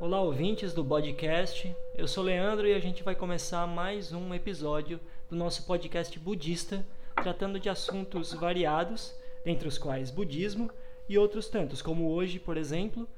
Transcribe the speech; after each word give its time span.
Olá, 0.00 0.20
ouvintes 0.20 0.72
do 0.72 0.84
podcast. 0.84 1.74
Eu 1.96 2.06
sou 2.06 2.22
Leandro 2.22 2.68
e 2.68 2.72
a 2.72 2.78
gente 2.78 3.02
vai 3.02 3.16
começar 3.16 3.66
mais 3.66 4.12
um 4.12 4.32
episódio 4.32 5.00
do 5.28 5.34
nosso 5.34 5.66
podcast 5.66 6.16
budista, 6.20 6.86
tratando 7.16 7.58
de 7.58 7.68
assuntos 7.68 8.32
variados, 8.32 9.12
dentre 9.44 9.66
os 9.66 9.76
quais 9.76 10.12
budismo 10.12 10.70
e 11.08 11.18
outros 11.18 11.48
tantos, 11.48 11.82
como 11.82 12.12
hoje, 12.12 12.38
por 12.38 12.56
exemplo, 12.56 13.08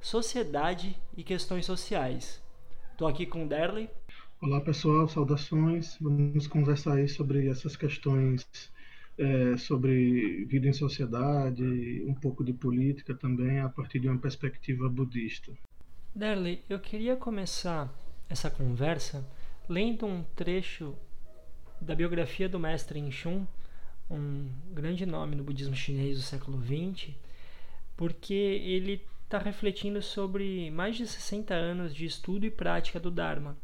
sociedade 0.00 0.96
e 1.14 1.22
questões 1.22 1.66
sociais. 1.66 2.42
Estou 2.92 3.06
aqui 3.06 3.26
com 3.26 3.44
o 3.44 3.48
Derley. 3.48 3.90
Olá, 4.40 4.58
pessoal, 4.62 5.06
saudações. 5.08 5.98
Vamos 6.00 6.46
conversar 6.46 6.94
aí 6.94 7.08
sobre 7.10 7.46
essas 7.46 7.76
questões 7.76 8.48
é, 9.18 9.56
sobre 9.58 10.46
vida 10.46 10.66
em 10.66 10.72
sociedade, 10.72 12.02
um 12.06 12.14
pouco 12.14 12.42
de 12.42 12.52
política 12.52 13.14
também, 13.14 13.60
a 13.60 13.68
partir 13.68 13.98
de 13.98 14.08
uma 14.08 14.18
perspectiva 14.18 14.88
budista. 14.88 15.52
Darley, 16.14 16.62
eu 16.68 16.78
queria 16.78 17.16
começar 17.16 17.90
essa 18.28 18.50
conversa 18.50 19.26
lendo 19.66 20.04
um 20.04 20.22
trecho 20.36 20.94
da 21.80 21.94
biografia 21.94 22.46
do 22.50 22.58
mestre 22.60 22.98
Inchun, 22.98 23.46
um 24.10 24.46
grande 24.74 25.06
nome 25.06 25.34
no 25.34 25.42
budismo 25.42 25.74
chinês 25.74 26.18
do 26.18 26.22
século 26.22 26.62
XX, 26.62 27.14
porque 27.96 28.34
ele 28.34 29.00
está 29.24 29.38
refletindo 29.38 30.02
sobre 30.02 30.70
mais 30.70 30.96
de 30.96 31.06
60 31.06 31.54
anos 31.54 31.94
de 31.94 32.04
estudo 32.04 32.44
e 32.44 32.50
prática 32.50 33.00
do 33.00 33.10
Dharma. 33.10 33.56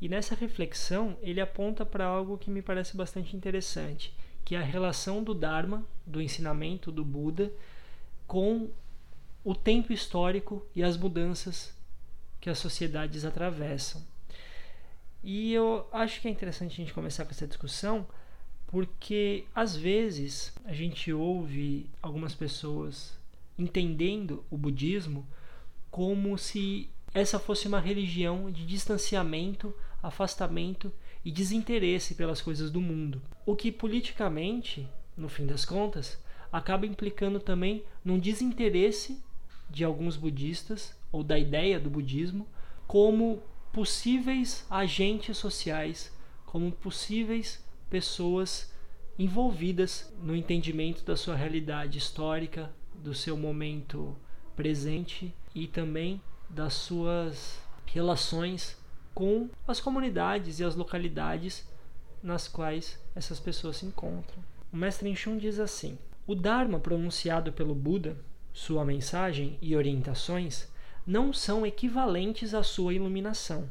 E 0.00 0.08
nessa 0.08 0.34
reflexão, 0.34 1.16
ele 1.22 1.40
aponta 1.40 1.86
para 1.86 2.04
algo 2.04 2.36
que 2.36 2.50
me 2.50 2.62
parece 2.62 2.96
bastante 2.96 3.36
interessante, 3.36 4.12
que 4.44 4.56
é 4.56 4.58
a 4.58 4.64
relação 4.64 5.22
do 5.22 5.32
Dharma, 5.32 5.86
do 6.04 6.20
ensinamento 6.20 6.90
do 6.90 7.04
Buda, 7.04 7.52
com 8.26 8.70
o 9.44 9.54
tempo 9.54 9.92
histórico 9.92 10.66
e 10.74 10.82
as 10.82 10.96
mudanças 10.96 11.75
que 12.46 12.50
as 12.50 12.60
sociedades 12.60 13.24
atravessam. 13.24 14.00
E 15.20 15.52
eu 15.52 15.84
acho 15.90 16.20
que 16.20 16.28
é 16.28 16.30
interessante 16.30 16.74
a 16.74 16.76
gente 16.76 16.94
começar 16.94 17.24
com 17.24 17.32
essa 17.32 17.44
discussão, 17.44 18.06
porque 18.68 19.46
às 19.52 19.74
vezes 19.74 20.52
a 20.64 20.72
gente 20.72 21.12
ouve 21.12 21.90
algumas 22.00 22.36
pessoas 22.36 23.18
entendendo 23.58 24.44
o 24.48 24.56
budismo 24.56 25.26
como 25.90 26.38
se 26.38 26.88
essa 27.12 27.40
fosse 27.40 27.66
uma 27.66 27.80
religião 27.80 28.48
de 28.48 28.64
distanciamento, 28.64 29.74
afastamento 30.00 30.92
e 31.24 31.32
desinteresse 31.32 32.14
pelas 32.14 32.40
coisas 32.40 32.70
do 32.70 32.80
mundo. 32.80 33.20
O 33.44 33.56
que 33.56 33.72
politicamente, 33.72 34.88
no 35.16 35.28
fim 35.28 35.46
das 35.46 35.64
contas, 35.64 36.16
acaba 36.52 36.86
implicando 36.86 37.40
também 37.40 37.82
num 38.04 38.20
desinteresse 38.20 39.20
de 39.68 39.82
alguns 39.82 40.16
budistas 40.16 40.94
ou 41.16 41.24
da 41.24 41.38
ideia 41.38 41.80
do 41.80 41.88
budismo 41.88 42.46
como 42.86 43.42
possíveis 43.72 44.66
agentes 44.70 45.38
sociais, 45.38 46.12
como 46.44 46.70
possíveis 46.70 47.64
pessoas 47.88 48.70
envolvidas 49.18 50.12
no 50.22 50.36
entendimento 50.36 51.02
da 51.04 51.16
sua 51.16 51.34
realidade 51.34 51.96
histórica, 51.96 52.70
do 52.94 53.14
seu 53.14 53.36
momento 53.36 54.14
presente 54.54 55.34
e 55.54 55.66
também 55.66 56.20
das 56.50 56.74
suas 56.74 57.58
relações 57.86 58.76
com 59.14 59.48
as 59.66 59.80
comunidades 59.80 60.60
e 60.60 60.64
as 60.64 60.76
localidades 60.76 61.66
nas 62.22 62.46
quais 62.46 63.02
essas 63.14 63.40
pessoas 63.40 63.78
se 63.78 63.86
encontram. 63.86 64.44
O 64.70 64.76
mestre 64.76 65.08
Enxun 65.08 65.38
diz 65.38 65.58
assim: 65.58 65.98
O 66.26 66.34
Dharma 66.34 66.78
pronunciado 66.78 67.52
pelo 67.52 67.74
Buda 67.74 68.18
sua 68.52 68.86
mensagem 68.86 69.58
e 69.60 69.76
orientações 69.76 70.66
não 71.06 71.32
são 71.32 71.64
equivalentes 71.64 72.52
à 72.52 72.62
sua 72.62 72.92
iluminação. 72.92 73.70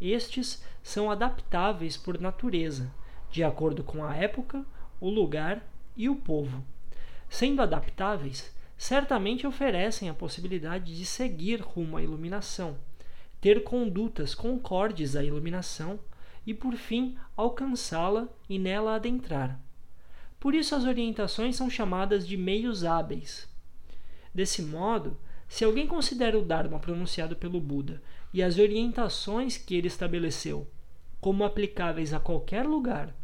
Estes 0.00 0.62
são 0.82 1.10
adaptáveis 1.10 1.96
por 1.96 2.20
natureza, 2.20 2.92
de 3.30 3.42
acordo 3.42 3.82
com 3.82 4.04
a 4.04 4.14
época, 4.14 4.64
o 5.00 5.08
lugar 5.08 5.66
e 5.96 6.08
o 6.08 6.16
povo. 6.16 6.62
Sendo 7.28 7.62
adaptáveis, 7.62 8.54
certamente 8.76 9.46
oferecem 9.46 10.08
a 10.08 10.14
possibilidade 10.14 10.96
de 10.96 11.04
seguir 11.04 11.60
rumo 11.60 11.96
à 11.96 12.02
iluminação, 12.02 12.76
ter 13.40 13.64
condutas 13.64 14.34
concordes 14.34 15.16
à 15.16 15.22
iluminação 15.22 15.98
e, 16.46 16.54
por 16.54 16.74
fim, 16.76 17.16
alcançá-la 17.36 18.28
e 18.48 18.58
nela 18.58 18.94
adentrar. 18.94 19.60
Por 20.40 20.54
isso, 20.54 20.74
as 20.74 20.84
orientações 20.84 21.56
são 21.56 21.68
chamadas 21.68 22.26
de 22.26 22.36
meios 22.36 22.84
hábeis. 22.84 23.48
Desse 24.32 24.62
modo, 24.62 25.18
se 25.48 25.64
alguém 25.64 25.86
considera 25.86 26.38
o 26.38 26.44
Dharma 26.44 26.78
pronunciado 26.78 27.34
pelo 27.34 27.60
Buda 27.60 28.02
e 28.32 28.42
as 28.42 28.58
orientações 28.58 29.56
que 29.56 29.74
ele 29.74 29.88
estabeleceu 29.88 30.68
como 31.20 31.44
aplicáveis 31.44 32.12
a 32.12 32.20
qualquer 32.20 32.66
lugar 32.66 33.14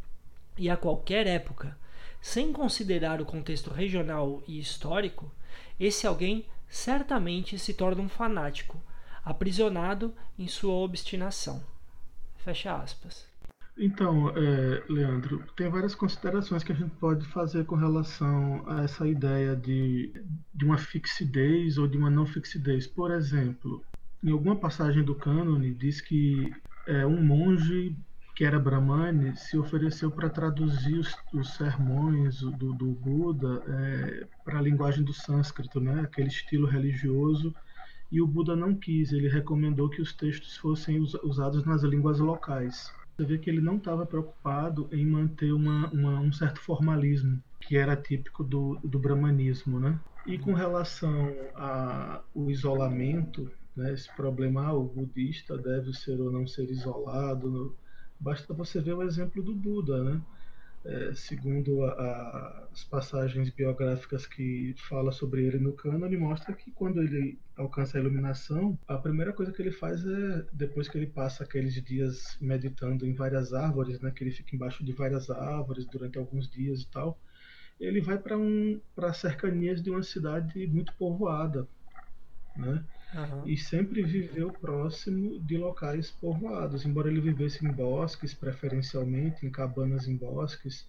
e 0.57 0.71
a 0.71 0.77
qualquer 0.77 1.27
época, 1.27 1.79
sem 2.21 2.53
considerar 2.53 3.21
o 3.21 3.27
contexto 3.27 3.71
regional 3.71 4.43
e 4.49 4.59
histórico, 4.59 5.31
esse 5.79 6.07
alguém 6.07 6.47
certamente 6.69 7.59
se 7.59 7.75
torna 7.75 8.03
um 8.03 8.09
fanático, 8.09 8.81
aprisionado 9.25 10.15
em 10.39 10.49
sua 10.49 10.75
obstinação. 10.75 11.63
Fecha 12.37 12.75
aspas. 12.75 13.34
Então, 13.77 14.31
é, 14.31 14.85
Leandro, 14.89 15.45
tem 15.57 15.69
várias 15.69 15.97
considerações 15.97 16.63
que 16.63 16.71
a 16.71 16.75
gente 16.77 16.95
pode 16.97 17.27
fazer 17.27 17.65
com 17.65 17.75
relação 17.75 18.63
a 18.69 18.85
essa 18.85 19.07
ideia 19.07 19.57
de, 19.57 20.13
de 20.55 20.65
uma 20.65 20.79
fixidez 20.79 21.77
ou 21.77 21.89
de 21.89 21.99
uma 21.99 22.09
não 22.09 22.25
fixidez. 22.25 22.87
Por 22.87 23.11
exemplo, 23.11 23.85
em 24.23 24.31
alguma 24.31 24.55
passagem 24.55 25.03
do 25.03 25.15
cânone 25.15 25.75
diz 25.75 26.01
que 26.01 26.53
é, 26.87 27.05
um 27.05 27.23
monge 27.25 27.97
que 28.37 28.45
era 28.45 28.61
Brahmani 28.61 29.37
se 29.37 29.57
ofereceu 29.59 30.11
para 30.11 30.31
traduzir 30.31 30.99
os, 30.99 31.17
os 31.33 31.55
sermões 31.55 32.41
do, 32.41 32.73
do 32.73 32.93
Buda 32.93 33.63
é, 33.67 34.27
para 34.45 34.59
a 34.59 34.63
linguagem 34.63 35.05
do 35.05 35.13
sânscrito, 35.13 35.81
né? 35.81 36.01
aquele 36.03 36.29
estilo 36.29 36.67
religioso, 36.67 37.55
e 38.11 38.21
o 38.21 38.27
Buda 38.27 38.55
não 38.55 38.75
quis, 38.75 39.13
ele 39.13 39.29
recomendou 39.29 39.89
que 39.89 40.03
os 40.03 40.13
textos 40.13 40.57
fossem 40.57 40.99
usados 41.23 41.65
nas 41.65 41.83
línguas 41.83 42.21
locais 42.21 42.93
você 43.17 43.25
vê 43.25 43.39
que 43.39 43.49
ele 43.49 43.61
não 43.61 43.77
estava 43.77 44.05
preocupado 44.05 44.89
em 44.93 45.07
manter 45.07 45.53
uma, 45.53 45.89
uma, 45.91 46.21
um 46.21 46.33
certo 46.33 46.61
formalismo 46.61 47.41
que 47.61 47.77
era 47.77 47.97
típico 47.97 48.43
do, 48.43 48.79
do 48.83 48.99
brahmanismo, 48.99 49.79
né? 49.79 49.99
E 50.27 50.39
com 50.39 50.53
relação 50.53 51.33
ao 51.55 52.51
isolamento, 52.51 53.51
né, 53.77 53.93
esse 53.93 54.15
problema, 54.17 54.67
ah, 54.67 54.75
o 54.75 54.85
budista 54.85 55.57
deve 55.57 55.93
ser 55.93 56.21
ou 56.21 56.31
não 56.31 56.47
ser 56.47 56.69
isolado, 56.71 57.77
basta 58.19 58.53
você 58.53 58.81
ver 58.81 58.95
o 58.95 59.03
exemplo 59.03 59.43
do 59.43 59.55
Buda, 59.55 60.03
né? 60.03 60.21
É, 60.85 61.15
segundo 61.15 61.83
a, 61.85 61.93
a, 61.93 62.69
as 62.73 62.85
passagens 62.85 63.51
biográficas 63.51 64.27
que 64.27 64.75
fala 64.89 65.13
sobre 65.13 65.45
ele 65.47 65.59
no 65.59 65.73
cânone, 65.75 66.17
mostra 66.17 66.55
que 66.55 66.71
quando 66.73 67.03
ele 67.03 67.41
alcança 67.57 67.97
a 67.97 68.01
iluminação, 68.01 68.79
a 68.87 68.99
primeira 68.99 69.33
coisa 69.33 69.53
que 69.53 69.63
ele 69.63 69.71
faz 69.73 70.05
é, 70.07 70.47
depois 70.53 70.89
que 70.89 70.99
ele 70.99 71.07
passa 71.07 71.45
aqueles 71.45 71.75
dias 71.83 72.37
meditando 72.41 73.07
em 73.07 73.15
várias 73.15 73.53
árvores, 73.53 74.01
né, 74.01 74.11
que 74.11 74.23
ele 74.25 74.31
fica 74.33 74.55
embaixo 74.55 74.85
de 74.85 74.93
várias 74.93 75.31
árvores 75.31 75.87
durante 75.87 76.19
alguns 76.19 76.49
dias 76.51 76.83
e 76.83 76.91
tal, 76.91 77.21
ele 77.81 78.01
vai 78.01 78.19
para 78.19 78.39
um, 78.39 78.81
cercanias 79.15 79.83
de 79.83 79.91
uma 79.91 80.03
cidade 80.03 80.67
muito 80.67 80.95
povoada, 80.97 81.69
né? 82.57 82.85
Uhum. 83.15 83.47
E 83.47 83.57
sempre 83.57 84.03
viveu 84.03 84.51
próximo 84.51 85.39
de 85.39 85.57
locais 85.57 86.11
povoados, 86.11 86.85
embora 86.85 87.09
ele 87.09 87.21
vivesse 87.21 87.65
em 87.65 87.71
bosques, 87.71 88.35
preferencialmente 88.35 89.47
em 89.47 89.51
cabanas 89.51 90.09
em 90.09 90.17
bosques, 90.17 90.87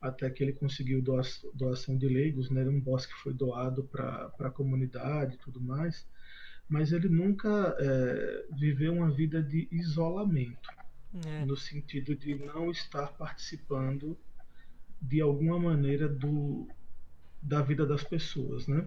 até 0.00 0.28
que 0.28 0.42
ele 0.42 0.52
conseguiu 0.52 1.02
doação 1.54 1.96
de 1.96 2.06
leigos, 2.06 2.50
né? 2.50 2.62
Um 2.68 2.80
bosque 2.80 3.14
foi 3.22 3.32
doado 3.32 3.84
para 3.84 4.30
a 4.40 4.50
comunidade 4.50 5.36
e 5.36 5.38
tudo 5.38 5.60
mais, 5.60 6.06
mas 6.68 6.92
ele 6.92 7.08
nunca 7.08 7.74
é, 7.78 8.46
viveu 8.52 8.92
uma 8.92 9.10
vida 9.10 9.42
de 9.42 9.66
isolamento, 9.72 10.68
é. 11.26 11.46
no 11.46 11.56
sentido 11.56 12.14
de 12.14 12.34
não 12.34 12.70
estar 12.70 13.06
participando 13.14 14.18
de 15.00 15.20
alguma 15.22 15.58
maneira 15.58 16.06
do, 16.08 16.68
da 17.40 17.62
vida 17.62 17.86
das 17.86 18.04
pessoas, 18.04 18.66
né? 18.66 18.86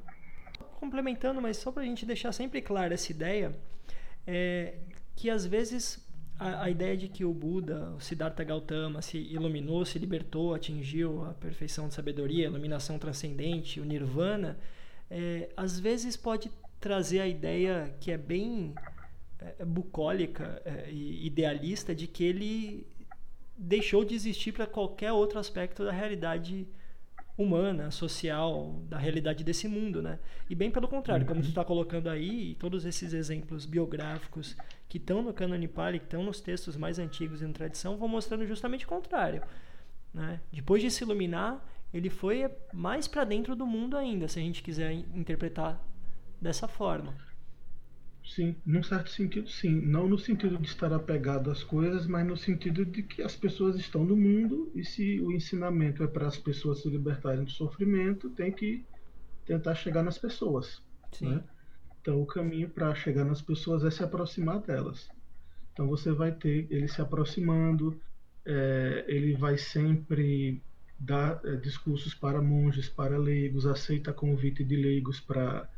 Complementando, 0.78 1.42
mas 1.42 1.58
só 1.58 1.72
para 1.72 1.84
a 1.84 1.86
gente 1.86 2.06
deixar 2.06 2.32
sempre 2.32 2.62
clara 2.62 2.94
essa 2.94 3.12
ideia, 3.12 3.54
é 4.26 4.76
que 5.16 5.30
às 5.30 5.46
vezes 5.46 6.08
a, 6.40 6.64
a, 6.64 6.70
ideia 6.70 6.96
de 6.96 7.08
que 7.08 7.26
o 7.26 7.34
Buda, 7.34 7.92
o 7.98 8.00
Siddhartha 8.00 8.44
Gautama, 8.44 9.02
se 9.02 9.18
iluminou, 9.18 9.84
se 9.84 9.98
libertou, 9.98 10.54
atingiu 10.54 11.26
a 11.26 11.34
perfeição 11.34 11.88
de 11.88 11.96
sabedoria, 11.96 12.46
a 12.46 12.50
iluminação 12.50 13.00
transcendente, 13.00 13.80
o 13.80 13.86
nirvana, 13.86 14.58
é, 15.10 15.50
às 15.58 15.80
vezes 15.80 16.16
pode 16.16 16.52
trazer 16.80 17.22
a 17.22 17.28
ideia 17.28 17.96
que 18.00 18.12
é 18.12 18.18
bem 18.18 18.76
é, 19.40 19.56
é 19.60 19.66
bucólica 19.66 20.62
é, 20.64 20.92
e 20.92 21.26
idealista 21.26 21.96
de 21.96 22.06
que 22.06 22.24
ele 22.24 22.86
deixou 23.58 24.06
de 24.06 24.14
existir 24.14 24.52
para 24.52 24.68
qualquer 24.68 25.12
outro 25.12 25.40
aspecto 25.40 25.84
da 25.84 25.92
realidade 25.92 26.68
humana, 27.38 27.92
social, 27.92 28.82
da 28.90 28.98
realidade 28.98 29.44
desse 29.44 29.68
mundo, 29.68 30.02
né? 30.02 30.18
E 30.50 30.56
bem 30.56 30.72
pelo 30.72 30.88
contrário, 30.88 31.26
como 31.26 31.42
tu 31.42 31.50
está 31.50 31.64
colocando 31.64 32.10
aí, 32.10 32.56
todos 32.56 32.84
esses 32.84 33.14
exemplos 33.14 33.66
biográficos 33.66 34.56
que 34.90 34.98
estão 34.98 35.22
no 35.22 35.32
Cânone 35.32 35.68
Pali, 35.68 36.00
que 36.00 36.06
estão 36.06 36.24
nos 36.24 36.42
textos 36.42 36.76
mais 36.76 36.98
antigos 36.98 37.42
e 37.42 37.46
na 37.46 37.54
tradição, 37.54 37.98
vão 37.98 38.08
mostrando 38.08 38.46
justamente 38.48 38.86
o 38.86 38.88
contrário. 38.88 39.44
Né? 40.12 40.40
Depois 40.52 40.82
de 40.82 40.90
se 40.90 41.04
iluminar, 41.04 41.64
ele 41.94 42.10
foi 42.10 42.50
mais 42.74 43.08
para 43.08 43.24
dentro 43.24 43.56
do 43.56 43.68
mundo 43.68 43.96
ainda, 43.96 44.28
se 44.28 44.40
a 44.40 44.42
gente 44.42 44.64
quiser 44.64 44.92
interpretar 44.92 45.80
dessa 46.42 46.68
forma. 46.68 47.14
Sim, 48.28 48.56
num 48.66 48.84
certo 48.84 49.10
sentido, 49.10 49.48
sim. 49.48 49.80
Não 49.82 50.08
no 50.08 50.20
sentido 50.20 50.58
de 50.58 50.68
estar 50.68 50.92
apegado 50.92 51.50
às 51.50 51.64
coisas, 51.64 52.06
mas 52.06 52.28
no 52.28 52.36
sentido 52.36 52.86
de 52.86 53.02
que 53.02 53.22
as 53.22 53.36
pessoas 53.36 53.78
estão 53.78 54.04
no 54.04 54.18
mundo 54.18 54.70
e 54.76 54.84
se 54.84 55.20
o 55.22 55.32
ensinamento 55.32 56.04
é 56.04 56.08
para 56.08 56.28
as 56.28 56.38
pessoas 56.38 56.82
se 56.82 56.90
libertarem 56.90 57.46
do 57.46 57.50
sofrimento, 57.50 58.30
tem 58.32 58.52
que 58.52 58.86
tentar 59.46 59.76
chegar 59.76 60.04
nas 60.04 60.18
pessoas. 60.18 60.82
Sim. 61.14 61.30
Né? 61.30 61.44
Então, 62.02 62.22
o 62.22 62.26
caminho 62.26 62.70
para 62.70 62.94
chegar 62.94 63.24
nas 63.24 63.42
pessoas 63.42 63.84
é 63.86 63.90
se 63.90 64.04
aproximar 64.04 64.60
delas. 64.60 65.08
Então, 65.72 65.88
você 65.88 66.12
vai 66.12 66.32
ter 66.34 66.68
ele 66.70 66.88
se 66.88 67.02
aproximando, 67.02 68.00
é, 68.46 69.06
ele 69.08 69.36
vai 69.36 69.58
sempre 69.58 70.62
dar 71.00 71.40
é, 71.46 71.56
discursos 71.56 72.14
para 72.14 72.42
monges, 72.42 72.90
para 72.90 73.18
leigos, 73.18 73.66
aceita 73.66 74.12
convite 74.12 74.66
de 74.66 74.76
leigos 74.76 75.22
para 75.22 75.70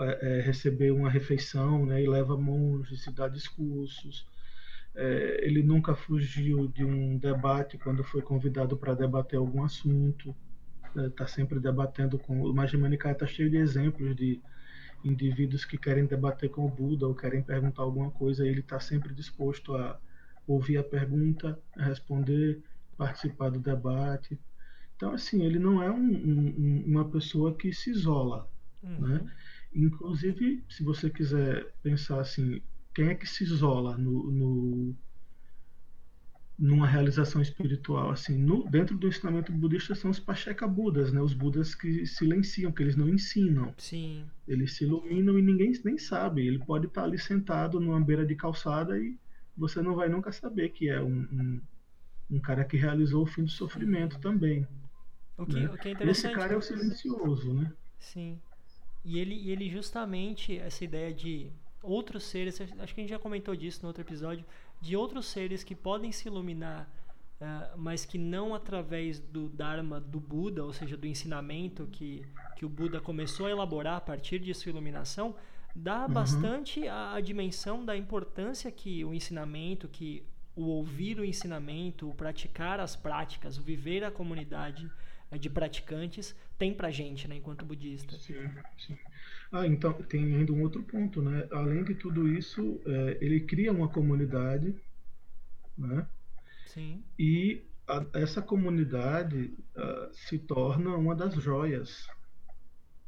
é, 0.00 0.38
é, 0.38 0.40
receber 0.40 0.90
uma 0.90 1.08
refeição, 1.08 1.86
né, 1.86 2.02
e 2.02 2.08
leva 2.08 2.36
monges 2.36 3.06
e 3.06 3.12
dá 3.12 3.28
discursos. 3.28 4.26
É, 4.94 5.40
ele 5.46 5.62
nunca 5.62 5.94
fugiu 5.94 6.68
de 6.68 6.84
um 6.84 7.18
debate 7.18 7.78
quando 7.78 8.04
foi 8.04 8.22
convidado 8.22 8.76
para 8.76 8.94
debater 8.94 9.38
algum 9.38 9.64
assunto. 9.64 10.34
Está 10.96 11.24
né, 11.24 11.30
sempre 11.30 11.58
debatendo 11.58 12.18
com. 12.18 12.42
O 12.42 12.54
Majimanikai 12.54 13.12
está 13.12 13.26
cheio 13.26 13.50
de 13.50 13.56
exemplos 13.56 14.14
de 14.14 14.40
indivíduos 15.04 15.64
que 15.64 15.76
querem 15.76 16.06
debater 16.06 16.48
com 16.48 16.64
o 16.64 16.68
Buda 16.68 17.06
ou 17.06 17.14
querem 17.14 17.42
perguntar 17.42 17.82
alguma 17.82 18.10
coisa. 18.10 18.46
Ele 18.46 18.60
está 18.60 18.80
sempre 18.80 19.12
disposto 19.12 19.76
a 19.76 19.98
ouvir 20.46 20.78
a 20.78 20.84
pergunta, 20.84 21.58
a 21.76 21.84
responder, 21.84 22.62
participar 22.96 23.50
do 23.50 23.58
debate. 23.58 24.38
Então, 24.96 25.12
assim, 25.12 25.44
ele 25.44 25.58
não 25.58 25.82
é 25.82 25.90
um, 25.90 26.12
um, 26.12 26.84
uma 26.86 27.04
pessoa 27.08 27.54
que 27.54 27.72
se 27.72 27.90
isola. 27.90 28.48
Uhum. 28.82 29.08
Né? 29.08 29.20
Inclusive, 29.74 30.64
se 30.68 30.84
você 30.84 31.10
quiser 31.10 31.74
pensar 31.82 32.20
assim, 32.20 32.62
quem 32.94 33.08
é 33.08 33.14
que 33.14 33.26
se 33.26 33.42
isola 33.42 33.98
no, 33.98 34.30
no 34.30 34.96
numa 36.56 36.86
realização 36.86 37.42
espiritual 37.42 38.10
assim 38.10 38.38
no, 38.38 38.70
dentro 38.70 38.96
do 38.96 39.08
ensinamento 39.08 39.50
budista 39.50 39.92
são 39.92 40.08
os 40.08 40.20
Pacheka 40.20 40.68
Budas 40.68 41.12
né? 41.12 41.20
Os 41.20 41.34
Budas 41.34 41.74
que 41.74 42.06
silenciam 42.06 42.70
que 42.70 42.80
eles 42.80 42.94
não 42.94 43.08
ensinam. 43.08 43.74
Sim. 43.76 44.24
Eles 44.46 44.76
se 44.76 44.84
iluminam 44.84 45.36
e 45.36 45.42
ninguém 45.42 45.72
nem 45.84 45.98
sabe. 45.98 46.46
Ele 46.46 46.60
pode 46.60 46.86
estar 46.86 47.02
ali 47.02 47.18
sentado 47.18 47.80
numa 47.80 48.00
beira 48.00 48.24
de 48.24 48.36
calçada 48.36 48.96
e 48.96 49.18
você 49.56 49.82
não 49.82 49.96
vai 49.96 50.08
nunca 50.08 50.30
saber 50.30 50.68
que 50.68 50.88
é 50.88 51.02
um, 51.02 51.26
um, 51.32 51.60
um 52.30 52.40
cara 52.40 52.64
que 52.64 52.76
realizou 52.76 53.24
o 53.24 53.26
fim 53.26 53.42
do 53.42 53.50
sofrimento 53.50 54.20
também 54.20 54.66
o 55.36 55.46
que, 55.46 55.58
né? 55.58 55.70
o 55.70 55.76
que 55.76 55.88
é 55.88 55.90
interessante 55.92 56.26
esse 56.26 56.34
cara 56.34 56.54
é 56.54 56.56
o 56.56 56.62
silencioso 56.62 57.52
né? 57.54 57.72
Sim 57.98 58.38
e 59.04 59.18
ele, 59.18 59.50
ele 59.50 59.68
justamente, 59.68 60.58
essa 60.58 60.82
ideia 60.84 61.12
de 61.12 61.50
outros 61.82 62.24
seres, 62.24 62.60
acho 62.60 62.94
que 62.94 63.00
a 63.00 63.04
gente 63.04 63.10
já 63.10 63.18
comentou 63.18 63.54
disso 63.54 63.80
no 63.82 63.88
outro 63.88 64.02
episódio, 64.02 64.44
de 64.80 64.96
outros 64.96 65.26
seres 65.26 65.62
que 65.62 65.74
podem 65.74 66.10
se 66.10 66.26
iluminar, 66.26 66.88
uh, 67.40 67.76
mas 67.76 68.06
que 68.06 68.16
não 68.16 68.54
através 68.54 69.20
do 69.20 69.48
Dharma 69.50 70.00
do 70.00 70.18
Buda, 70.18 70.64
ou 70.64 70.72
seja, 70.72 70.96
do 70.96 71.06
ensinamento 71.06 71.86
que, 71.92 72.26
que 72.56 72.64
o 72.64 72.68
Buda 72.68 73.00
começou 73.00 73.46
a 73.46 73.50
elaborar 73.50 73.96
a 73.96 74.00
partir 74.00 74.38
de 74.38 74.54
sua 74.54 74.70
iluminação, 74.70 75.36
dá 75.76 76.06
uhum. 76.06 76.12
bastante 76.12 76.88
a, 76.88 77.14
a 77.14 77.20
dimensão 77.20 77.84
da 77.84 77.94
importância 77.94 78.70
que 78.70 79.04
o 79.04 79.12
ensinamento, 79.12 79.86
que 79.86 80.24
o 80.56 80.66
ouvir 80.66 81.18
o 81.18 81.24
ensinamento, 81.24 82.08
o 82.08 82.14
praticar 82.14 82.80
as 82.80 82.96
práticas, 82.96 83.58
o 83.58 83.62
viver 83.62 84.04
a 84.04 84.10
comunidade 84.10 84.90
é, 85.30 85.36
de 85.36 85.50
praticantes 85.50 86.34
tem 86.58 86.74
pra 86.74 86.90
gente, 86.90 87.26
né, 87.28 87.36
enquanto 87.36 87.64
budista. 87.64 88.18
Sim, 88.18 88.48
sim. 88.78 88.96
Ah, 89.50 89.66
então 89.66 89.92
tem 89.92 90.24
ainda 90.24 90.52
um 90.52 90.62
outro 90.62 90.82
ponto, 90.82 91.22
né? 91.22 91.46
Além 91.52 91.84
de 91.84 91.94
tudo 91.94 92.28
isso, 92.28 92.80
é, 92.86 93.18
ele 93.20 93.40
cria 93.40 93.72
uma 93.72 93.88
comunidade, 93.88 94.74
né? 95.76 96.06
Sim. 96.66 97.04
E 97.18 97.62
a, 97.86 98.04
essa 98.14 98.42
comunidade 98.42 99.54
uh, 99.76 100.12
se 100.12 100.38
torna 100.38 100.96
uma 100.96 101.14
das 101.14 101.34
joias. 101.34 102.06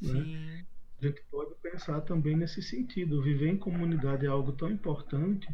Né? 0.01 0.13
Sim. 0.13 0.37
Né? 0.37 0.67
A 1.01 1.07
gente 1.07 1.23
pode 1.31 1.55
pensar 1.57 2.01
também 2.03 2.37
nesse 2.37 2.63
sentido. 2.63 3.23
Viver 3.23 3.49
em 3.49 3.59
comunidade 3.59 4.25
é 4.25 4.29
algo 4.29 4.53
tão 4.53 4.71
importante 4.71 5.49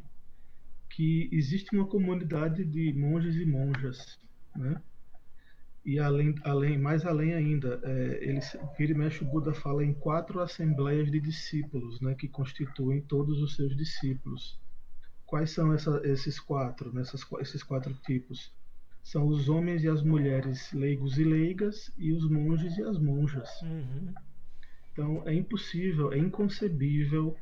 que 0.91 1.29
existe 1.33 1.75
uma 1.75 1.87
comunidade 1.87 2.65
de 2.65 2.93
monges 2.93 3.35
e 3.37 3.47
monjas, 3.47 4.21
né? 4.55 4.81
E 5.84 5.99
além, 5.99 6.34
além, 6.44 6.79
mais 6.79 7.05
além 7.05 7.34
ainda, 7.34 7.81
é, 7.82 8.19
ele 8.23 8.40
vira 8.79 8.93
e 8.93 8.94
mexe 8.94 9.25
o 9.25 9.26
Buda 9.26 9.52
fala 9.52 9.84
em 9.84 9.93
quatro 9.93 10.40
assembleias 10.40 11.11
de 11.11 11.19
discípulos, 11.19 12.00
né, 12.00 12.14
que 12.14 12.29
constituem 12.29 13.00
todos 13.00 13.43
os 13.43 13.56
seus 13.56 13.76
discípulos. 13.76 14.61
Quais 15.26 15.50
são 15.50 15.73
essa, 15.73 16.00
esses 16.05 16.38
quatro, 16.38 16.93
né, 16.93 17.00
essas, 17.00 17.26
esses 17.40 17.62
quatro 17.64 17.93
tipos? 18.06 18.52
São 19.02 19.26
os 19.26 19.49
homens 19.49 19.82
e 19.82 19.88
as 19.88 20.02
mulheres 20.02 20.73
leigos 20.73 21.19
e 21.19 21.25
leigas 21.25 21.93
e 21.99 22.12
os 22.12 22.31
monges 22.31 22.76
e 22.79 22.82
as 22.82 22.99
monjas. 22.99 23.50
Uhum. 23.62 24.14
Então 24.93 25.23
é 25.26 25.34
impossível, 25.34 26.12
é 26.12 26.19
inconcebível 26.19 27.37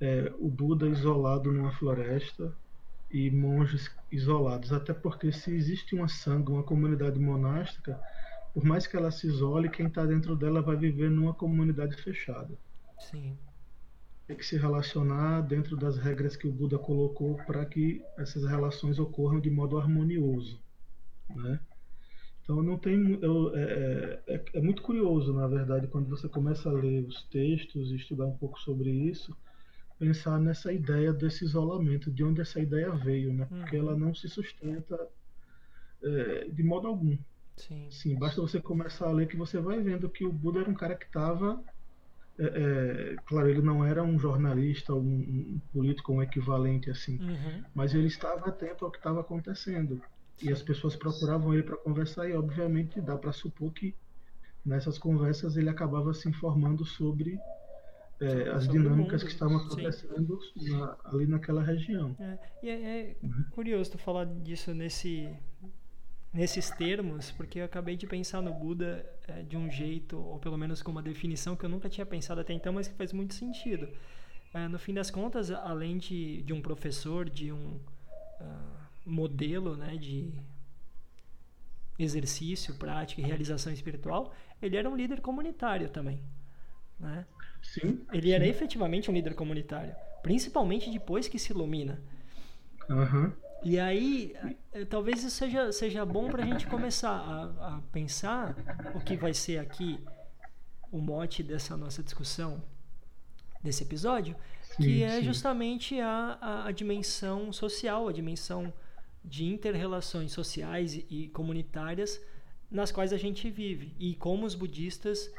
é, 0.00 0.32
o 0.38 0.48
Buda 0.48 0.88
isolado 0.88 1.52
numa 1.52 1.72
floresta 1.72 2.56
e 3.16 3.30
monges 3.30 3.90
isolados, 4.12 4.74
até 4.74 4.92
porque 4.92 5.32
se 5.32 5.50
existe 5.50 5.94
uma 5.94 6.06
sanga, 6.06 6.52
uma 6.52 6.62
comunidade 6.62 7.18
monástica, 7.18 7.98
por 8.52 8.62
mais 8.62 8.86
que 8.86 8.94
ela 8.94 9.10
se 9.10 9.26
isole, 9.26 9.70
quem 9.70 9.86
está 9.86 10.04
dentro 10.04 10.36
dela 10.36 10.60
vai 10.60 10.76
viver 10.76 11.10
numa 11.10 11.32
comunidade 11.32 11.96
fechada. 12.02 12.58
Sim. 12.98 13.38
Tem 14.26 14.36
que 14.36 14.44
se 14.44 14.58
relacionar 14.58 15.40
dentro 15.40 15.78
das 15.78 15.96
regras 15.96 16.36
que 16.36 16.46
o 16.46 16.52
Buda 16.52 16.78
colocou 16.78 17.36
para 17.46 17.64
que 17.64 18.02
essas 18.18 18.44
relações 18.44 18.98
ocorram 18.98 19.40
de 19.40 19.48
modo 19.48 19.78
harmonioso, 19.78 20.60
né? 21.34 21.58
Então 22.42 22.62
não 22.62 22.76
tem, 22.76 23.18
eu, 23.22 23.56
é, 23.56 24.20
é, 24.26 24.44
é, 24.52 24.60
muito 24.60 24.82
curioso, 24.82 25.32
na 25.32 25.46
verdade, 25.48 25.86
quando 25.88 26.10
você 26.10 26.28
começa 26.28 26.68
a 26.68 26.72
ler 26.72 27.02
os 27.02 27.22
textos 27.24 27.90
e 27.90 27.96
estudar 27.96 28.26
um 28.26 28.36
pouco 28.36 28.60
sobre 28.60 28.90
isso, 28.90 29.34
pensar 29.98 30.38
nessa 30.38 30.72
ideia 30.72 31.12
desse 31.12 31.44
isolamento, 31.44 32.10
de 32.10 32.22
onde 32.24 32.40
essa 32.40 32.60
ideia 32.60 32.90
veio, 32.90 33.32
né? 33.32 33.46
Porque 33.46 33.76
ela 33.76 33.92
uhum. 33.92 33.98
não 33.98 34.14
se 34.14 34.28
sustenta 34.28 34.98
é, 36.02 36.48
de 36.48 36.62
modo 36.62 36.86
algum. 36.86 37.16
Sim. 37.56 37.88
Sim, 37.90 38.18
basta 38.18 38.40
você 38.40 38.60
começar 38.60 39.06
a 39.08 39.12
ler 39.12 39.26
que 39.26 39.36
você 39.36 39.58
vai 39.58 39.80
vendo 39.80 40.08
que 40.08 40.24
o 40.24 40.32
Buda 40.32 40.60
era 40.60 40.70
um 40.70 40.74
cara 40.74 40.94
que 40.94 41.06
estava. 41.06 41.62
É, 42.38 42.44
é, 42.44 43.16
claro, 43.24 43.48
ele 43.48 43.62
não 43.62 43.82
era 43.82 44.02
um 44.02 44.18
jornalista, 44.18 44.92
um, 44.94 44.98
um 44.98 45.60
político, 45.72 46.12
um 46.12 46.22
equivalente 46.22 46.90
assim, 46.90 47.18
uhum. 47.18 47.64
mas 47.74 47.94
ele 47.94 48.08
estava 48.08 48.48
atento 48.48 48.84
ao 48.84 48.90
que 48.90 48.98
estava 48.98 49.20
acontecendo. 49.20 50.02
Sim. 50.36 50.48
E 50.48 50.52
as 50.52 50.60
pessoas 50.60 50.94
procuravam 50.94 51.54
ele 51.54 51.62
para 51.62 51.78
conversar, 51.78 52.28
e 52.28 52.34
obviamente 52.34 53.00
dá 53.00 53.16
para 53.16 53.32
supor 53.32 53.72
que 53.72 53.94
nessas 54.62 54.98
conversas 54.98 55.56
ele 55.56 55.70
acabava 55.70 56.12
se 56.12 56.28
informando 56.28 56.84
sobre 56.84 57.38
é, 58.20 58.48
as 58.50 58.68
dinâmicas 58.68 59.22
que 59.22 59.30
estavam 59.30 59.58
acontecendo 59.58 60.38
na, 60.56 60.96
ali 61.04 61.26
naquela 61.26 61.62
região. 61.62 62.16
É, 62.18 62.38
e 62.62 62.70
é, 62.70 63.00
é 63.00 63.16
curioso 63.50 63.92
tu 63.92 63.98
falar 63.98 64.24
disso 64.24 64.72
nesse, 64.72 65.28
nesses 66.32 66.70
termos, 66.70 67.30
porque 67.32 67.60
eu 67.60 67.64
acabei 67.64 67.96
de 67.96 68.06
pensar 68.06 68.40
no 68.40 68.52
Buda 68.52 69.04
é, 69.26 69.42
de 69.42 69.56
um 69.56 69.70
jeito, 69.70 70.18
ou 70.18 70.38
pelo 70.38 70.56
menos 70.56 70.82
com 70.82 70.90
uma 70.90 71.02
definição 71.02 71.56
que 71.56 71.64
eu 71.64 71.68
nunca 71.68 71.88
tinha 71.88 72.06
pensado 72.06 72.40
até 72.40 72.52
então, 72.52 72.72
mas 72.72 72.88
que 72.88 72.94
faz 72.94 73.12
muito 73.12 73.34
sentido. 73.34 73.88
É, 74.54 74.68
no 74.68 74.78
fim 74.78 74.94
das 74.94 75.10
contas, 75.10 75.50
além 75.50 75.98
de, 75.98 76.42
de 76.42 76.52
um 76.52 76.62
professor, 76.62 77.28
de 77.28 77.52
um 77.52 77.78
uh, 78.40 78.76
modelo 79.04 79.76
né, 79.76 79.96
de 79.96 80.32
exercício, 81.98 82.74
prática 82.74 83.20
e 83.20 83.24
realização 83.24 83.72
espiritual, 83.72 84.34
ele 84.60 84.76
era 84.76 84.88
um 84.88 84.96
líder 84.96 85.20
comunitário 85.20 85.88
também. 85.88 86.20
Né? 86.98 87.26
Sim. 87.72 88.04
Ele 88.12 88.30
era 88.30 88.46
efetivamente 88.46 89.10
um 89.10 89.14
líder 89.14 89.34
comunitário, 89.34 89.94
principalmente 90.22 90.90
depois 90.90 91.28
que 91.28 91.38
se 91.38 91.52
ilumina. 91.52 92.00
Uhum. 92.88 93.32
E 93.62 93.78
aí, 93.78 94.34
eh, 94.72 94.84
talvez 94.84 95.24
isso 95.24 95.36
seja, 95.36 95.72
seja 95.72 96.04
bom 96.04 96.28
para 96.28 96.42
a 96.44 96.46
gente 96.46 96.66
começar 96.66 97.10
a, 97.10 97.76
a, 97.76 97.80
pensar 97.92 98.54
o 98.94 99.00
que 99.00 99.16
vai 99.16 99.34
ser 99.34 99.58
aqui 99.58 99.98
o 100.92 100.98
mote 100.98 101.42
dessa 101.42 101.76
nossa 101.76 102.02
discussão, 102.02 102.62
desse 103.62 103.82
episódio, 103.82 104.36
sim, 104.62 104.82
que 104.82 105.02
é 105.02 105.18
sim. 105.18 105.24
justamente 105.24 105.98
a, 106.00 106.38
a, 106.40 106.68
a, 106.68 106.72
dimensão 106.72 107.52
social, 107.52 108.08
a 108.08 108.12
dimensão 108.12 108.72
de 109.24 109.44
interrelações 109.44 110.30
sociais 110.30 110.94
e, 110.94 111.06
e 111.10 111.28
comunitárias 111.28 112.20
nas 112.70 112.92
quais 112.92 113.12
a 113.12 113.16
gente 113.16 113.50
vive 113.50 113.94
e 113.98 114.14
como 114.14 114.46
os 114.46 114.54
budistas 114.54 115.32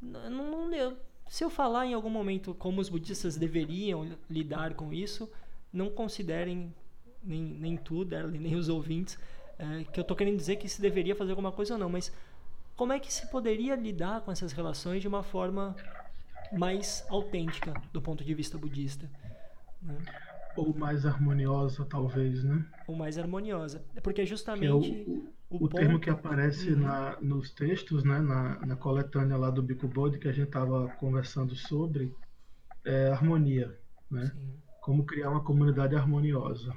não, 0.00 0.68
não, 0.68 0.96
se 1.28 1.44
eu 1.44 1.50
falar 1.50 1.86
em 1.86 1.94
algum 1.94 2.10
momento 2.10 2.54
como 2.54 2.80
os 2.80 2.88
budistas 2.88 3.36
deveriam 3.36 4.16
lidar 4.28 4.74
com 4.74 4.92
isso, 4.92 5.30
não 5.72 5.90
considerem 5.90 6.72
nem, 7.22 7.42
nem 7.42 7.76
tu, 7.76 8.04
Darley, 8.04 8.38
nem 8.38 8.54
os 8.54 8.68
ouvintes, 8.68 9.18
é, 9.58 9.84
que 9.84 9.98
eu 9.98 10.02
estou 10.02 10.16
querendo 10.16 10.36
dizer 10.36 10.56
que 10.56 10.68
se 10.68 10.80
deveria 10.80 11.16
fazer 11.16 11.30
alguma 11.30 11.52
coisa 11.52 11.74
ou 11.74 11.80
não, 11.80 11.88
mas 11.88 12.12
como 12.76 12.92
é 12.92 12.98
que 12.98 13.12
se 13.12 13.26
poderia 13.28 13.74
lidar 13.74 14.20
com 14.20 14.32
essas 14.32 14.52
relações 14.52 15.00
de 15.00 15.08
uma 15.08 15.22
forma 15.22 15.76
mais 16.52 17.04
autêntica 17.08 17.72
do 17.92 18.02
ponto 18.02 18.24
de 18.24 18.34
vista 18.34 18.58
budista? 18.58 19.08
Né? 19.80 19.96
Ou 20.56 20.74
mais 20.74 21.04
harmoniosa, 21.04 21.84
talvez, 21.84 22.44
né? 22.44 22.64
Ou 22.86 22.94
mais 22.94 23.18
harmoniosa. 23.18 23.84
Porque 24.02 24.24
justamente. 24.24 24.66
É 24.66 24.72
o, 24.72 25.24
o, 25.60 25.64
o 25.64 25.68
termo 25.68 26.00
que 26.00 26.10
aparece 26.10 26.72
uhum. 26.72 26.80
na, 26.80 27.16
nos 27.20 27.50
textos, 27.50 28.02
né, 28.04 28.18
na, 28.18 28.58
na 28.66 28.76
coletânea 28.76 29.36
lá 29.36 29.50
do 29.50 29.62
Bico 29.62 29.86
Bode, 29.86 30.18
que 30.18 30.28
a 30.28 30.32
gente 30.32 30.46
estava 30.46 30.88
conversando 30.98 31.54
sobre, 31.54 32.12
é 32.84 33.08
harmonia. 33.08 33.78
Né? 34.10 34.32
Como 34.80 35.04
criar 35.04 35.30
uma 35.30 35.42
comunidade 35.42 35.94
harmoniosa. 35.94 36.74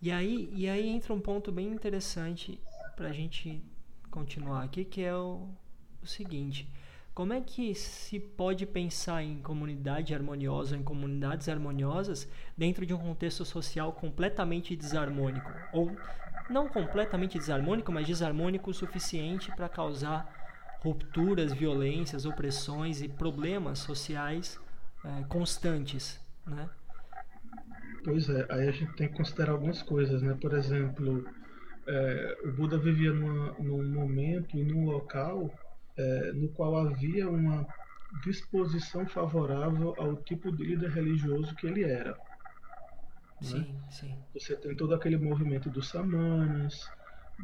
E 0.00 0.10
aí, 0.10 0.50
e 0.54 0.68
aí 0.68 0.88
entra 0.88 1.12
um 1.12 1.20
ponto 1.20 1.50
bem 1.50 1.68
interessante 1.68 2.60
para 2.96 3.08
a 3.08 3.12
gente 3.12 3.62
continuar 4.10 4.62
aqui, 4.64 4.84
que 4.84 5.02
é 5.02 5.14
o, 5.14 5.48
o 6.02 6.06
seguinte. 6.06 6.70
Como 7.12 7.32
é 7.32 7.40
que 7.40 7.74
se 7.74 8.18
pode 8.20 8.64
pensar 8.64 9.22
em 9.22 9.42
comunidade 9.42 10.14
harmoniosa, 10.14 10.76
em 10.76 10.82
comunidades 10.82 11.48
harmoniosas, 11.48 12.28
dentro 12.56 12.86
de 12.86 12.94
um 12.94 12.98
contexto 12.98 13.44
social 13.44 13.92
completamente 13.92 14.76
desarmônico? 14.76 15.50
Ou 15.72 15.90
não 16.50 16.68
completamente 16.68 17.38
desarmônico, 17.38 17.92
mas 17.92 18.06
desarmônico 18.06 18.70
o 18.70 18.74
suficiente 18.74 19.50
para 19.52 19.68
causar 19.68 20.78
rupturas, 20.80 21.52
violências, 21.52 22.26
opressões 22.26 23.02
e 23.02 23.08
problemas 23.08 23.78
sociais 23.78 24.58
é, 25.04 25.24
constantes, 25.24 26.20
né? 26.46 26.68
Pois 28.04 28.28
é, 28.30 28.46
aí 28.48 28.68
a 28.68 28.72
gente 28.72 28.92
tem 28.94 29.08
que 29.08 29.16
considerar 29.16 29.52
algumas 29.52 29.82
coisas, 29.82 30.22
né? 30.22 30.36
Por 30.40 30.54
exemplo, 30.54 31.24
é, 31.86 32.38
o 32.44 32.52
Buda 32.52 32.78
vivia 32.78 33.12
numa, 33.12 33.52
num 33.58 33.84
momento 33.90 34.56
e 34.56 34.64
num 34.64 34.86
local 34.86 35.52
é, 35.96 36.32
no 36.32 36.48
qual 36.48 36.76
havia 36.76 37.28
uma 37.28 37.66
disposição 38.24 39.06
favorável 39.06 39.94
ao 39.98 40.16
tipo 40.16 40.50
de 40.50 40.64
líder 40.64 40.90
religioso 40.90 41.54
que 41.54 41.66
ele 41.66 41.84
era. 41.84 42.16
Né? 43.40 43.48
Sim, 43.48 43.58
né? 43.58 43.80
sim. 43.90 44.18
Você 44.34 44.56
tem 44.56 44.74
todo 44.74 44.94
aquele 44.94 45.16
movimento 45.16 45.70
dos 45.70 45.88
samanas, 45.88 46.88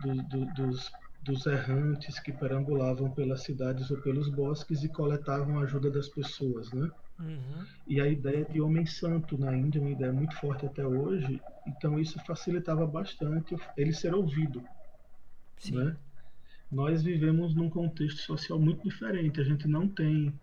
do, 0.03 0.15
do, 0.25 0.47
dos, 0.55 0.93
dos 1.23 1.47
errantes 1.47 2.19
que 2.19 2.33
perambulavam 2.33 3.11
pelas 3.11 3.43
cidades 3.43 3.91
ou 3.91 3.99
pelos 3.99 4.29
bosques 4.29 4.83
e 4.85 4.89
coletavam 4.89 5.59
a 5.59 5.63
ajuda 5.63 5.91
das 5.91 6.09
pessoas, 6.09 6.73
né? 6.73 6.91
Uhum. 7.19 7.67
E 7.87 8.01
a 8.01 8.07
ideia 8.07 8.45
de 8.45 8.61
homem 8.61 8.85
santo 8.85 9.39
na 9.39 9.57
Índia 9.57 9.79
é 9.79 9.83
uma 9.83 9.91
ideia 9.91 10.13
muito 10.13 10.37
forte 10.37 10.67
até 10.67 10.87
hoje, 10.87 11.41
então 11.67 11.99
isso 11.99 12.19
facilitava 12.27 12.87
bastante 12.87 13.57
ele 13.77 13.93
ser 13.93 14.15
ouvido. 14.15 14.63
Sim. 15.57 15.77
Né? 15.77 15.97
Nós 16.71 17.03
vivemos 17.03 17.55
num 17.55 17.71
contexto 17.71 18.21
social 18.21 18.59
muito 18.59 18.83
diferente, 18.83 19.41
a 19.41 19.45
gente 19.45 19.67
não 19.67 19.89
tem 19.89 20.39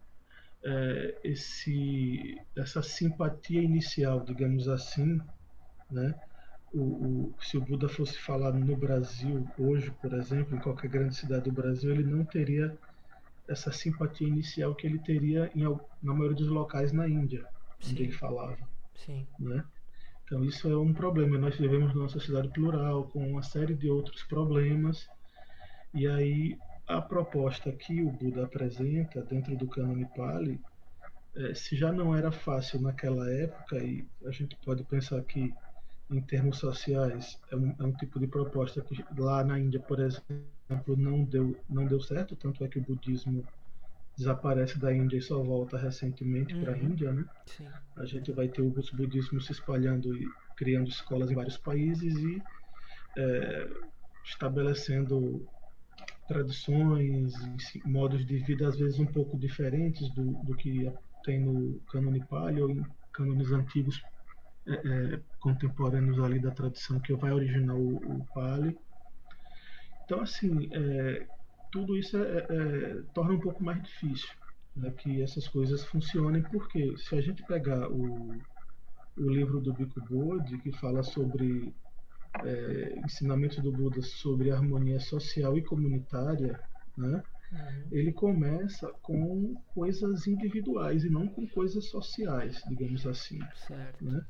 é, 0.63 1.19
esse, 1.24 2.41
essa 2.55 2.81
simpatia 2.81 3.62
inicial, 3.62 4.22
digamos 4.22 4.67
assim, 4.67 5.22
né? 5.94 6.14
O, 6.74 6.82
o, 6.82 7.36
se 7.40 7.56
o 7.56 7.62
Buda 7.62 7.88
fosse 7.88 8.18
falar 8.18 8.52
no 8.52 8.76
Brasil 8.76 9.48
hoje, 9.58 9.92
por 10.02 10.14
exemplo, 10.14 10.56
em 10.56 10.60
qualquer 10.60 10.90
grande 10.90 11.16
cidade 11.16 11.44
do 11.44 11.52
Brasil, 11.52 11.92
ele 11.92 12.04
não 12.04 12.26
teria 12.26 12.76
essa 13.48 13.72
simpatia 13.72 14.28
inicial 14.28 14.74
que 14.74 14.88
ele 14.88 15.00
teria 15.00 15.52
em, 15.56 15.64
na 16.02 16.14
maioria 16.14 16.36
dos 16.36 16.48
locais 16.48 16.92
na 16.92 17.08
Índia, 17.08 17.46
Sim. 17.80 17.92
onde 17.92 18.04
ele 18.04 18.12
falava. 18.12 18.58
Sim. 18.96 19.28
Né? 19.40 19.64
Então 20.24 20.44
isso 20.44 20.68
é 20.70 20.78
um 20.78 20.94
problema. 20.94 21.38
Nós 21.38 21.56
vivemos 21.56 21.94
numa 21.94 22.10
sociedade 22.10 22.50
plural 22.50 23.04
com 23.06 23.28
uma 23.30 23.44
série 23.44 23.76
de 23.76 23.90
outros 23.90 24.24
problemas 24.24 25.08
e 25.94 26.08
aí 26.08 26.58
a 26.88 27.02
proposta 27.02 27.72
que 27.72 28.02
o 28.02 28.10
Buda 28.10 28.46
apresenta 28.46 29.22
dentro 29.22 29.56
do 29.56 29.68
Cânone 29.68 30.08
Pali, 30.16 30.60
é, 31.36 31.54
se 31.54 31.76
já 31.76 31.92
não 31.92 32.16
era 32.16 32.32
fácil 32.32 32.82
naquela 32.82 33.30
época 33.30 33.78
e 33.78 34.06
a 34.26 34.32
gente 34.32 34.56
pode 34.58 34.84
pensar 34.84 35.22
que 35.24 35.54
em 36.13 36.22
termos 36.22 36.60
sociais 36.60 37.39
é 37.51 37.55
um, 37.55 37.75
é 37.79 37.84
um 37.84 37.91
tipo 37.91 38.20
de 38.20 38.27
proposta 38.27 38.82
que 38.82 39.03
lá 39.17 39.43
na 39.43 39.60
Índia, 39.60 39.79
por 39.79 40.00
exemplo 40.00 40.96
não 40.96 41.24
deu, 41.24 41.58
não 41.70 41.86
deu 41.86 42.00
certo, 42.00 42.36
tanto 42.36 42.63
é 42.63 42.67
que 42.67 42.79
o 42.79 42.82
budismo 42.82 43.43
desaparece 44.15 44.77
da 44.77 44.93
Índia 44.93 45.17
e 45.17 45.22
só 45.22 45.41
volta 45.41 45.77
recentemente 45.77 46.53
uhum. 46.53 46.63
para 46.63 46.74
a 46.74 46.77
Índia, 46.77 47.12
né? 47.12 47.25
Sim. 47.48 47.67
A 47.96 48.05
gente 48.05 48.32
vai 48.32 48.48
ter 48.48 48.62
o 48.62 48.70
budismo 48.70 49.41
se 49.41 49.51
espalhando 49.51 50.15
e 50.15 50.29
criando 50.55 50.88
escolas 50.88 51.32
em 51.32 51.36
vários 51.36 51.58
países 51.58 52.15
e 52.15 52.41
é, 53.17 53.67
estabelecendo 54.24 55.48
tradições, 56.27 57.34
modos 57.84 58.25
de 58.25 58.38
vida 58.38 58.67
às 58.67 58.77
vezes 58.77 59.00
um 59.00 59.05
pouco 59.05 59.38
diferentes 59.38 60.10
do, 60.10 60.34
do 60.43 60.55
que 60.55 60.91
tem 61.24 61.39
no 61.39 61.79
cânone 61.91 62.24
Pali 62.25 62.62
ou 62.62 62.70
em 62.70 62.86
cânones 63.12 63.51
antigos 63.51 64.01
é, 64.67 65.20
contemporâneos 65.39 66.20
ali 66.20 66.39
da 66.39 66.51
tradição 66.51 67.00
que 67.00 67.13
vai 67.13 67.32
originar 67.32 67.75
o, 67.75 67.96
o 67.96 68.25
Pali. 68.34 68.77
Então, 70.05 70.22
assim, 70.22 70.70
é, 70.72 71.27
tudo 71.72 71.98
isso 71.98 72.17
é, 72.17 72.38
é, 72.50 73.03
torna 73.13 73.34
um 73.34 73.39
pouco 73.39 73.63
mais 73.63 73.82
difícil 73.82 74.29
né, 74.75 74.91
que 74.91 75.22
essas 75.22 75.48
coisas 75.48 75.84
funcionem, 75.86 76.41
porque 76.43 76.96
se 76.98 77.15
a 77.15 77.22
gente 77.22 77.43
pegar 77.43 77.89
o, 77.91 78.32
o 79.17 79.29
livro 79.29 79.60
do 79.60 79.74
Bico 79.74 80.01
Bodhi, 80.01 80.58
que 80.60 80.72
fala 80.74 81.03
sobre 81.03 81.74
é, 82.43 83.00
ensinamentos 83.00 83.58
do 83.60 83.72
Buda 83.72 84.01
sobre 84.01 84.51
harmonia 84.51 85.00
social 85.00 85.58
e 85.58 85.63
comunitária, 85.63 86.60
né, 86.98 87.24
uhum. 87.53 87.88
ele 87.91 88.12
começa 88.12 88.91
com 89.01 89.55
coisas 89.74 90.27
individuais 90.27 91.03
e 91.03 91.10
não 91.10 91.27
com 91.27 91.48
coisas 91.48 91.86
sociais, 91.86 92.62
digamos 92.67 93.05
assim. 93.07 93.39
Certo. 93.67 94.03
Né? 94.03 94.25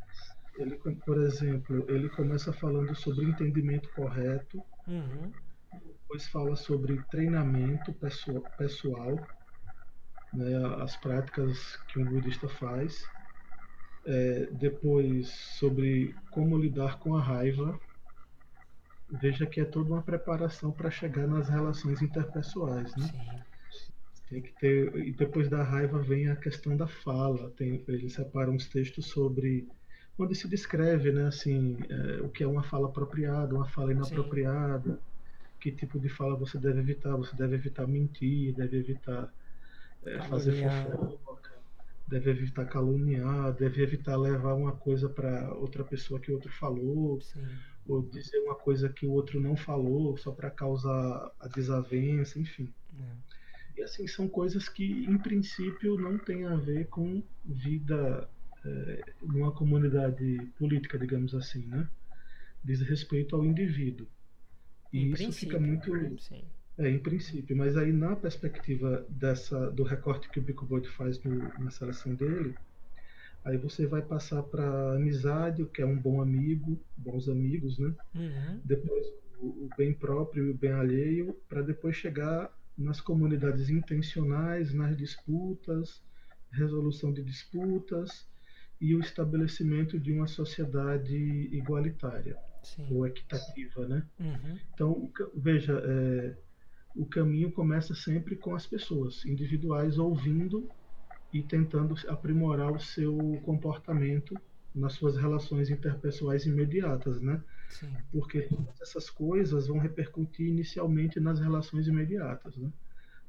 Ele, 0.57 0.77
por 1.05 1.17
exemplo, 1.21 1.85
ele 1.89 2.09
começa 2.09 2.53
falando 2.53 2.93
sobre 2.93 3.25
entendimento 3.25 3.89
correto, 3.93 4.61
uhum 4.87 5.31
depois 6.13 6.27
fala 6.27 6.55
sobre 6.55 7.01
treinamento 7.09 7.91
pessoal, 8.57 9.15
né, 10.31 10.65
as 10.81 10.95
práticas 10.97 11.77
que 11.87 11.99
um 11.99 12.05
budista 12.05 12.47
faz. 12.47 13.03
É, 14.05 14.47
depois 14.51 15.29
sobre 15.29 16.13
como 16.29 16.57
lidar 16.57 16.99
com 16.99 17.15
a 17.15 17.21
raiva. 17.21 17.79
Veja 19.09 19.45
que 19.45 19.59
é 19.59 19.65
toda 19.65 19.89
uma 19.89 20.01
preparação 20.01 20.71
para 20.71 20.89
chegar 20.89 21.27
nas 21.27 21.49
relações 21.49 22.01
interpessoais, 22.01 22.95
né? 22.95 23.07
Sim. 23.07 23.43
Tem 24.29 24.41
que 24.41 24.51
ter 24.59 24.95
e 24.95 25.11
depois 25.11 25.49
da 25.49 25.61
raiva 25.61 25.99
vem 25.99 26.27
a 26.29 26.35
questão 26.35 26.75
da 26.75 26.87
fala. 26.87 27.51
Tem, 27.51 27.83
ele 27.87 28.09
separa 28.09 28.49
uns 28.49 28.67
textos 28.67 29.05
sobre 29.07 29.67
onde 30.17 30.33
se 30.35 30.47
descreve, 30.47 31.11
né, 31.11 31.27
assim, 31.27 31.77
é, 31.89 32.21
o 32.21 32.29
que 32.29 32.43
é 32.43 32.47
uma 32.47 32.63
fala 32.63 32.87
apropriada, 32.87 33.53
uma 33.53 33.67
fala 33.67 33.91
inapropriada. 33.91 34.95
Sim 34.95 35.13
que 35.63 35.71
tipo 35.71 35.97
de 35.97 36.09
fala 36.09 36.35
você 36.35 36.59
deve 36.59 36.81
evitar. 36.81 37.15
Você 37.15 37.37
deve 37.37 37.55
evitar 37.55 37.87
mentir, 37.87 38.53
deve 38.53 38.77
evitar 38.77 39.33
é, 40.05 40.21
fazer 40.23 40.51
fofoca, 40.83 41.51
deve 42.05 42.31
evitar 42.31 42.65
caluniar, 42.65 43.53
deve 43.53 43.81
evitar 43.81 44.17
levar 44.17 44.55
uma 44.55 44.73
coisa 44.73 45.07
para 45.07 45.53
outra 45.55 45.85
pessoa 45.85 46.19
que 46.19 46.33
outro 46.33 46.51
falou, 46.51 47.21
Sim. 47.21 47.47
Ou 47.87 48.01
dizer 48.01 48.39
uma 48.39 48.55
coisa 48.55 48.89
que 48.89 49.05
o 49.05 49.11
outro 49.11 49.39
não 49.39 49.55
falou 49.55 50.17
só 50.17 50.31
para 50.31 50.49
causar 50.49 51.31
a 51.39 51.47
desavença, 51.47 52.39
enfim. 52.39 52.73
É. 52.99 53.79
E 53.79 53.81
assim, 53.81 54.07
são 54.07 54.27
coisas 54.27 54.69
que 54.69 55.05
em 55.05 55.17
princípio 55.17 55.97
não 55.97 56.17
têm 56.17 56.45
a 56.45 56.55
ver 56.55 56.87
com 56.87 57.23
vida 57.43 58.29
é, 58.65 59.13
numa 59.21 59.51
comunidade 59.51 60.37
política, 60.57 60.97
digamos 60.97 61.33
assim, 61.33 61.65
né? 61.65 61.87
Diz 62.63 62.81
respeito 62.81 63.35
ao 63.35 63.43
indivíduo. 63.43 64.07
E 64.91 64.99
em 64.99 65.11
isso 65.11 65.31
fica 65.33 65.59
muito. 65.59 65.91
Sim. 66.19 66.43
É, 66.77 66.89
em 66.89 66.97
princípio, 66.97 67.55
mas 67.55 67.77
aí 67.77 67.91
na 67.91 68.15
perspectiva 68.15 69.05
dessa 69.07 69.69
do 69.71 69.83
recorte 69.83 70.27
que 70.29 70.39
o 70.39 70.41
Bico 70.41 70.65
Boyd 70.65 70.87
faz 70.89 71.21
no, 71.23 71.35
na 71.59 71.69
seleção 71.69 72.15
dele, 72.15 72.55
aí 73.43 73.57
você 73.57 73.85
vai 73.85 74.01
passar 74.01 74.41
para 74.43 74.93
amizade, 74.93 75.63
o 75.63 75.67
que 75.67 75.81
é 75.81 75.85
um 75.85 75.97
bom 75.97 76.21
amigo, 76.21 76.79
bons 76.95 77.27
amigos, 77.27 77.77
né? 77.77 77.93
Uhum. 78.15 78.61
Depois 78.63 79.05
o, 79.39 79.47
o, 79.47 79.69
bem 79.77 79.93
próprio 79.93 80.47
e 80.47 80.49
o 80.51 80.57
bem 80.57 80.71
alheio, 80.71 81.35
para 81.49 81.61
depois 81.61 81.95
chegar 81.95 82.51
nas 82.77 83.01
comunidades 83.01 83.69
intencionais, 83.69 84.73
nas 84.73 84.95
disputas, 84.97 86.01
resolução 86.51 87.11
de 87.11 87.23
disputas 87.23 88.27
e 88.79 88.95
o 88.95 88.99
estabelecimento 88.99 89.99
de 89.99 90.11
uma 90.11 90.27
sociedade 90.27 91.15
igualitária. 91.15 92.37
Sim. 92.63 92.87
ou 92.89 93.05
equitativa, 93.05 93.85
né? 93.85 94.07
Uhum. 94.19 94.57
Então, 94.73 95.11
veja, 95.35 95.81
é, 95.85 96.37
o 96.95 97.05
caminho 97.05 97.51
começa 97.51 97.93
sempre 97.93 98.35
com 98.35 98.55
as 98.55 98.65
pessoas 98.65 99.25
individuais 99.25 99.97
ouvindo 99.97 100.69
e 101.33 101.41
tentando 101.41 101.95
aprimorar 102.07 102.71
o 102.71 102.79
seu 102.79 103.17
comportamento 103.43 104.39
nas 104.73 104.93
suas 104.93 105.17
relações 105.17 105.69
interpessoais 105.69 106.45
imediatas, 106.45 107.19
né? 107.19 107.43
Sim. 107.69 107.95
Porque 108.11 108.43
todas 108.43 108.79
essas 108.81 109.09
coisas 109.09 109.67
vão 109.67 109.79
repercutir 109.79 110.47
inicialmente 110.47 111.19
nas 111.19 111.39
relações 111.39 111.87
imediatas, 111.87 112.55
né? 112.55 112.71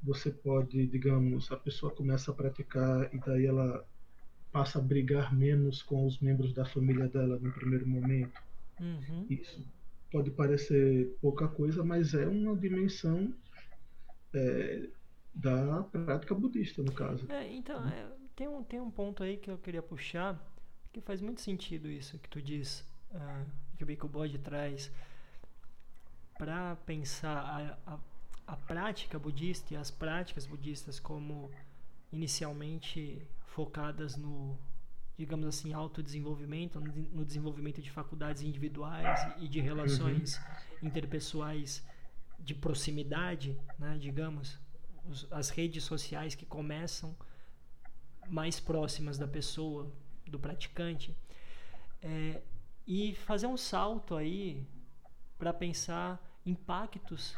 Você 0.03 0.31
pode, 0.31 0.87
digamos, 0.87 1.51
a 1.51 1.57
pessoa 1.57 1.95
começa 1.95 2.31
a 2.31 2.35
praticar 2.35 3.13
e 3.15 3.19
daí 3.19 3.47
ela 3.47 3.87
passa 4.53 4.79
a 4.79 4.83
brigar 4.83 5.35
menos 5.35 5.83
com 5.83 6.07
os 6.07 6.21
membros 6.21 6.53
da 6.53 6.65
família 6.65 7.09
dela 7.09 7.39
no 7.39 7.51
primeiro 7.53 7.87
momento. 7.87 8.41
Uhum. 8.79 9.27
Isso 9.31 9.67
pode 10.13 10.31
parecer 10.31 11.17
pouca 11.21 11.49
coisa, 11.49 11.83
mas 11.83 12.15
é 12.15 12.27
uma 12.27 12.55
dimensão 12.55 13.35
é, 14.35 14.89
da 15.35 15.83
prática 15.83 16.35
budista, 16.35 16.83
no 16.83 16.93
caso. 16.93 17.31
É, 17.31 17.53
então, 17.53 17.87
é, 17.89 18.07
tem, 18.37 18.49
um, 18.49 18.63
tem 18.63 18.81
um 18.81 18.91
ponto 18.91 19.23
aí 19.23 19.37
que 19.37 19.51
eu 19.51 19.59
queria 19.59 19.83
puxar, 19.83 20.39
que 20.93 21.01
faz 21.01 21.21
muito 21.21 21.41
sentido 21.41 21.89
isso 21.89 22.19
que 22.19 22.29
tu 22.29 22.41
diz, 22.41 22.81
uh, 23.11 23.47
que 23.77 23.83
o 23.83 23.87
Bhikkhu 23.87 24.09
Bodhi 24.09 24.39
traz, 24.39 24.91
para 26.39 26.77
pensar 26.87 27.79
a, 27.87 27.95
a, 27.95 27.99
a 28.47 28.57
prática 28.57 29.19
budista 29.19 29.75
e 29.75 29.77
as 29.77 29.91
práticas 29.91 30.47
budistas 30.47 31.01
como 31.01 31.51
inicialmente 32.13 33.27
focadas 33.47 34.17
no, 34.17 34.59
digamos 35.17 35.47
assim, 35.47 35.73
autodesenvolvimento, 35.73 36.81
no 36.81 37.25
desenvolvimento 37.25 37.81
de 37.81 37.91
faculdades 37.91 38.43
individuais 38.43 39.27
e 39.39 39.49
de 39.49 39.61
relações 39.61 40.37
uhum. 40.37 40.89
interpessoais 40.89 41.85
de 42.39 42.55
proximidade, 42.55 43.57
né, 43.79 43.97
digamos, 43.99 44.59
as 45.31 45.51
redes 45.51 45.85
sociais 45.85 46.35
que 46.35 46.47
começam 46.47 47.17
mais 48.29 48.59
próximas 48.59 49.19
da 49.19 49.29
pessoa, 49.29 49.93
do 50.27 50.39
praticante, 50.39 51.17
é, 52.03 52.43
e 52.87 53.15
fazer 53.15 53.47
um 53.47 53.57
salto 53.57 54.15
aí 54.15 54.67
para 55.39 55.53
pensar 55.53 56.23
impactos 56.45 57.35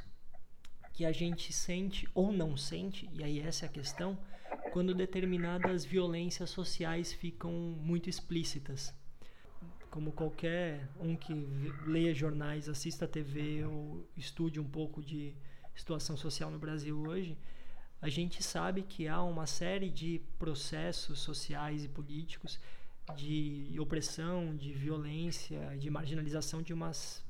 que 0.93 1.05
a 1.05 1.13
gente 1.13 1.53
sente 1.53 2.09
ou 2.15 2.33
não 2.33 2.57
sente, 2.57 3.09
e 3.13 3.23
aí 3.23 3.39
essa 3.41 3.67
é 3.67 3.69
a 3.69 3.73
questão, 3.73 4.19
quando 4.73 4.95
determinadas 4.95 5.85
violências 5.85 6.51
sociais 6.51 7.13
ficam 7.13 7.53
muito 7.53 8.09
explícitas. 8.09 8.95
Como 9.91 10.13
qualquer 10.13 10.89
um 10.99 11.17
que 11.17 11.33
leia 11.87 12.15
jornais, 12.15 12.69
assista 12.69 13.07
TV 13.07 13.65
ou 13.65 14.07
estude 14.17 14.59
um 14.59 14.69
pouco 14.69 15.03
de 15.03 15.35
situação 15.75 16.17
social 16.17 16.51
no 16.51 16.59
Brasil 16.59 16.99
hoje, 16.99 17.37
a 18.01 18.09
gente 18.09 18.43
sabe 18.43 18.83
que 18.83 19.09
há 19.09 19.23
uma 19.23 19.47
série 19.47 19.91
de 19.91 20.21
processos 20.39 21.19
sociais 21.19 21.85
e 21.85 21.89
políticos 21.89 22.61
de 23.15 23.77
opressão, 23.79 24.55
de 24.57 24.73
violência, 24.73 25.77
de 25.79 25.89
marginalização 25.91 26.63
de, 26.63 26.75
umas, 26.75 27.25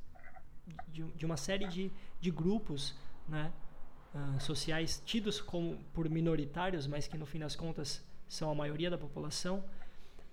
de, 0.88 1.02
de 1.02 1.26
uma 1.26 1.36
série 1.36 1.66
de, 1.68 1.90
de 2.20 2.30
grupos 2.30 2.94
né, 3.28 3.52
uh, 4.14 4.40
sociais 4.40 5.02
tidos 5.04 5.40
como 5.40 5.76
por 5.92 6.08
minoritários, 6.08 6.86
mas 6.86 7.06
que 7.06 7.18
no 7.18 7.26
fim 7.26 7.38
das 7.38 7.54
contas 7.54 8.02
são 8.28 8.50
a 8.50 8.54
maioria 8.54 8.90
da 8.90 8.98
população, 8.98 9.62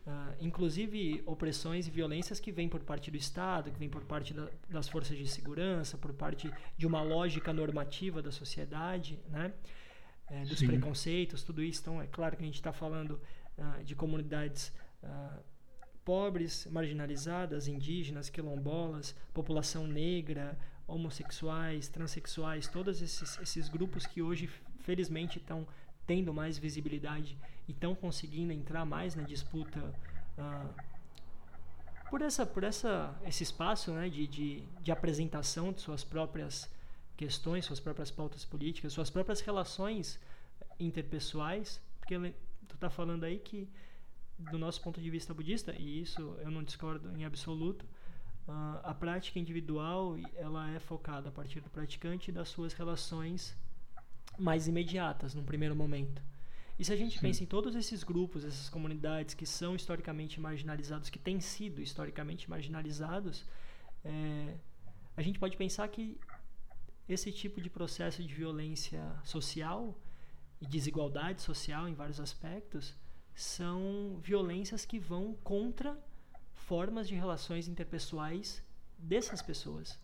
uh, 0.08 0.36
inclusive 0.40 1.22
opressões 1.26 1.88
e 1.88 1.92
violências 1.92 2.40
que 2.40 2.52
vêm 2.52 2.70
por 2.70 2.80
parte 2.80 3.12
do 3.12 3.18
Estado, 3.18 3.70
que 3.70 3.78
vêm 3.78 3.90
por 3.90 4.04
parte 4.06 4.34
da, 4.34 4.48
das 4.70 4.88
forças 4.88 5.18
de 5.18 5.28
segurança, 5.28 5.98
por 5.98 6.14
parte 6.14 6.52
de 6.78 6.88
uma 6.88 7.02
lógica 7.04 7.52
normativa 7.52 8.22
da 8.22 8.32
sociedade, 8.32 9.20
né? 9.30 9.54
É, 10.30 10.46
dos 10.46 10.60
Sim. 10.60 10.68
preconceitos, 10.68 11.44
tudo 11.44 11.62
isso. 11.62 11.82
Então, 11.82 12.02
é 12.02 12.08
claro 12.08 12.36
que 12.36 12.44
a 12.44 12.46
gente 12.46 12.56
está 12.56 12.72
falando 12.72 13.22
uh, 13.58 13.84
de 13.84 13.96
comunidades 13.96 14.72
pobres, 16.06 16.68
marginalizadas, 16.72 17.68
indígenas, 17.68 18.30
quilombolas, 18.30 19.16
população 19.34 19.88
negra, 19.88 20.58
homossexuais, 20.88 21.88
transexuais, 21.88 22.68
todos 22.68 23.02
esses, 23.02 23.40
esses 23.40 23.70
grupos 23.70 24.06
que 24.06 24.22
hoje, 24.22 24.50
felizmente, 24.80 25.40
estão 25.40 25.66
tendo 26.06 26.34
mais 26.34 26.58
visibilidade 26.58 27.38
e 27.68 27.72
estão 27.72 27.96
conseguindo 27.96 28.52
entrar 28.52 28.86
mais 28.86 29.16
na 29.16 29.24
disputa 29.24 29.80
uh, 30.38 30.94
por 32.10 32.22
essa 32.22 32.46
por 32.46 32.64
essa 32.64 33.18
esse 33.26 33.44
espaço 33.44 33.92
né, 33.92 34.10
de, 34.10 34.28
de, 34.28 34.64
de 34.82 34.92
apresentação 34.92 35.72
de 35.72 35.80
suas 35.80 36.04
próprias 36.04 36.70
questões, 37.16 37.66
suas 37.66 37.80
próprias 37.80 38.12
pautas 38.12 38.44
políticas, 38.46 38.94
suas 38.94 39.10
próprias 39.10 39.42
relações 39.42 40.20
interpessoais, 40.80 41.82
porque 42.00 42.18
tu 42.68 42.76
está 42.76 42.90
falando 42.90 43.24
aí 43.24 43.40
que 43.40 43.70
do 44.38 44.58
nosso 44.58 44.82
ponto 44.82 45.00
de 45.00 45.10
vista 45.10 45.34
budista 45.34 45.74
e 45.74 46.02
isso 46.02 46.36
eu 46.40 46.50
não 46.50 46.64
discordo 46.64 47.16
em 47.18 47.24
absoluto 47.24 47.86
Uh, 48.46 48.76
a 48.84 48.94
prática 48.94 49.40
individual 49.40 50.18
ela 50.36 50.70
é 50.72 50.80
focada 50.80 51.30
a 51.30 51.32
partir 51.32 51.62
do 51.62 51.70
praticante 51.70 52.30
e 52.30 52.34
das 52.34 52.50
suas 52.50 52.74
relações 52.74 53.56
mais 54.38 54.68
imediatas 54.68 55.34
num 55.34 55.46
primeiro 55.46 55.74
momento. 55.74 56.22
E 56.78 56.84
se 56.84 56.92
a 56.92 56.96
gente 56.98 57.16
Sim. 57.16 57.22
pensa 57.22 57.44
em 57.44 57.46
todos 57.46 57.74
esses 57.74 58.04
grupos, 58.04 58.44
essas 58.44 58.68
comunidades 58.68 59.34
que 59.34 59.46
são 59.46 59.76
historicamente 59.76 60.42
marginalizados, 60.42 61.10
que 61.10 61.20
têm 61.20 61.40
sido 61.40 61.82
historicamente 61.82 62.50
marginalizados, 62.50 63.46
é, 64.04 64.56
a 65.16 65.22
gente 65.22 65.40
pode 65.40 65.56
pensar 65.56 65.88
que 65.88 66.20
esse 67.08 67.32
tipo 67.32 67.62
de 67.62 67.70
processo 67.70 68.24
de 68.24 68.34
violência 68.34 69.04
social 69.24 69.98
e 70.62 70.68
desigualdade 70.68 71.42
social 71.42 71.88
em 71.88 71.94
vários 71.94 72.20
aspectos 72.20 72.96
são 73.36 74.20
violências 74.22 74.86
que 74.86 75.00
vão 75.00 75.34
contra 75.44 75.98
formas 76.54 77.08
de 77.08 77.16
relações 77.16 77.68
interpessoais 77.68 78.64
dessas 78.98 79.42
pessoas. 79.42 80.00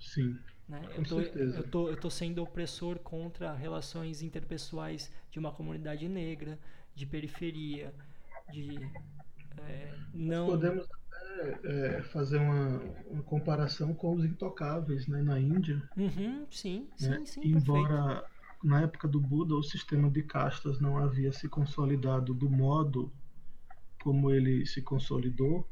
Sim. 0.00 0.38
Né? 0.68 0.82
Eu, 0.96 1.04
tô, 1.04 1.20
eu, 1.20 1.68
tô, 1.68 1.88
eu 1.90 1.96
tô 1.96 2.10
sendo 2.10 2.42
opressor 2.42 2.98
contra 2.98 3.54
relações 3.54 4.22
interpessoais 4.22 5.12
de 5.30 5.38
uma 5.38 5.52
comunidade 5.52 6.08
negra, 6.08 6.58
de 6.94 7.06
periferia, 7.06 7.94
de. 8.50 8.76
É, 9.58 9.94
não... 10.12 10.46
Podemos 10.46 10.86
é, 11.64 12.02
fazer 12.02 12.38
uma, 12.38 12.80
uma, 13.10 13.22
comparação 13.22 13.94
com 13.94 14.14
os 14.14 14.24
intocáveis 14.24 15.06
né, 15.06 15.22
na 15.22 15.38
Índia. 15.38 15.82
Uhum, 15.96 16.46
sim, 16.50 16.88
né? 17.00 17.18
sim, 17.18 17.26
sim. 17.26 17.40
Embora 17.44 18.04
perfeito. 18.04 18.28
na 18.62 18.82
época 18.82 19.08
do 19.08 19.20
Buda 19.20 19.54
o 19.54 19.62
sistema 19.62 20.10
de 20.10 20.22
castas 20.22 20.80
não 20.80 20.98
havia 20.98 21.32
se 21.32 21.48
consolidado 21.48 22.32
do 22.34 22.48
modo 22.48 23.12
como 24.02 24.30
ele 24.30 24.66
se 24.66 24.82
consolidou, 24.82 25.66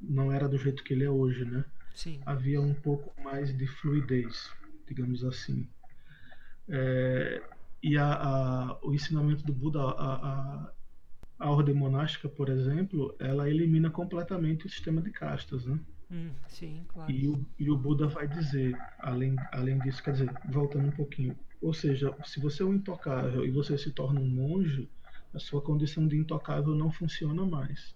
não 0.00 0.32
era 0.32 0.48
do 0.48 0.56
jeito 0.56 0.82
que 0.82 0.94
ele 0.94 1.04
é 1.04 1.10
hoje, 1.10 1.44
né? 1.44 1.64
Sim. 1.94 2.20
Havia 2.24 2.62
um 2.62 2.72
pouco 2.72 3.12
mais 3.22 3.54
de 3.54 3.66
fluidez, 3.66 4.50
digamos 4.88 5.22
assim. 5.22 5.68
É, 6.66 7.42
e 7.82 7.98
a, 7.98 8.14
a, 8.14 8.78
o 8.82 8.94
ensinamento 8.94 9.44
do 9.44 9.52
Buda, 9.52 9.82
a, 9.82 10.72
a, 11.42 11.50
ordem 11.50 11.74
monástica, 11.74 12.28
por 12.28 12.48
exemplo, 12.48 13.14
ela 13.18 13.48
elimina 13.48 13.90
completamente 13.90 14.66
o 14.66 14.70
sistema 14.70 15.00
de 15.00 15.10
castas, 15.10 15.64
né? 15.66 15.78
Hum, 16.10 16.30
sim, 16.48 16.84
claro. 16.88 17.10
E 17.10 17.28
o, 17.28 17.46
e 17.58 17.70
o 17.70 17.76
Buda 17.76 18.06
vai 18.06 18.28
dizer, 18.28 18.76
além, 18.98 19.34
além 19.50 19.78
disso, 19.78 20.02
quer 20.02 20.12
dizer, 20.12 20.32
voltando 20.50 20.88
um 20.88 20.92
pouquinho, 20.92 21.36
ou 21.60 21.72
seja, 21.72 22.14
se 22.24 22.38
você 22.40 22.62
é 22.62 22.66
um 22.66 22.74
intocável 22.74 23.44
e 23.44 23.50
você 23.50 23.78
se 23.78 23.90
torna 23.90 24.20
um 24.20 24.28
monge, 24.28 24.88
a 25.32 25.38
sua 25.38 25.62
condição 25.62 26.06
de 26.06 26.16
intocável 26.16 26.74
não 26.74 26.90
funciona 26.90 27.44
mais. 27.46 27.94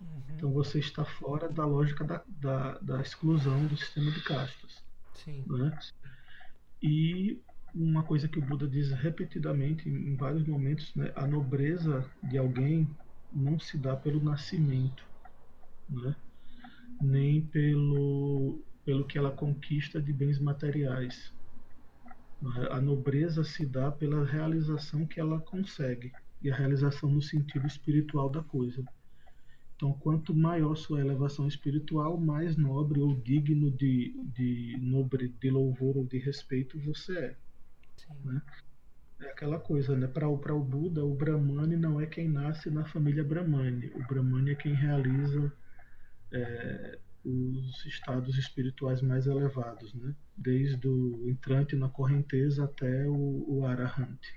Uhum. 0.00 0.22
Então 0.30 0.52
você 0.52 0.78
está 0.78 1.04
fora 1.04 1.48
da 1.48 1.66
lógica 1.66 2.04
da, 2.04 2.22
da, 2.26 2.78
da 2.78 3.00
exclusão 3.00 3.66
do 3.66 3.76
sistema 3.76 4.10
de 4.10 4.22
castas. 4.22 4.82
Sim. 5.14 5.44
Né? 5.46 5.78
E 6.82 7.40
uma 7.74 8.02
coisa 8.02 8.28
que 8.28 8.38
o 8.38 8.42
Buda 8.42 8.66
diz 8.66 8.90
repetidamente 8.92 9.88
em 9.88 10.14
vários 10.16 10.46
momentos, 10.46 10.94
né? 10.94 11.12
a 11.14 11.26
nobreza 11.26 12.08
de 12.22 12.38
alguém 12.38 12.88
não 13.32 13.58
se 13.58 13.76
dá 13.76 13.94
pelo 13.94 14.22
nascimento, 14.22 15.04
né? 15.88 16.14
nem 17.00 17.42
pelo, 17.42 18.60
pelo 18.84 19.04
que 19.04 19.18
ela 19.18 19.30
conquista 19.30 20.00
de 20.00 20.12
bens 20.12 20.38
materiais. 20.38 21.32
A 22.70 22.80
nobreza 22.80 23.42
se 23.44 23.66
dá 23.66 23.90
pela 23.90 24.24
realização 24.24 25.06
que 25.06 25.20
ela 25.20 25.40
consegue, 25.40 26.12
e 26.40 26.50
a 26.50 26.54
realização 26.54 27.10
no 27.10 27.20
sentido 27.20 27.66
espiritual 27.66 28.30
da 28.30 28.42
coisa. 28.42 28.84
Então, 29.74 29.92
quanto 29.92 30.34
maior 30.34 30.76
sua 30.76 31.00
elevação 31.00 31.46
espiritual, 31.46 32.18
mais 32.18 32.56
nobre 32.56 33.00
ou 33.00 33.14
digno 33.14 33.70
de, 33.70 34.12
de 34.34 34.76
nobre 34.80 35.28
de 35.28 35.50
louvor 35.50 35.96
ou 35.96 36.04
de 36.04 36.18
respeito 36.18 36.78
você 36.80 37.18
é. 37.18 37.36
Né? 38.24 38.42
É 39.20 39.30
aquela 39.30 39.58
coisa, 39.58 39.96
né? 39.96 40.06
Para 40.06 40.28
o, 40.28 40.34
o 40.34 40.64
Buda, 40.64 41.04
o 41.04 41.14
Brahmane 41.14 41.76
não 41.76 42.00
é 42.00 42.06
quem 42.06 42.28
nasce 42.28 42.70
na 42.70 42.84
família 42.84 43.24
Brahmane. 43.24 43.90
O 43.94 44.06
Brahmane 44.06 44.52
é 44.52 44.54
quem 44.54 44.74
realiza 44.74 45.52
é, 46.32 46.98
os 47.24 47.84
estados 47.84 48.38
espirituais 48.38 49.02
mais 49.02 49.26
elevados, 49.26 49.92
né? 49.94 50.14
desde 50.36 50.86
o 50.86 51.28
entrante 51.28 51.74
na 51.74 51.88
correnteza 51.88 52.64
até 52.64 53.06
o, 53.06 53.44
o 53.48 53.66
arahante. 53.66 54.34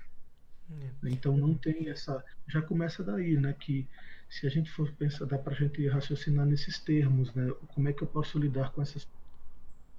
É. 0.70 1.10
Então 1.10 1.36
não 1.36 1.54
tem 1.54 1.88
essa. 1.88 2.24
Já 2.48 2.60
começa 2.60 3.02
daí, 3.02 3.36
né? 3.36 3.52
Que 3.52 3.86
se 4.28 4.46
a 4.46 4.50
gente 4.50 4.70
for 4.70 4.90
pensar, 4.92 5.26
dá 5.26 5.38
para 5.38 5.52
a 5.52 5.56
gente 5.56 5.86
raciocinar 5.86 6.46
nesses 6.46 6.78
termos, 6.78 7.32
né? 7.34 7.50
Como 7.68 7.88
é 7.88 7.92
que 7.92 8.02
eu 8.02 8.08
posso 8.08 8.38
lidar 8.38 8.72
com 8.72 8.82
essas 8.82 9.06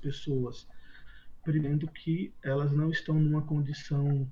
pessoas? 0.02 0.67
Primeiro 1.43 1.88
que 1.88 2.34
elas 2.41 2.71
não 2.71 2.89
estão 2.89 3.19
numa 3.19 3.41
condição 3.41 4.32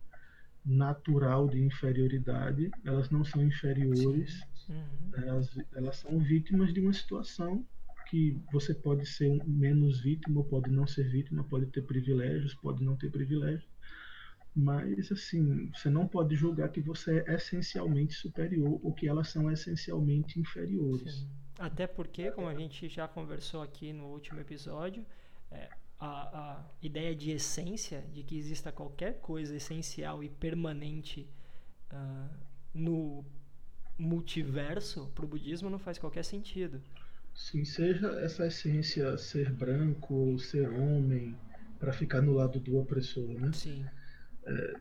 natural 0.66 1.48
de 1.48 1.60
inferioridade, 1.60 2.72
elas 2.86 3.10
não 3.10 3.24
são 3.24 3.44
inferiores, 3.44 4.46
uhum. 4.70 5.12
elas, 5.16 5.58
elas 5.76 5.98
são 5.98 6.20
vítimas 6.20 6.74
de 6.74 6.80
uma 6.80 6.94
situação 6.94 7.66
que 8.10 8.38
você 8.52 8.74
pode 8.74 9.06
ser 9.06 9.42
menos 9.46 10.02
vítima, 10.02 10.44
pode 10.44 10.70
não 10.70 10.86
ser 10.86 11.10
vítima, 11.10 11.44
pode 11.44 11.66
ter 11.68 11.82
privilégios, 11.82 12.54
pode 12.56 12.84
não 12.84 12.96
ter 12.96 13.10
privilégios, 13.10 13.68
mas 14.56 15.12
assim, 15.12 15.72
você 15.74 15.90
não 15.90 16.08
pode 16.08 16.36
julgar 16.36 16.70
que 16.70 16.82
você 16.82 17.24
é 17.28 17.36
essencialmente 17.36 18.14
superior 18.14 18.80
ou 18.84 18.94
que 18.94 19.08
elas 19.08 19.30
são 19.30 19.50
essencialmente 19.50 20.40
inferiores. 20.40 21.22
Sim. 21.22 21.30
Até 21.58 21.86
porque, 21.86 22.32
como 22.32 22.48
a 22.48 22.56
gente 22.56 22.90
já 22.90 23.08
conversou 23.08 23.62
aqui 23.62 23.94
no 23.94 24.08
último 24.08 24.40
episódio, 24.40 25.06
é, 25.52 25.70
a, 26.02 26.08
a 26.08 26.66
ideia 26.82 27.16
de 27.16 27.30
essência, 27.30 28.04
de 28.12 28.24
que 28.24 28.36
exista 28.36 28.72
qualquer 28.72 29.20
coisa 29.20 29.56
essencial 29.56 30.24
e 30.24 30.30
permanente 30.30 31.30
uh, 31.94 32.36
no 32.74 33.24
multiverso, 33.98 35.12
para 35.14 35.24
o 35.24 35.28
budismo 35.28 35.70
não 35.70 35.78
faz 35.78 36.00
qualquer 36.00 36.26
sentido. 36.26 36.82
Sim, 37.36 37.64
seja 37.64 38.08
essa 38.20 38.48
essência 38.48 39.16
ser 39.18 39.52
branco 39.52 40.14
ou 40.14 40.40
ser 40.40 40.68
homem, 40.70 41.38
para 41.80 41.94
ficar 41.94 42.22
no 42.22 42.34
lado 42.34 42.60
do 42.60 42.78
opressor, 42.78 43.28
né? 43.40 43.52
Sim. 43.54 43.86
É, 44.44 44.76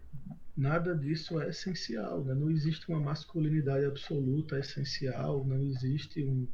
nada 0.57 0.95
disso 0.95 1.41
é 1.41 1.51
essencial, 1.51 2.25
né? 2.25 2.35
não 2.35 2.51
existe 2.51 2.89
uma 2.89 3.01
masculinidade 3.01 3.85
absoluta 3.85 4.59
essencial, 4.59 5.45
não 5.45 5.59
existe 5.63 6.25
um, 6.25 6.49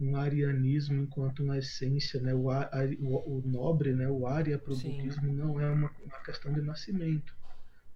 um 0.00 0.16
arianismo 0.16 1.02
enquanto 1.02 1.42
uma 1.42 1.58
essência, 1.58 2.20
né? 2.20 2.32
o, 2.34 2.48
o, 2.48 3.38
o 3.38 3.42
nobre, 3.44 3.92
né? 3.92 4.08
o 4.08 4.26
área 4.26 4.58
para 4.58 4.72
o 4.72 4.76
budismo 4.76 5.32
não 5.32 5.60
é 5.60 5.70
uma, 5.70 5.90
uma, 6.04 6.18
questão 6.24 6.52
de 6.52 6.62
nascimento, 6.62 7.36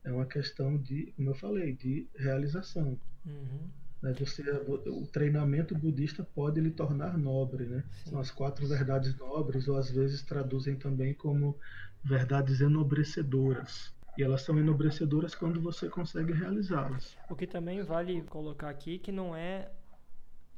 é 0.04 0.12
uma 0.12 0.26
questão 0.26 0.76
de, 0.76 1.12
como 1.16 1.30
eu 1.30 1.34
falei, 1.34 1.74
de 1.74 2.06
realização. 2.14 2.98
Uhum. 3.24 3.70
Né? 4.02 4.12
Você, 4.18 4.42
o 4.42 5.06
treinamento 5.06 5.74
budista 5.74 6.22
pode 6.22 6.60
lhe 6.60 6.70
tornar 6.70 7.16
nobre, 7.16 7.64
né? 7.64 7.82
São 8.04 8.20
as 8.20 8.30
quatro 8.30 8.68
verdades 8.68 9.16
nobres, 9.16 9.66
ou 9.66 9.78
às 9.78 9.90
vezes 9.90 10.20
traduzem 10.22 10.76
também 10.76 11.14
como 11.14 11.58
verdades 12.04 12.60
enobrecedoras. 12.60 13.94
E 14.16 14.22
elas 14.22 14.42
são 14.42 14.58
enobrecedoras 14.58 15.34
quando 15.34 15.60
você 15.60 15.88
consegue 15.88 16.34
realizá-las. 16.34 17.16
O 17.30 17.34
que 17.34 17.46
também 17.46 17.82
vale 17.82 18.20
colocar 18.22 18.68
aqui 18.68 18.98
que 18.98 19.10
não 19.10 19.34
é 19.34 19.70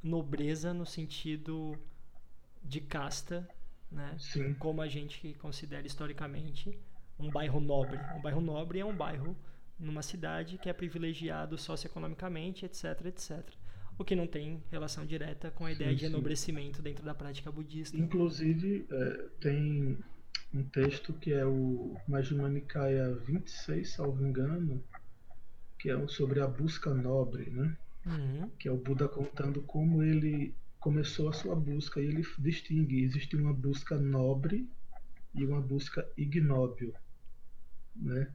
nobreza 0.01 0.73
no 0.73 0.85
sentido 0.85 1.77
de 2.63 2.81
casta, 2.81 3.47
né? 3.91 4.15
Sim. 4.19 4.53
Como 4.55 4.81
a 4.81 4.87
gente 4.87 5.33
considera 5.35 5.85
historicamente 5.85 6.77
um 7.19 7.29
bairro 7.29 7.59
nobre. 7.59 7.99
Um 8.15 8.21
bairro 8.21 8.41
nobre 8.41 8.79
é 8.79 8.85
um 8.85 8.95
bairro 8.95 9.35
numa 9.79 10.01
cidade 10.01 10.57
que 10.57 10.69
é 10.69 10.73
privilegiado 10.73 11.57
socioeconomicamente, 11.57 12.65
etc, 12.65 13.05
etc. 13.05 13.43
O 13.97 14.03
que 14.03 14.15
não 14.15 14.27
tem 14.27 14.63
relação 14.69 15.05
direta 15.05 15.49
com 15.51 15.65
a 15.65 15.71
ideia 15.71 15.91
sim, 15.91 15.95
de 15.95 16.05
enobrecimento 16.05 16.77
sim. 16.77 16.83
dentro 16.83 17.03
da 17.03 17.15
prática 17.15 17.51
budista. 17.51 17.97
Inclusive, 17.97 18.85
é, 18.89 19.29
tem 19.39 19.97
um 20.53 20.63
texto 20.63 21.13
que 21.13 21.33
é 21.33 21.45
o 21.45 21.95
Majjhima 22.07 22.49
Nikaya 22.49 23.15
26, 23.15 23.89
salvo 23.89 24.23
engano, 24.25 24.83
que 25.79 25.89
é 25.89 26.07
sobre 26.07 26.39
a 26.41 26.47
busca 26.47 26.93
nobre, 26.93 27.49
né? 27.49 27.75
Uhum. 28.07 28.49
Que 28.57 28.67
é 28.67 28.71
o 28.71 28.77
Buda 28.77 29.07
contando 29.07 29.61
como 29.61 30.01
ele 30.01 30.55
começou 30.79 31.29
a 31.29 31.33
sua 31.33 31.55
busca 31.55 31.99
e 31.99 32.05
ele 32.05 32.23
distingue, 32.39 33.03
existe 33.03 33.35
uma 33.35 33.53
busca 33.53 33.97
nobre 33.97 34.69
e 35.35 35.45
uma 35.45 35.61
busca 35.61 36.07
ignóbil, 36.17 36.93
né? 37.95 38.31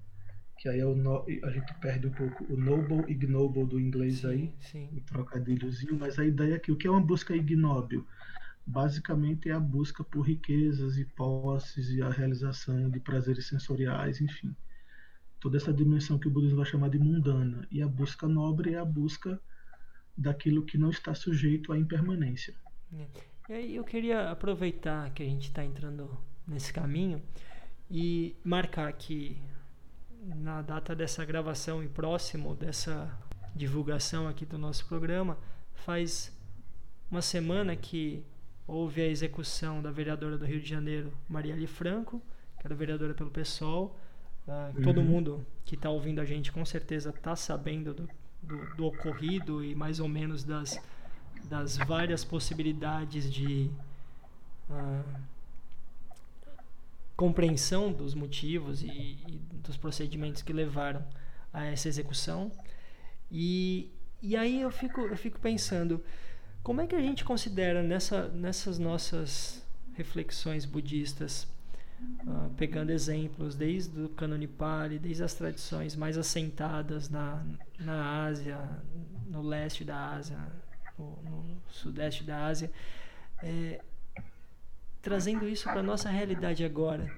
Que 0.59 0.69
aí 0.69 0.81
é 0.81 0.87
o 0.87 0.95
no... 0.95 1.25
a 1.45 1.51
gente 1.51 1.75
perde 1.81 2.07
um 2.07 2.13
pouco 2.13 2.45
o 2.53 2.57
noble 2.57 3.11
ignoble 3.11 3.67
do 3.67 3.81
inglês 3.81 4.19
sim, 4.19 4.27
aí, 4.29 4.55
sim. 4.61 4.89
o 4.93 5.01
trocadilhozinho, 5.01 5.99
mas 5.99 6.19
a 6.19 6.25
ideia 6.25 6.55
é 6.55 6.59
que 6.59 6.71
o 6.71 6.77
que 6.77 6.87
é 6.87 6.91
uma 6.91 7.01
busca 7.01 7.35
ignóbil? 7.35 8.07
basicamente 8.67 9.49
é 9.49 9.53
a 9.53 9.61
busca 9.61 10.05
por 10.05 10.23
riquezas 10.23 10.97
e 10.97 11.05
posses 11.05 11.91
e 11.91 12.03
a 12.03 12.11
realização 12.11 12.89
de 12.91 13.01
prazeres 13.01 13.47
sensoriais, 13.47 14.21
enfim. 14.21 14.55
Toda 15.41 15.57
essa 15.57 15.73
dimensão 15.73 16.19
que 16.19 16.29
o 16.29 16.31
budismo 16.31 16.59
vai 16.59 16.67
chamar 16.67 16.89
de 16.89 16.99
mundana. 16.99 17.67
E 17.71 17.83
a 17.83 17.89
busca 17.89 18.29
nobre 18.29 18.75
é 18.75 18.79
a 18.79 18.85
busca 18.85 19.41
daquilo 20.17 20.65
que 20.65 20.77
não 20.77 20.91
está 20.91 21.15
sujeito 21.15 21.73
à 21.73 21.79
impermanência. 21.79 22.55
É. 22.93 23.07
E 23.49 23.53
aí 23.53 23.77
eu 23.77 23.85
queria 23.85 24.31
aproveitar 24.31 25.11
que 25.11 25.23
a 25.23 25.27
gente 25.27 25.49
está 25.49 25.65
entrando 25.65 26.17
nesse 26.47 26.73
caminho 26.73 27.23
e 27.91 28.37
marcar 28.45 28.93
que 28.93 29.37
na 30.23 30.63
data 30.63 30.95
dessa 30.95 31.25
gravação 31.25 31.83
e 31.83 31.89
próximo 31.89 32.55
dessa 32.55 33.11
divulgação 33.55 34.29
aqui 34.29 34.47
do 34.47 34.57
nosso 34.57 34.87
programa, 34.87 35.37
faz 35.75 36.33
uma 37.11 37.21
semana 37.21 37.77
que 37.77 38.25
houve 38.67 39.03
a 39.03 39.07
execução 39.07 39.83
da 39.83 39.91
vereadora 39.91 40.39
do 40.39 40.45
Rio 40.45 40.61
de 40.61 40.69
Janeiro, 40.69 41.13
Marielle 41.29 41.67
Franco, 41.67 42.23
que 42.59 42.67
era 42.67 42.75
vereadora 42.75 43.15
pelo 43.15 43.31
PSOL. 43.31 43.99
Uh, 44.47 44.77
uhum. 44.77 44.83
Todo 44.83 45.03
mundo 45.03 45.47
que 45.65 45.75
está 45.75 45.91
ouvindo 45.91 46.21
a 46.21 46.25
gente 46.25 46.51
com 46.51 46.65
certeza 46.65 47.11
está 47.11 47.37
sabendo 47.37 47.93
do, 47.93 48.09
do, 48.43 48.75
do, 48.75 48.87
ocorrido 48.87 49.65
e 49.65 49.75
mais 49.75 50.01
ou 50.01 50.09
menos 50.09 50.45
das, 50.45 50.81
das 51.45 51.77
várias 51.77 52.25
possibilidades 52.25 53.33
de 53.33 53.71
uh, 54.69 55.05
compreensão 57.17 57.93
dos 57.93 58.15
motivos 58.15 58.83
e, 58.83 58.87
e, 58.87 59.41
dos 59.63 59.77
procedimentos 59.77 60.43
que 60.43 60.53
levaram 60.53 61.05
a 61.53 61.65
essa 61.65 61.89
execução. 61.89 62.51
E, 63.31 63.91
e 64.21 64.37
aí 64.37 64.61
eu 64.61 64.71
fico, 64.71 65.01
eu 65.03 65.17
fico 65.17 65.39
pensando 65.39 66.03
como 66.63 66.81
é 66.81 66.87
que 66.87 66.95
a 66.95 67.01
gente 67.01 67.25
considera 67.25 67.83
nessa, 67.83 68.29
nessas 68.29 68.79
nossas 68.79 69.65
reflexões 69.95 70.65
budistas, 70.65 71.47
uh, 72.27 72.51
pegando 72.57 72.91
exemplos 72.91 73.55
desde 73.55 74.01
o 74.03 74.09
Kanonipali, 74.11 74.99
desde 74.99 75.23
as 75.23 75.35
tradições 75.35 75.97
mais 75.97 76.19
assentadas 76.19 77.09
na, 77.09 77.45
na 77.79 78.25
Ásia, 78.25 78.59
no 79.27 79.43
leste 79.43 79.85
da 79.85 80.11
Ásia, 80.11 80.39
no, 80.99 81.23
no 81.23 81.63
sudeste 81.69 82.25
da 82.25 82.47
Ásia, 82.47 82.71
é, 83.43 83.81
trazendo 85.01 85.49
isso 85.49 85.65
para 85.65 85.81
a 85.81 85.83
nossa 85.83 86.09
realidade 86.09 86.65
agora, 86.65 87.11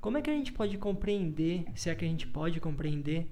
como 0.00 0.18
é 0.18 0.22
que 0.22 0.30
a 0.30 0.32
gente 0.32 0.52
pode 0.52 0.76
compreender, 0.78 1.64
se 1.76 1.88
é 1.88 1.94
que 1.94 2.04
a 2.04 2.08
gente 2.08 2.26
pode 2.26 2.60
compreender, 2.60 3.30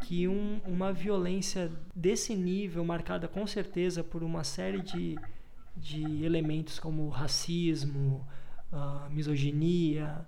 que 0.00 0.28
um, 0.28 0.60
uma 0.66 0.92
violência 0.92 1.70
desse 1.94 2.34
nível, 2.34 2.84
marcada 2.84 3.28
com 3.28 3.46
certeza 3.46 4.04
por 4.04 4.22
uma 4.22 4.44
série 4.44 4.82
de, 4.82 5.16
de 5.76 6.24
elementos 6.24 6.78
como 6.78 7.08
racismo, 7.08 8.26
uh, 8.72 9.10
misoginia, 9.10 10.26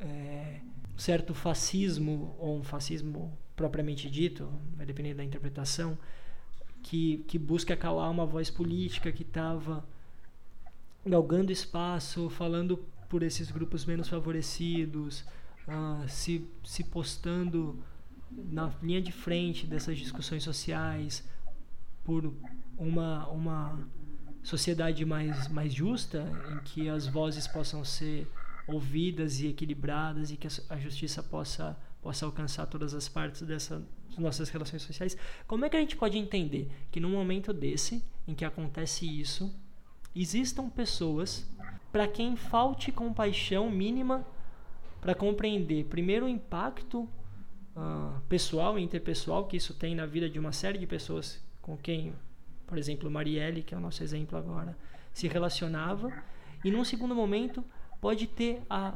é, 0.00 0.60
certo 0.96 1.34
fascismo, 1.34 2.34
ou 2.38 2.58
um 2.58 2.62
fascismo 2.62 3.36
propriamente 3.54 4.10
dito, 4.10 4.48
vai 4.76 4.84
depender 4.84 5.14
da 5.14 5.24
interpretação, 5.24 5.98
que, 6.82 7.24
que 7.26 7.38
busca 7.38 7.76
calar 7.76 8.10
uma 8.10 8.26
voz 8.26 8.50
política 8.50 9.10
que 9.10 9.22
estava 9.22 9.84
galgando 11.04 11.52
espaço, 11.52 12.28
falando 12.30 12.78
por 13.08 13.22
esses 13.22 13.50
grupos 13.50 13.84
menos 13.84 14.08
favorecidos, 14.08 15.24
uh, 15.66 16.08
se, 16.08 16.46
se 16.64 16.84
postando 16.84 17.82
na 18.30 18.72
linha 18.82 19.00
de 19.00 19.12
frente 19.12 19.66
dessas 19.66 19.96
discussões 19.98 20.42
sociais 20.42 21.24
por 22.04 22.32
uma 22.76 23.26
uma 23.28 23.88
sociedade 24.42 25.04
mais 25.04 25.48
mais 25.48 25.72
justa 25.72 26.24
em 26.52 26.58
que 26.64 26.88
as 26.88 27.06
vozes 27.06 27.46
possam 27.46 27.84
ser 27.84 28.28
ouvidas 28.66 29.40
e 29.40 29.48
equilibradas 29.48 30.30
e 30.30 30.36
que 30.36 30.48
a 30.68 30.76
justiça 30.78 31.22
possa 31.22 31.76
possa 32.02 32.24
alcançar 32.24 32.66
todas 32.66 32.94
as 32.94 33.08
partes 33.08 33.42
dessas 33.42 33.82
nossas 34.16 34.48
relações 34.48 34.82
sociais. 34.82 35.16
Como 35.46 35.64
é 35.64 35.68
que 35.68 35.76
a 35.76 35.80
gente 35.80 35.96
pode 35.96 36.16
entender 36.16 36.70
que 36.90 37.00
num 37.00 37.10
momento 37.10 37.52
desse 37.52 38.04
em 38.28 38.34
que 38.34 38.44
acontece 38.44 39.04
isso, 39.04 39.52
existam 40.14 40.70
pessoas 40.70 41.50
para 41.90 42.06
quem 42.06 42.36
falte 42.36 42.92
compaixão 42.92 43.68
mínima 43.70 44.24
para 45.00 45.14
compreender 45.14 45.86
primeiro 45.86 46.26
o 46.26 46.28
impacto 46.28 47.00
uh, 47.76 48.20
pessoal 48.28 48.78
e 48.78 48.82
interpessoal 48.82 49.46
que 49.46 49.56
isso 49.56 49.74
tem 49.74 49.94
na 49.94 50.06
vida 50.06 50.30
de 50.30 50.38
uma 50.38 50.52
série 50.52 50.78
de 50.78 50.86
pessoas 50.86 51.44
com 51.60 51.76
quem, 51.76 52.14
por 52.66 52.78
exemplo, 52.78 53.10
Marielle, 53.10 53.62
que 53.62 53.74
é 53.74 53.78
o 53.78 53.80
nosso 53.80 54.02
exemplo 54.02 54.38
agora, 54.38 54.76
se 55.12 55.26
relacionava 55.28 56.12
E 56.64 56.70
num 56.70 56.84
segundo 56.84 57.14
momento, 57.14 57.64
pode 58.06 58.28
ter 58.28 58.62
a 58.70 58.94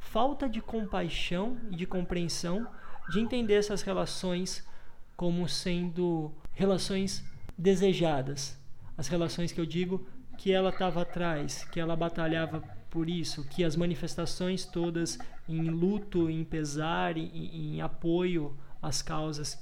falta 0.00 0.46
de 0.46 0.60
compaixão 0.60 1.56
e 1.70 1.76
de 1.76 1.86
compreensão 1.86 2.68
de 3.08 3.18
entender 3.18 3.54
essas 3.54 3.80
relações 3.80 4.68
como 5.16 5.48
sendo 5.48 6.30
relações 6.52 7.24
desejadas. 7.56 8.60
As 8.98 9.08
relações 9.08 9.50
que 9.50 9.58
eu 9.58 9.64
digo 9.64 10.06
que 10.36 10.52
ela 10.52 10.68
estava 10.68 11.00
atrás, 11.00 11.64
que 11.72 11.80
ela 11.80 11.96
batalhava 11.96 12.60
por 12.90 13.08
isso, 13.08 13.48
que 13.48 13.64
as 13.64 13.76
manifestações 13.76 14.66
todas 14.66 15.18
em 15.48 15.70
luto, 15.70 16.28
em 16.28 16.44
pesar, 16.44 17.16
em, 17.16 17.76
em 17.76 17.80
apoio 17.80 18.54
às 18.82 19.00
causas 19.00 19.58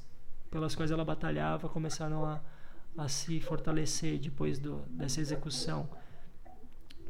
pelas 0.50 0.74
quais 0.74 0.90
ela 0.90 1.04
batalhava 1.04 1.68
começaram 1.68 2.24
a, 2.24 2.40
a 2.96 3.06
se 3.06 3.38
fortalecer 3.38 4.18
depois 4.18 4.58
do, 4.58 4.78
dessa 4.88 5.20
execução. 5.20 5.88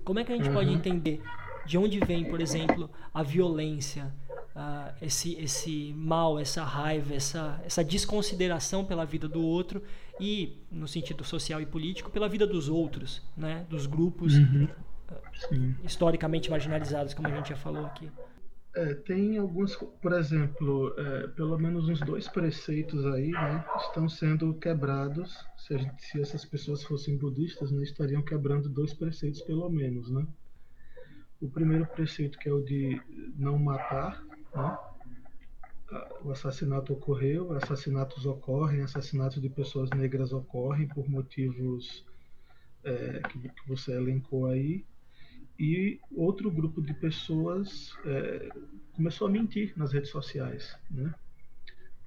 Como 0.05 0.19
é 0.19 0.25
que 0.25 0.33
a 0.33 0.37
gente 0.37 0.49
uhum. 0.49 0.55
pode 0.55 0.71
entender 0.71 1.23
de 1.69 1.77
onde 1.77 2.01
vem, 2.01 2.25
por 2.25 2.41
exemplo, 2.41 2.91
a 3.13 3.23
violência, 3.23 4.11
uh, 4.57 4.91
esse, 5.03 5.35
esse 5.35 5.93
mal, 5.95 6.39
essa 6.39 6.65
raiva, 6.65 7.15
essa, 7.15 7.61
essa 7.63 7.85
desconsideração 7.85 8.87
pela 8.87 9.05
vida 9.05 9.29
do 9.29 9.43
outro 9.43 9.83
e, 10.19 10.57
no 10.73 10.89
sentido 10.89 11.23
social 11.25 11.61
e 11.61 11.67
político, 11.67 12.11
pela 12.11 12.27
vida 12.27 12.47
dos 12.47 12.71
outros, 12.71 13.23
né? 13.37 13.67
dos 13.69 13.85
grupos 13.85 14.35
uhum. 14.35 14.67
uh, 15.11 15.75
historicamente 15.85 16.51
marginalizados, 16.51 17.13
como 17.13 17.29
a 17.29 17.37
gente 17.37 17.51
já 17.51 17.57
falou 17.57 17.85
aqui. 17.85 18.11
É, 18.75 18.95
tem 18.95 19.37
alguns, 19.37 19.77
por 19.77 20.13
exemplo, 20.13 20.95
é, 20.97 21.27
pelo 21.29 21.59
menos 21.59 21.87
uns 21.87 22.01
dois 22.01 22.29
preceitos 22.29 23.05
aí 23.07 23.29
né, 23.29 23.65
estão 23.77 24.09
sendo 24.09 24.55
quebrados. 24.55 25.37
Se, 25.57 25.77
gente, 25.77 26.03
se, 26.03 26.21
essas 26.21 26.45
pessoas 26.45 26.83
fossem 26.85 27.19
budistas, 27.19 27.71
né, 27.73 27.83
estariam 27.83 28.23
quebrando 28.23 28.69
dois 28.69 28.95
preceitos 28.95 29.43
pelo 29.43 29.69
menos, 29.69 30.11
né? 30.11 30.27
O 31.41 31.49
primeiro 31.49 31.87
preceito 31.87 32.39
que 32.39 32.49
é 32.49 32.53
o 32.53 32.63
de 32.63 33.01
não 33.37 33.59
matar, 33.59 34.23
né? 34.55 34.79
O 36.23 36.31
assassinato 36.31 36.93
ocorreu, 36.93 37.53
assassinatos 37.53 38.27
ocorrem, 38.27 38.83
assassinatos 38.83 39.41
de 39.41 39.49
pessoas 39.49 39.89
negras 39.91 40.33
ocorrem 40.33 40.87
por 40.87 41.09
motivos 41.09 42.05
é, 42.85 43.23
que, 43.29 43.49
que, 43.49 43.67
você 43.67 43.93
elencou 43.93 44.47
aí. 44.47 44.85
E 45.59 45.99
outro 46.15 46.51
grupo 46.51 46.83
de 46.83 46.93
pessoas 46.93 47.97
é, 48.05 48.51
começou 48.93 49.29
a 49.29 49.31
mentir 49.31 49.73
nas 49.77 49.93
redes 49.93 50.11
sociais, 50.11 50.77
né? 50.91 51.15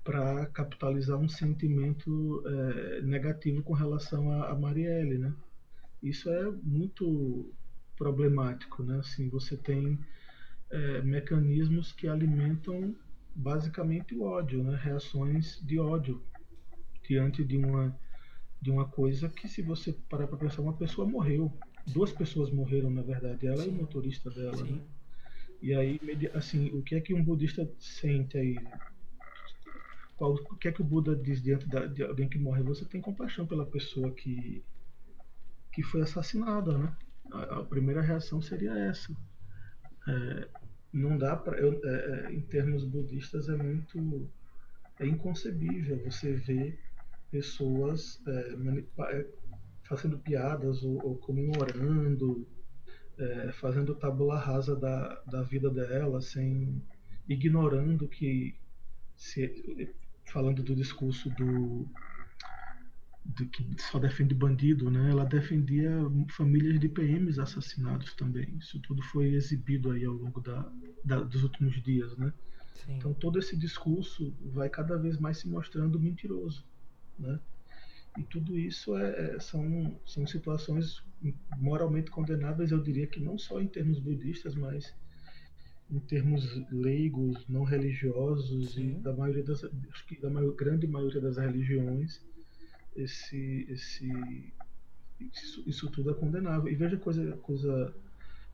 para 0.04 0.46
capitalizar 0.48 1.17
um 1.17 1.30
sentimento 1.30 2.44
é, 2.46 3.02
negativo 3.02 3.62
com 3.63 3.74
relação 3.74 4.32
a, 4.32 4.50
a 4.50 4.56
Marielle, 4.56 5.17
né? 5.17 5.34
Isso 6.02 6.30
é 6.30 6.52
muito 6.63 7.54
problemático, 8.02 8.82
né? 8.82 8.98
Assim, 8.98 9.30
você 9.30 9.56
tem 9.56 10.00
é, 10.72 11.02
mecanismos 11.04 11.92
que 11.92 12.08
alimentam 12.08 12.96
basicamente 13.36 14.16
o 14.16 14.24
ódio, 14.24 14.64
né? 14.64 14.76
Reações 14.76 15.62
de 15.62 15.78
ódio 15.78 16.20
diante 17.08 17.44
de 17.44 17.58
uma 17.58 17.96
de 18.60 18.70
uma 18.70 18.86
coisa 18.86 19.28
que 19.28 19.48
se 19.48 19.62
você 19.62 19.92
parar 20.08 20.28
para 20.28 20.38
pensar, 20.38 20.62
uma 20.62 20.74
pessoa 20.74 21.08
morreu, 21.08 21.52
duas 21.88 22.12
pessoas 22.12 22.52
morreram 22.52 22.92
na 22.92 23.02
verdade, 23.02 23.48
ela 23.48 23.64
Sim. 23.64 23.70
e 23.70 23.70
o 23.70 23.82
motorista 23.82 24.30
dela, 24.30 24.64
né? 24.64 24.80
E 25.62 25.74
aí, 25.74 26.00
assim, 26.34 26.70
o 26.70 26.82
que 26.84 26.96
é 26.96 27.02
que 27.02 27.14
um 27.14 27.24
budista 27.24 27.68
sente 27.80 28.38
aí? 28.38 28.60
Qual, 30.16 30.34
o 30.34 30.56
que 30.58 30.68
é 30.68 30.72
que 30.72 30.82
o 30.82 30.86
Buda 30.86 31.16
diz 31.16 31.42
diante 31.42 31.68
da, 31.68 31.88
de 31.88 32.04
alguém 32.04 32.30
que 32.30 32.38
morre? 32.38 32.62
Você 32.64 32.86
tem 32.86 33.02
compaixão 33.02 33.46
pela 33.46 33.66
pessoa 33.66 34.12
que 34.12 34.64
que 35.74 35.82
foi 35.82 36.02
assassinada, 36.02 36.78
né? 36.78 36.96
A, 37.32 37.63
primeira 37.63 38.02
reação 38.02 38.41
seria 38.41 38.78
essa. 38.78 39.15
É, 40.08 40.48
não 40.91 41.17
dá 41.17 41.36
para, 41.36 41.58
é, 41.58 41.63
é, 41.63 42.34
em 42.34 42.41
termos 42.41 42.84
budistas, 42.84 43.48
é 43.48 43.56
muito 43.56 44.30
é 45.00 45.08
inconcebível 45.08 45.98
você 46.04 46.34
ver 46.34 46.80
pessoas 47.32 48.22
é, 48.28 48.56
é, 49.15 49.28
fazendo 49.84 50.17
piadas 50.20 50.84
ou, 50.84 51.04
ou 51.06 51.17
comemorando, 51.17 52.48
é, 53.17 53.52
fazendo 53.54 53.96
tabula 53.96 54.38
rasa 54.38 54.76
da, 54.76 55.22
da 55.26 55.41
vida 55.41 55.70
dela, 55.70 56.22
sem 56.22 56.82
ignorando 57.28 58.08
que 58.08 58.56
se, 59.15 59.94
falando 60.26 60.62
do 60.62 60.76
discurso 60.76 61.30
do 61.32 61.88
de 63.24 63.46
que 63.46 63.66
só 63.78 64.00
defende 64.00 64.34
bandido, 64.34 64.90
né? 64.90 65.12
Ela 65.12 65.26
defendia 65.26 65.92
famílias 66.30 66.80
de 66.80 66.90
PMs 66.90 67.40
assassinados 67.40 68.14
também. 68.16 68.58
Isso 68.58 68.80
tudo 68.80 69.02
foi 69.04 69.34
exibido 69.34 69.92
aí 69.92 70.04
ao 70.06 70.14
longo 70.14 70.42
da, 70.42 70.72
da 71.04 71.22
dos 71.22 71.44
últimos 71.44 71.82
dias, 71.82 72.18
né? 72.18 72.34
Sim. 72.74 72.96
Então 72.98 73.14
todo 73.14 73.38
esse 73.38 73.56
discurso 73.56 74.34
vai 74.42 74.70
cada 74.70 74.98
vez 74.98 75.18
mais 75.20 75.38
se 75.38 75.48
mostrando 75.48 76.00
mentiroso, 76.00 76.66
né? 77.18 77.40
E 78.18 78.24
tudo 78.24 78.58
isso 78.58 78.98
é, 78.98 79.36
é, 79.36 79.40
são, 79.40 80.00
são 80.06 80.28
situações 80.28 81.02
moralmente 81.58 82.12
condenáveis, 82.12 82.72
eu 82.72 82.82
diria 82.82 83.08
que 83.08 83.20
não 83.20 83.38
só 83.38 83.62
em 83.62 83.68
termos 83.68 84.00
budistas, 84.00 84.56
mas 84.56 84.94
em 85.90 86.00
termos 86.00 86.44
leigos, 86.72 87.48
não 87.48 87.64
religiosos 87.64 88.74
Sim. 88.74 88.90
e 88.90 88.94
da 88.96 89.14
maioria 89.14 89.44
das, 89.44 89.64
acho 89.64 90.06
que 90.08 90.20
da 90.20 90.30
maior, 90.30 90.54
grande 90.56 90.88
maioria 90.88 91.22
das 91.22 91.38
religiões 91.38 92.22
esse, 92.95 93.65
esse, 93.69 94.54
isso, 95.19 95.63
isso 95.67 95.89
tudo 95.89 96.12
é 96.12 96.13
condenável. 96.13 96.71
E 96.71 96.75
veja 96.75 96.97
coisa, 96.97 97.38
coisa 97.38 97.93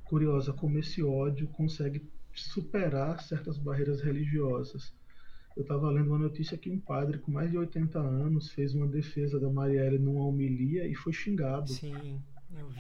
curiosa, 0.06 0.54
como 0.54 0.78
esse 0.78 1.04
ódio 1.04 1.48
consegue 1.48 2.02
superar 2.34 3.22
certas 3.22 3.58
barreiras 3.58 4.02
religiosas. 4.02 4.94
Eu 5.56 5.64
estava 5.64 5.90
lendo 5.90 6.10
uma 6.10 6.20
notícia 6.20 6.58
que 6.58 6.70
um 6.70 6.80
padre 6.80 7.18
com 7.18 7.32
mais 7.32 7.50
de 7.50 7.58
80 7.58 8.00
anos 8.00 8.52
fez 8.52 8.76
uma 8.76 8.88
defesa 8.88 9.40
da 9.40 9.50
Marielle 9.50 9.98
numa 9.98 10.24
homilia 10.24 10.88
e 10.88 10.94
foi 10.94 11.12
xingado 11.12 11.72
Sim, 11.72 12.22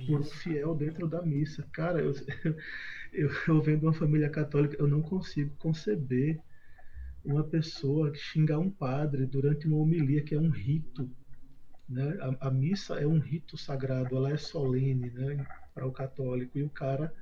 por 0.05 0.19
um 0.19 0.23
fiel 0.23 0.75
dentro 0.75 1.07
da 1.07 1.23
missa. 1.23 1.67
Cara, 1.71 1.99
eu, 1.99 2.13
eu, 3.11 3.31
eu 3.47 3.61
vendo 3.61 3.83
uma 3.83 3.93
família 3.93 4.29
católica, 4.29 4.75
eu 4.77 4.87
não 4.87 5.01
consigo 5.01 5.55
conceber 5.57 6.39
uma 7.25 7.43
pessoa 7.43 8.13
xingar 8.13 8.59
um 8.59 8.69
padre 8.69 9.25
durante 9.25 9.67
uma 9.67 9.77
homilia, 9.77 10.21
que 10.21 10.35
é 10.35 10.39
um 10.39 10.49
rito 10.49 11.09
né? 11.87 12.17
A, 12.21 12.47
a, 12.47 12.51
missa 12.51 12.95
é 12.95 13.07
um 13.07 13.19
rito 13.19 13.57
sagrado, 13.57 14.15
ela 14.17 14.31
é 14.31 14.37
solene 14.37 15.09
né? 15.11 15.45
para 15.73 15.87
o 15.87 15.91
católico. 15.91 16.57
E 16.57 16.63
o 16.63 16.69
cara 16.69 17.13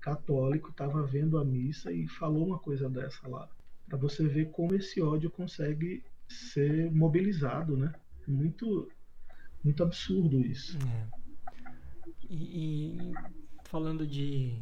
católico 0.00 0.70
estava 0.70 1.02
vendo 1.02 1.38
a 1.38 1.44
missa 1.44 1.92
e 1.92 2.06
falou 2.06 2.46
uma 2.46 2.58
coisa 2.58 2.88
dessa 2.88 3.26
lá. 3.28 3.48
Para 3.88 3.98
você 3.98 4.26
ver 4.26 4.50
como 4.50 4.74
esse 4.74 5.00
ódio 5.00 5.30
consegue 5.30 6.02
ser 6.28 6.90
mobilizado. 6.90 7.76
Né? 7.76 7.92
Muito, 8.26 8.90
muito 9.62 9.82
absurdo 9.82 10.40
isso. 10.40 10.78
É. 10.78 11.24
E, 12.30 12.94
e 12.98 13.12
falando 13.64 14.06
de 14.06 14.58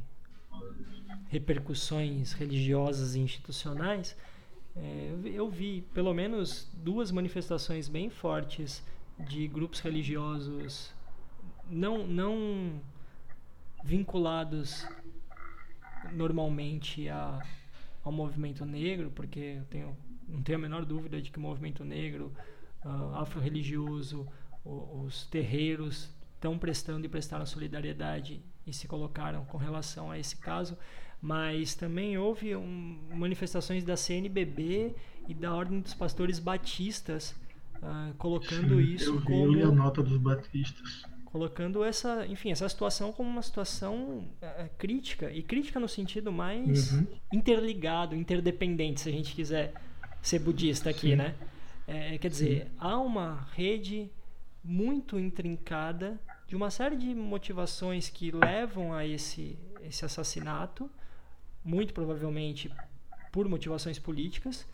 repercussões 1.28 2.32
religiosas 2.32 3.14
e 3.14 3.20
institucionais, 3.20 4.16
é, 4.74 5.14
eu 5.24 5.48
vi 5.48 5.82
pelo 5.94 6.12
menos 6.14 6.70
duas 6.74 7.10
manifestações 7.10 7.88
bem 7.88 8.10
fortes 8.10 8.82
de 9.18 9.46
grupos 9.48 9.80
religiosos 9.80 10.92
não, 11.68 12.06
não 12.06 12.80
vinculados 13.84 14.86
normalmente 16.12 17.08
a, 17.08 17.40
ao 18.04 18.12
movimento 18.12 18.64
negro, 18.64 19.10
porque 19.10 19.56
eu 19.58 19.64
tenho, 19.64 19.96
não 20.28 20.42
tenho 20.42 20.58
a 20.58 20.62
menor 20.62 20.84
dúvida 20.84 21.20
de 21.20 21.30
que 21.30 21.38
o 21.38 21.40
movimento 21.40 21.84
negro, 21.84 22.32
uh, 22.84 23.14
afro-religioso, 23.16 24.26
os 24.64 25.26
terreiros 25.26 26.10
estão 26.34 26.58
prestando 26.58 27.04
e 27.06 27.08
prestaram 27.08 27.44
solidariedade 27.46 28.42
e 28.66 28.72
se 28.72 28.86
colocaram 28.86 29.44
com 29.44 29.58
relação 29.58 30.10
a 30.10 30.18
esse 30.18 30.36
caso, 30.36 30.78
mas 31.20 31.74
também 31.74 32.18
houve 32.18 32.54
um, 32.54 33.08
manifestações 33.12 33.84
da 33.84 33.96
CNBB 33.96 34.94
e 35.28 35.34
da 35.34 35.54
Ordem 35.54 35.80
dos 35.80 35.94
Pastores 35.94 36.38
Batistas 36.38 37.34
uh, 37.82 38.14
colocando 38.14 38.76
Sim, 38.76 38.94
isso 38.94 39.10
eu 39.10 39.18
vi, 39.18 39.26
como 39.26 39.56
eu 39.58 39.68
a 39.68 39.72
nota 39.72 40.02
dos 40.02 40.18
batistas 40.18 41.02
colocando 41.24 41.82
essa 41.82 42.26
enfim 42.26 42.50
essa 42.50 42.68
situação 42.68 43.12
como 43.12 43.28
uma 43.28 43.42
situação 43.42 44.28
uh, 44.42 44.70
crítica 44.76 45.30
e 45.30 45.42
crítica 45.42 45.80
no 45.80 45.88
sentido 45.88 46.30
mais 46.30 46.92
uhum. 46.92 47.06
interligado 47.32 48.14
interdependente 48.14 49.00
se 49.00 49.08
a 49.08 49.12
gente 49.12 49.34
quiser 49.34 49.72
ser 50.20 50.38
budista 50.38 50.90
aqui 50.90 51.10
Sim. 51.10 51.16
né 51.16 51.34
é, 51.86 52.16
quer 52.18 52.28
dizer 52.28 52.64
Sim. 52.64 52.70
há 52.78 52.98
uma 52.98 53.48
rede 53.54 54.10
muito 54.62 55.18
intrincada 55.18 56.20
de 56.46 56.54
uma 56.54 56.70
série 56.70 56.96
de 56.96 57.14
motivações 57.14 58.08
que 58.08 58.30
levam 58.30 58.92
a 58.92 59.06
esse 59.06 59.58
esse 59.82 60.04
assassinato 60.04 60.88
muito 61.64 61.94
provavelmente 61.94 62.70
por 63.32 63.48
motivações 63.48 63.98
políticas 63.98 64.66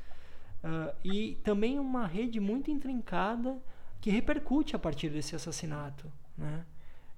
Uh, 0.62 0.94
e 1.04 1.36
também 1.44 1.78
uma 1.78 2.06
rede 2.06 2.40
muito 2.40 2.70
intrincada 2.70 3.60
que 4.00 4.10
repercute 4.10 4.74
a 4.74 4.78
partir 4.78 5.08
desse 5.08 5.36
assassinato. 5.36 6.10
Né? 6.36 6.64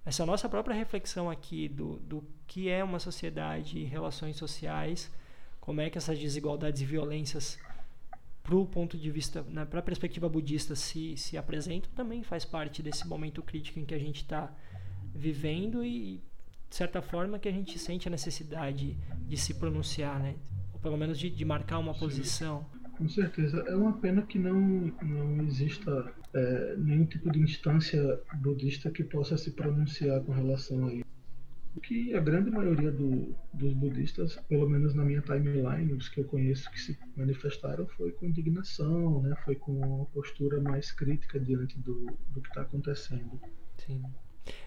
essa 0.05 0.25
nossa 0.25 0.49
própria 0.49 0.75
reflexão 0.75 1.31
aqui 1.31 1.69
do, 1.69 1.97
do 2.01 2.25
que 2.47 2.69
é 2.69 2.83
uma 2.83 2.99
sociedade 2.99 3.79
e 3.79 3.85
relações 3.85 4.37
sociais, 4.37 5.11
como 5.61 5.81
é 5.81 5.91
que 5.91 5.99
essas 5.99 6.19
desigualdades 6.19 6.81
e 6.81 6.85
violências 6.85 7.59
para 8.43 8.57
o 8.57 8.67
ponto 8.67 8.97
de 8.97 9.11
vista, 9.11 9.43
né, 9.43 9.65
para 9.65 9.81
a 9.81 9.83
perspectiva 9.83 10.29
budista 10.29 10.75
se, 10.75 11.17
se 11.17 11.37
apresentam, 11.37 11.91
também 11.93 12.23
faz 12.23 12.45
parte 12.45 12.83
desse 12.83 13.07
momento 13.07 13.43
crítico 13.43 13.79
em 13.79 13.85
que 13.85 13.95
a 13.95 13.99
gente 13.99 14.23
está 14.23 14.51
vivendo 15.15 15.85
e, 15.85 16.21
de 16.69 16.77
certa 16.77 17.03
forma, 17.03 17.39
que 17.39 17.49
a 17.49 17.53
gente 17.53 17.79
sente 17.79 18.09
a 18.09 18.11
necessidade 18.11 18.97
de 19.29 19.37
se 19.37 19.55
pronunciar, 19.55 20.19
né? 20.19 20.37
ou 20.73 20.81
pelo 20.81 20.97
menos 20.97 21.19
de, 21.19 21.29
de 21.29 21.45
marcar 21.45 21.79
uma 21.79 21.95
posição. 21.95 22.67
Com 23.01 23.09
certeza. 23.09 23.65
É 23.67 23.75
uma 23.75 23.95
pena 23.95 24.21
que 24.21 24.39
não, 24.39 24.61
não 25.01 25.43
exista 25.47 26.13
é, 26.35 26.77
nenhum 26.77 27.07
tipo 27.07 27.33
de 27.33 27.41
instância 27.41 28.21
budista 28.35 28.91
que 28.91 29.03
possa 29.03 29.39
se 29.39 29.53
pronunciar 29.53 30.21
com 30.21 30.33
relação 30.33 30.87
a 30.87 30.93
isso. 30.93 31.09
Que 31.83 32.15
a 32.15 32.21
grande 32.21 32.51
maioria 32.51 32.93
do, 32.93 33.35
dos 33.55 33.73
budistas, 33.73 34.37
pelo 34.51 34.69
menos 34.69 34.93
na 34.93 35.03
minha 35.03 35.23
timeline, 35.23 35.95
os 35.95 36.11
que 36.11 36.21
eu 36.21 36.25
conheço 36.25 36.71
que 36.71 36.79
se 36.79 36.99
manifestaram, 37.17 37.87
foi 37.87 38.13
com 38.13 38.27
indignação, 38.27 39.23
né? 39.23 39.35
foi 39.47 39.55
com 39.55 39.79
uma 39.79 40.05
postura 40.07 40.61
mais 40.61 40.93
crítica 40.93 41.41
diante 41.41 41.79
do, 41.79 42.05
do 42.29 42.43
que 42.43 42.49
está 42.49 42.61
acontecendo. 42.61 43.41
Sim. 43.79 44.03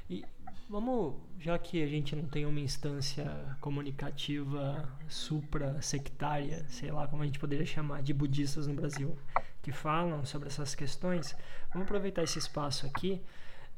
E 0.09 0.25
Vamos, 0.69 1.15
já 1.39 1.59
que 1.59 1.83
a 1.83 1.87
gente 1.87 2.15
não 2.15 2.25
tem 2.25 2.45
uma 2.45 2.59
instância 2.59 3.25
comunicativa 3.59 4.89
supra-sectária, 5.07 6.65
sei 6.67 6.89
lá 6.89 7.07
como 7.07 7.21
a 7.21 7.25
gente 7.25 7.37
poderia 7.37 7.65
chamar, 7.65 8.01
de 8.01 8.13
budistas 8.13 8.65
no 8.65 8.73
Brasil, 8.73 9.15
que 9.61 9.71
falam 9.71 10.25
sobre 10.25 10.47
essas 10.47 10.73
questões, 10.73 11.35
vamos 11.71 11.85
aproveitar 11.85 12.23
esse 12.23 12.39
espaço 12.39 12.85
aqui 12.85 13.21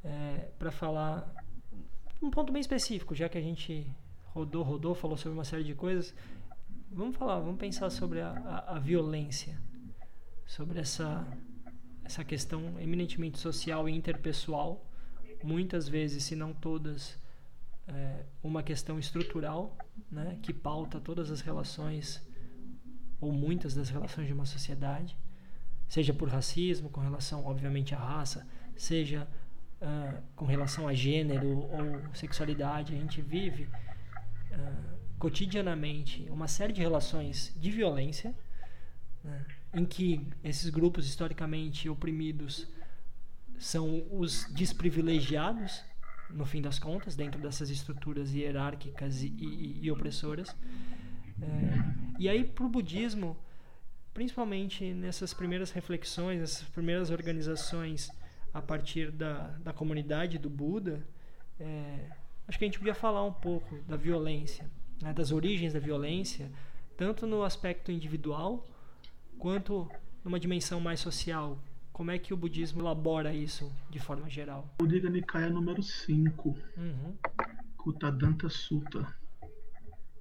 é, 0.03 0.47
para 0.59 0.71
falar 0.71 1.27
um 2.21 2.29
ponto 2.29 2.53
bem 2.53 2.61
específico, 2.61 3.15
já 3.15 3.27
que 3.27 3.37
a 3.37 3.41
gente 3.41 3.91
rodou, 4.27 4.63
rodou, 4.63 4.95
falou 4.95 5.17
sobre 5.17 5.37
uma 5.37 5.43
série 5.43 5.63
de 5.63 5.73
coisas. 5.73 6.13
Vamos 6.91 7.17
falar, 7.17 7.39
vamos 7.39 7.57
pensar 7.57 7.89
sobre 7.89 8.21
a, 8.21 8.29
a, 8.29 8.75
a 8.75 8.79
violência, 8.79 9.59
sobre 10.45 10.79
essa, 10.79 11.27
essa 12.03 12.23
questão 12.23 12.79
eminentemente 12.79 13.39
social 13.39 13.89
e 13.89 13.93
interpessoal 13.93 14.85
muitas 15.43 15.87
vezes, 15.87 16.23
se 16.23 16.35
não 16.35 16.53
todas, 16.53 17.17
é, 17.87 18.25
uma 18.41 18.63
questão 18.63 18.97
estrutural 18.97 19.77
né, 20.11 20.37
que 20.41 20.53
pauta 20.53 20.99
todas 20.99 21.29
as 21.29 21.41
relações 21.41 22.21
ou 23.19 23.31
muitas 23.31 23.73
das 23.73 23.89
relações 23.89 24.27
de 24.27 24.33
uma 24.33 24.45
sociedade, 24.45 25.17
seja 25.87 26.13
por 26.13 26.29
racismo, 26.29 26.89
com 26.89 27.01
relação, 27.01 27.45
obviamente, 27.45 27.93
à 27.93 27.97
raça, 27.97 28.47
seja 28.75 29.27
uh, 29.81 30.21
com 30.35 30.45
relação 30.45 30.87
a 30.87 30.93
gênero 30.93 31.59
ou 31.59 32.15
sexualidade. 32.15 32.93
A 32.93 32.97
gente 32.97 33.21
vive 33.21 33.63
uh, 33.63 34.95
cotidianamente 35.17 36.27
uma 36.29 36.47
série 36.47 36.73
de 36.73 36.81
relações 36.81 37.53
de 37.55 37.71
violência 37.71 38.35
né, 39.23 39.45
em 39.73 39.85
que 39.85 40.27
esses 40.43 40.69
grupos 40.69 41.05
historicamente 41.07 41.89
oprimidos 41.89 42.67
são 43.57 44.05
os 44.11 44.45
desprivilegiados, 44.53 45.83
no 46.29 46.45
fim 46.45 46.61
das 46.61 46.79
contas, 46.79 47.15
dentro 47.15 47.39
dessas 47.39 47.69
estruturas 47.69 48.33
hierárquicas 48.33 49.21
e, 49.21 49.27
e, 49.27 49.79
e 49.83 49.91
opressoras. 49.91 50.55
É, 51.41 52.15
e 52.19 52.29
aí, 52.29 52.43
para 52.43 52.65
o 52.65 52.69
budismo, 52.69 53.37
principalmente 54.13 54.93
nessas 54.93 55.33
primeiras 55.33 55.71
reflexões, 55.71 56.39
nessas 56.39 56.67
primeiras 56.69 57.09
organizações 57.11 58.09
a 58.53 58.61
partir 58.61 59.11
da, 59.11 59.49
da 59.59 59.73
comunidade 59.73 60.37
do 60.37 60.49
Buda, 60.49 61.05
é, 61.59 62.09
acho 62.47 62.57
que 62.57 62.65
a 62.65 62.67
gente 62.67 62.79
podia 62.79 62.95
falar 62.95 63.23
um 63.23 63.33
pouco 63.33 63.77
da 63.87 63.97
violência, 63.97 64.69
né, 65.01 65.13
das 65.13 65.31
origens 65.31 65.73
da 65.73 65.79
violência, 65.79 66.49
tanto 66.95 67.27
no 67.27 67.43
aspecto 67.43 67.91
individual 67.91 68.65
quanto 69.37 69.89
numa 70.23 70.39
dimensão 70.39 70.79
mais 70.79 71.01
social, 71.01 71.59
como 71.95 72.11
é 72.11 72.19
que 72.19 72.33
o 72.33 72.37
budismo 72.37 72.81
elabora 72.81 73.33
isso 73.33 73.71
de 73.89 73.99
forma 73.99 74.29
geral? 74.29 74.69
O 74.81 74.85
Diga 74.85 75.09
Nikaya 75.09 75.49
número 75.49 75.81
5, 75.81 76.49
uhum. 76.75 77.15
Kutadanta 77.77 78.49
Sutta, 78.49 79.07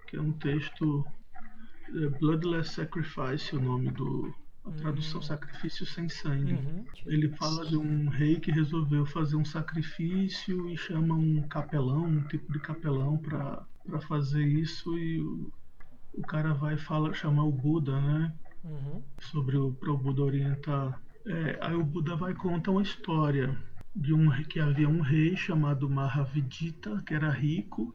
que 0.06 0.16
é 0.16 0.20
um 0.20 0.30
texto 0.30 1.04
é, 1.88 2.06
Bloodless 2.20 2.74
Sacrifice, 2.74 3.56
o 3.56 3.60
nome 3.60 3.90
do 3.90 4.32
a 4.64 4.70
tradução 4.70 5.16
uhum. 5.16 5.26
sacrifício 5.26 5.84
sem 5.84 6.08
sangue. 6.08 6.52
Uhum. 6.52 6.84
Ele 7.06 7.28
fala 7.30 7.66
de 7.66 7.76
um 7.76 8.08
rei 8.08 8.38
que 8.38 8.52
resolveu 8.52 9.04
fazer 9.04 9.34
um 9.34 9.44
sacrifício 9.44 10.70
e 10.70 10.76
chama 10.76 11.16
um 11.16 11.42
capelão, 11.48 12.04
um 12.04 12.22
tipo 12.28 12.52
de 12.52 12.60
capelão 12.60 13.18
para 13.18 13.66
fazer 14.02 14.46
isso 14.46 14.96
e 14.96 15.20
o, 15.20 15.52
o 16.14 16.22
cara 16.22 16.54
vai 16.54 16.76
fala, 16.76 17.12
chamar 17.12 17.42
o 17.42 17.52
Buda, 17.52 18.00
né? 18.00 18.32
Uhum. 18.62 19.02
Sobre 19.18 19.56
o 19.56 19.72
para 19.72 19.90
o 19.90 19.98
Buda 19.98 20.22
orientar 20.22 21.03
é, 21.26 21.58
aí 21.60 21.74
o 21.74 21.84
Buda 21.84 22.16
vai 22.16 22.34
contar 22.34 22.70
uma 22.70 22.82
história 22.82 23.56
de 23.94 24.12
um 24.12 24.30
que 24.44 24.60
havia 24.60 24.88
um 24.88 25.00
rei 25.00 25.36
chamado 25.36 25.88
Mahavidita, 25.88 27.02
que 27.06 27.14
era 27.14 27.30
rico 27.30 27.94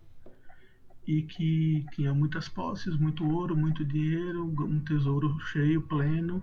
e 1.05 1.23
que 1.23 1.85
tinha 1.93 2.13
muitas 2.13 2.47
posses, 2.47 2.95
muito 2.97 3.27
ouro, 3.27 3.55
muito 3.55 3.83
dinheiro, 3.83 4.45
um 4.45 4.79
tesouro 4.79 5.39
cheio, 5.39 5.81
pleno. 5.81 6.41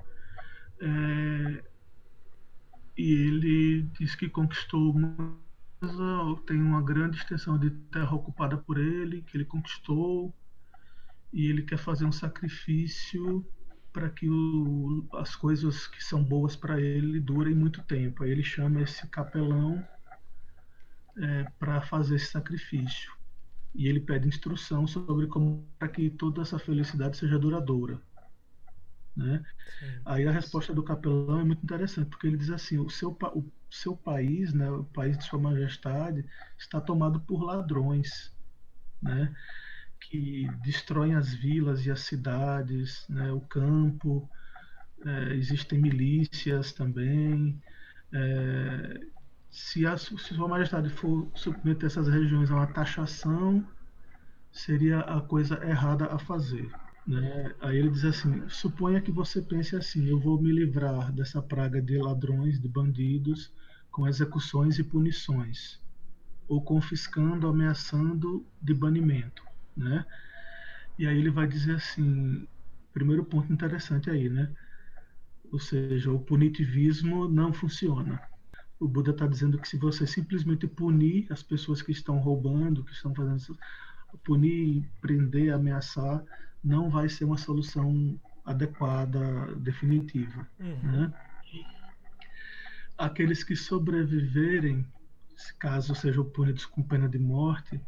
É, 0.81 1.65
e 2.97 3.13
ele 3.13 3.83
diz 3.99 4.15
que 4.15 4.29
conquistou 4.29 4.93
uma 4.93 5.47
tem 6.47 6.61
uma 6.61 6.83
grande 6.83 7.19
extensão 7.19 7.59
de 7.59 7.71
terra 7.71 8.15
ocupada 8.15 8.57
por 8.57 8.79
ele, 8.79 9.23
que 9.23 9.37
ele 9.37 9.45
conquistou, 9.45 10.35
e 11.33 11.47
ele 11.47 11.63
quer 11.63 11.77
fazer 11.77 12.07
um 12.07 12.13
sacrifício 12.13 13.47
para 13.97 14.11
que 14.11 14.29
o, 14.29 15.09
as 15.15 15.35
coisas 15.35 15.87
que 15.87 16.05
são 16.05 16.23
boas 16.23 16.55
para 16.55 16.79
ele 16.79 17.19
durem 17.19 17.55
muito 17.55 17.83
tempo. 17.85 18.23
Aí 18.23 18.31
ele 18.31 18.43
chama 18.43 18.83
esse 18.83 19.07
capelão 19.09 19.83
é, 21.17 21.45
para 21.59 21.81
fazer 21.81 22.17
esse 22.17 22.27
sacrifício. 22.27 23.11
E 23.75 23.89
ele 23.89 24.01
pede 24.01 24.29
instrução 24.29 24.87
sobre 24.87 25.27
como 25.29 25.67
para 25.79 25.89
que 25.89 26.11
toda 26.11 26.43
essa 26.43 26.59
felicidade 26.59 27.17
seja 27.17 27.39
duradoura. 27.39 27.99
Né? 29.17 29.43
Aí 30.05 30.29
a 30.29 30.31
resposta 30.31 30.75
do 30.75 30.83
capelão 30.83 31.41
é 31.41 31.45
muito 31.45 31.65
interessante, 31.65 32.11
porque 32.11 32.27
ele 32.27 32.37
diz 32.37 32.51
assim: 32.51 32.77
o 32.77 32.91
seu, 32.91 33.17
o 33.35 33.51
seu 33.71 33.97
país, 33.97 34.53
né, 34.53 34.71
o 34.71 34.85
país 34.85 35.17
de 35.17 35.25
Sua 35.25 35.39
Majestade, 35.39 36.23
está 36.59 36.83
tomado 36.83 37.19
por 37.21 37.43
ladrões. 37.43 38.31
Né? 39.01 39.35
Que 40.01 40.49
destroem 40.63 41.15
as 41.15 41.35
vilas 41.35 41.85
e 41.87 41.91
as 41.91 42.01
cidades, 42.01 43.05
né, 43.09 43.33
o 43.33 43.41
campo, 43.41 44.29
é, 45.05 45.35
existem 45.35 45.81
milícias 45.81 46.73
também. 46.73 47.61
É, 48.13 49.01
se, 49.51 49.87
a, 49.87 49.97
se 49.97 50.17
Sua 50.17 50.49
Majestade 50.49 50.89
for 50.91 51.29
submeter 51.35 51.87
essas 51.87 52.09
regiões 52.09 52.51
a 52.51 52.57
uma 52.57 52.67
taxação, 52.67 53.67
seria 54.53 55.01
a 55.01 55.21
coisa 55.21 55.63
errada 55.65 56.07
a 56.07 56.19
fazer. 56.19 56.71
Né? 57.07 57.55
Aí 57.61 57.77
ele 57.77 57.91
diz 57.91 58.05
assim: 58.05 58.49
suponha 58.49 59.01
que 59.01 59.11
você 59.11 59.41
pense 59.43 59.77
assim, 59.77 60.09
eu 60.09 60.19
vou 60.19 60.41
me 60.41 60.53
livrar 60.53 61.13
dessa 61.13 61.43
praga 61.43 61.81
de 61.81 61.99
ladrões, 61.99 62.61
de 62.61 62.69
bandidos, 62.69 63.53
com 63.91 64.07
execuções 64.07 64.79
e 64.79 64.85
punições, 64.85 65.81
ou 66.49 66.61
confiscando, 66.63 67.49
ameaçando 67.49 68.45
de 68.61 68.75
banimento 68.75 69.47
né? 69.77 70.05
E 70.99 71.07
aí 71.07 71.19
ele 71.19 71.31
vai 71.31 71.47
dizer 71.47 71.75
assim, 71.75 72.47
primeiro 72.93 73.25
ponto 73.25 73.53
interessante 73.53 74.09
aí, 74.11 74.29
né? 74.29 74.51
Ou 75.53 75.59
seja, 75.59 76.11
o 76.11 76.19
punitivismo 76.19 77.29
não 77.29 77.53
funciona. 77.53 78.21
O 78.81 78.89
Buda 78.89 79.11
está 79.11 79.27
dizendo 79.27 79.59
que 79.59 79.69
se 79.69 79.77
você 79.77 80.07
simplesmente 80.07 80.67
punir 80.67 81.27
as 81.31 81.43
pessoas 81.43 81.83
que 81.83 81.93
estão 81.93 82.19
roubando, 82.19 82.85
que 82.85 82.93
estão 82.93 83.15
fazendo 83.15 83.39
isso, 83.39 83.59
punir, 84.25 84.85
prender, 85.01 85.53
ameaçar, 85.53 86.23
não 86.63 86.91
vai 86.91 87.09
ser 87.09 87.25
uma 87.25 87.39
solução 87.39 88.19
adequada, 88.45 89.55
definitiva. 89.57 90.47
Uhum. 90.59 90.93
Né? 90.93 91.13
Aqueles 92.97 93.45
que 93.45 93.55
sobreviverem, 93.55 94.87
caso 95.59 95.95
sejam 95.95 96.25
punidos 96.25 96.65
com 96.67 96.83
pena 96.83 97.09
de 97.09 97.19
morte, 97.19 97.81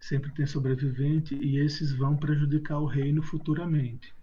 sempre 0.00 0.30
tem 0.32 0.46
sobrevivente 0.46 1.34
e 1.34 1.58
esses 1.58 1.92
vão 1.92 2.16
prejudicar 2.16 2.78
o 2.78 2.86
reino 2.86 3.22
futuramente. 3.22 4.14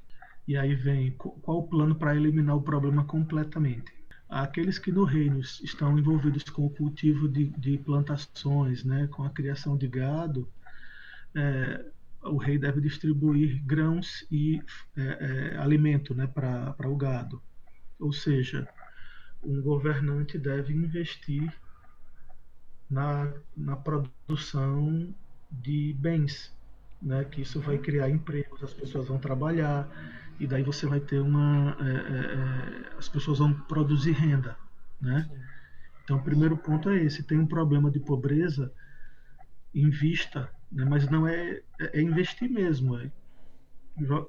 E 0.47 0.55
aí 0.55 0.75
vem 0.75 1.11
qual 1.11 1.59
o 1.59 1.67
plano 1.67 1.95
para 1.95 2.15
eliminar 2.15 2.55
o 2.55 2.61
problema 2.61 3.03
completamente? 3.03 3.93
Aqueles 4.29 4.79
que 4.79 4.91
no 4.91 5.03
reino 5.03 5.39
estão 5.39 5.97
envolvidos 5.97 6.43
com 6.43 6.65
o 6.65 6.69
cultivo 6.69 7.27
de, 7.27 7.45
de 7.57 7.77
plantações, 7.77 8.83
né, 8.83 9.07
com 9.07 9.23
a 9.23 9.29
criação 9.29 9.77
de 9.77 9.87
gado, 9.87 10.47
é, 11.33 11.85
o 12.23 12.37
rei 12.37 12.57
deve 12.57 12.81
distribuir 12.81 13.63
grãos 13.63 14.25
e 14.31 14.61
é, 14.95 15.01
é, 15.53 15.57
alimento 15.57 16.15
né, 16.15 16.25
para 16.27 16.89
o 16.89 16.95
gado. 16.95 17.41
Ou 17.99 18.11
seja, 18.11 18.67
um 19.43 19.61
governante 19.61 20.37
deve 20.37 20.73
investir 20.73 21.53
na, 22.89 23.31
na 23.55 23.75
produção 23.75 25.13
de 25.51 25.95
bens, 25.99 26.53
né? 27.01 27.23
Que 27.25 27.41
isso 27.41 27.59
vai 27.59 27.77
criar 27.77 28.09
empregos, 28.09 28.63
as 28.63 28.73
pessoas 28.73 29.07
vão 29.07 29.17
trabalhar 29.17 29.87
e 30.39 30.45
daí 30.45 30.63
você 30.63 30.85
vai 30.85 30.99
ter 30.99 31.19
uma, 31.19 31.77
é, 31.79 31.83
é, 31.83 32.93
é 32.93 32.97
as 32.97 33.07
pessoas 33.07 33.39
vão 33.39 33.53
produzir 33.53 34.11
renda, 34.11 34.57
né? 35.01 35.29
Então, 36.03 36.17
o 36.17 36.23
primeiro 36.23 36.55
ponto 36.55 36.89
é 36.89 37.03
esse: 37.03 37.23
tem 37.23 37.39
um 37.39 37.47
problema 37.47 37.89
de 37.89 37.99
pobreza, 37.99 38.71
invista, 39.73 40.49
né? 40.71 40.85
mas 40.85 41.09
não 41.09 41.27
é, 41.27 41.61
é 41.79 42.01
investir 42.01 42.49
mesmo, 42.49 42.97
é 42.97 43.11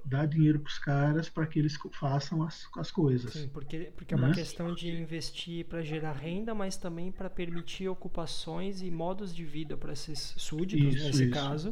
dar 0.05 0.27
dinheiro 0.27 0.61
para 0.61 0.69
os 0.69 0.79
caras 0.79 1.29
para 1.29 1.47
que 1.47 1.59
eles 1.59 1.77
façam 1.93 2.43
as, 2.43 2.69
as 2.77 2.91
coisas. 2.91 3.33
Sim, 3.33 3.49
porque, 3.49 3.93
porque 3.97 4.14
é 4.14 4.17
uma 4.17 4.29
né? 4.29 4.35
questão 4.35 4.73
de 4.75 4.89
investir 4.89 5.64
para 5.67 5.83
gerar 5.83 6.12
renda, 6.12 6.55
mas 6.55 6.77
também 6.77 7.11
para 7.11 7.29
permitir 7.29 7.89
ocupações 7.89 8.81
e 8.81 8.91
modos 8.91 9.35
de 9.35 9.45
vida 9.45 9.77
para 9.77 9.93
esses 9.93 10.35
súditos, 10.37 10.95
isso, 10.95 11.07
nesse 11.07 11.25
isso. 11.25 11.33
caso, 11.33 11.71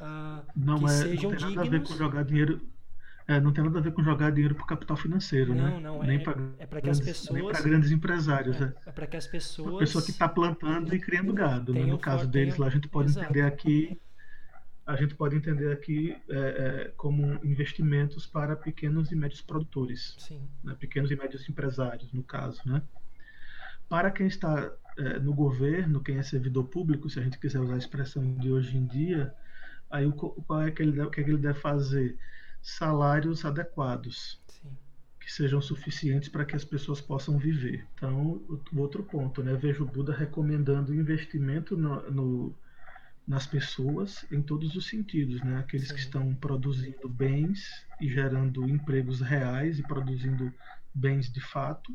uh, 0.00 0.44
não, 0.56 0.78
que 0.78 0.84
é, 0.86 0.88
sejam 0.88 1.30
não 1.30 1.38
tem 1.38 1.48
nada 1.54 1.62
dignos. 1.62 1.68
a 1.68 1.70
ver 1.70 1.88
com 1.88 1.96
jogar 1.96 2.24
dinheiro. 2.24 2.60
É, 3.28 3.40
não 3.40 3.52
tem 3.52 3.64
nada 3.64 3.78
a 3.80 3.82
ver 3.82 3.92
com 3.92 4.04
jogar 4.04 4.30
dinheiro 4.30 4.54
para 4.54 4.62
o 4.62 4.66
capital 4.68 4.96
financeiro, 4.96 5.52
não, 5.52 5.64
né? 5.64 5.80
Não, 5.80 6.02
nem 6.02 6.16
é, 6.16 6.20
pra, 6.20 6.36
é 6.60 6.66
para 6.66 6.80
que 6.80 6.90
as 6.90 7.00
pessoas. 7.00 7.40
Nem 7.40 7.50
para 7.50 7.60
grandes 7.60 7.90
empresários. 7.90 8.60
É, 8.60 8.72
é 8.86 8.92
para 8.92 9.06
que 9.06 9.16
as 9.16 9.26
pessoas. 9.26 9.74
A 9.74 9.78
pessoa 9.78 10.04
que 10.04 10.12
está 10.12 10.28
plantando 10.28 10.94
e 10.94 11.00
criando 11.00 11.32
gado. 11.32 11.74
Né? 11.74 11.84
No 11.86 11.98
caso 11.98 12.26
deles, 12.28 12.56
lá 12.56 12.68
a 12.68 12.70
gente 12.70 12.86
pode 12.86 13.10
Exato. 13.10 13.24
entender 13.26 13.42
aqui 13.42 14.00
a 14.86 14.94
gente 14.94 15.16
pode 15.16 15.34
entender 15.34 15.72
aqui 15.72 16.16
é, 16.28 16.38
é, 16.38 16.92
como 16.96 17.44
investimentos 17.44 18.24
para 18.24 18.54
pequenos 18.54 19.10
e 19.10 19.16
médios 19.16 19.42
produtores, 19.42 20.16
né? 20.62 20.76
pequenos 20.78 21.10
e 21.10 21.16
médios 21.16 21.48
empresários, 21.48 22.12
no 22.12 22.22
caso. 22.22 22.60
Né? 22.64 22.80
Para 23.88 24.12
quem 24.12 24.28
está 24.28 24.72
é, 24.96 25.18
no 25.18 25.34
governo, 25.34 26.00
quem 26.00 26.18
é 26.18 26.22
servidor 26.22 26.68
público, 26.68 27.10
se 27.10 27.18
a 27.18 27.22
gente 27.22 27.38
quiser 27.38 27.58
usar 27.58 27.74
a 27.74 27.78
expressão 27.78 28.36
de 28.36 28.52
hoje 28.52 28.76
em 28.76 28.86
dia, 28.86 29.34
aí 29.90 30.06
o, 30.06 30.12
qual 30.12 30.62
é 30.62 30.70
que 30.70 30.82
ele 30.82 30.92
deve, 30.92 31.10
que, 31.10 31.20
é 31.20 31.24
que 31.24 31.30
ele 31.30 31.38
deve 31.38 31.58
fazer? 31.58 32.16
Salários 32.62 33.44
adequados. 33.44 34.40
Sim. 34.46 34.70
Que 35.20 35.32
sejam 35.32 35.60
suficientes 35.60 36.28
para 36.28 36.44
que 36.44 36.54
as 36.54 36.64
pessoas 36.64 37.00
possam 37.00 37.38
viver. 37.38 37.84
Então, 37.94 38.40
o 38.72 38.78
outro 38.78 39.02
ponto, 39.02 39.42
né? 39.42 39.54
Vejo 39.54 39.82
o 39.82 39.86
Buda 39.86 40.12
recomendando 40.12 40.94
investimento 40.94 41.76
no, 41.76 42.08
no 42.10 42.54
nas 43.26 43.46
pessoas 43.46 44.24
em 44.30 44.40
todos 44.40 44.76
os 44.76 44.86
sentidos, 44.86 45.42
né? 45.42 45.58
Aqueles 45.58 45.88
Sim. 45.88 45.94
que 45.94 46.00
estão 46.00 46.34
produzindo 46.34 47.08
bens 47.08 47.84
e 48.00 48.08
gerando 48.08 48.68
empregos 48.68 49.20
reais 49.20 49.78
e 49.78 49.82
produzindo 49.82 50.52
bens 50.94 51.30
de 51.30 51.40
fato, 51.40 51.92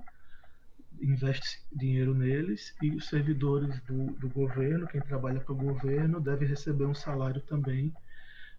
investe 1.02 1.62
dinheiro 1.72 2.14
neles 2.14 2.76
e 2.82 2.92
os 2.92 3.08
servidores 3.08 3.80
do, 3.82 4.08
do 4.14 4.30
governo, 4.30 4.88
quem 4.88 5.02
trabalha 5.02 5.40
para 5.40 5.54
o 5.54 5.58
governo, 5.58 6.20
deve 6.20 6.46
receber 6.46 6.86
um 6.86 6.94
salário 6.94 7.42
também 7.42 7.94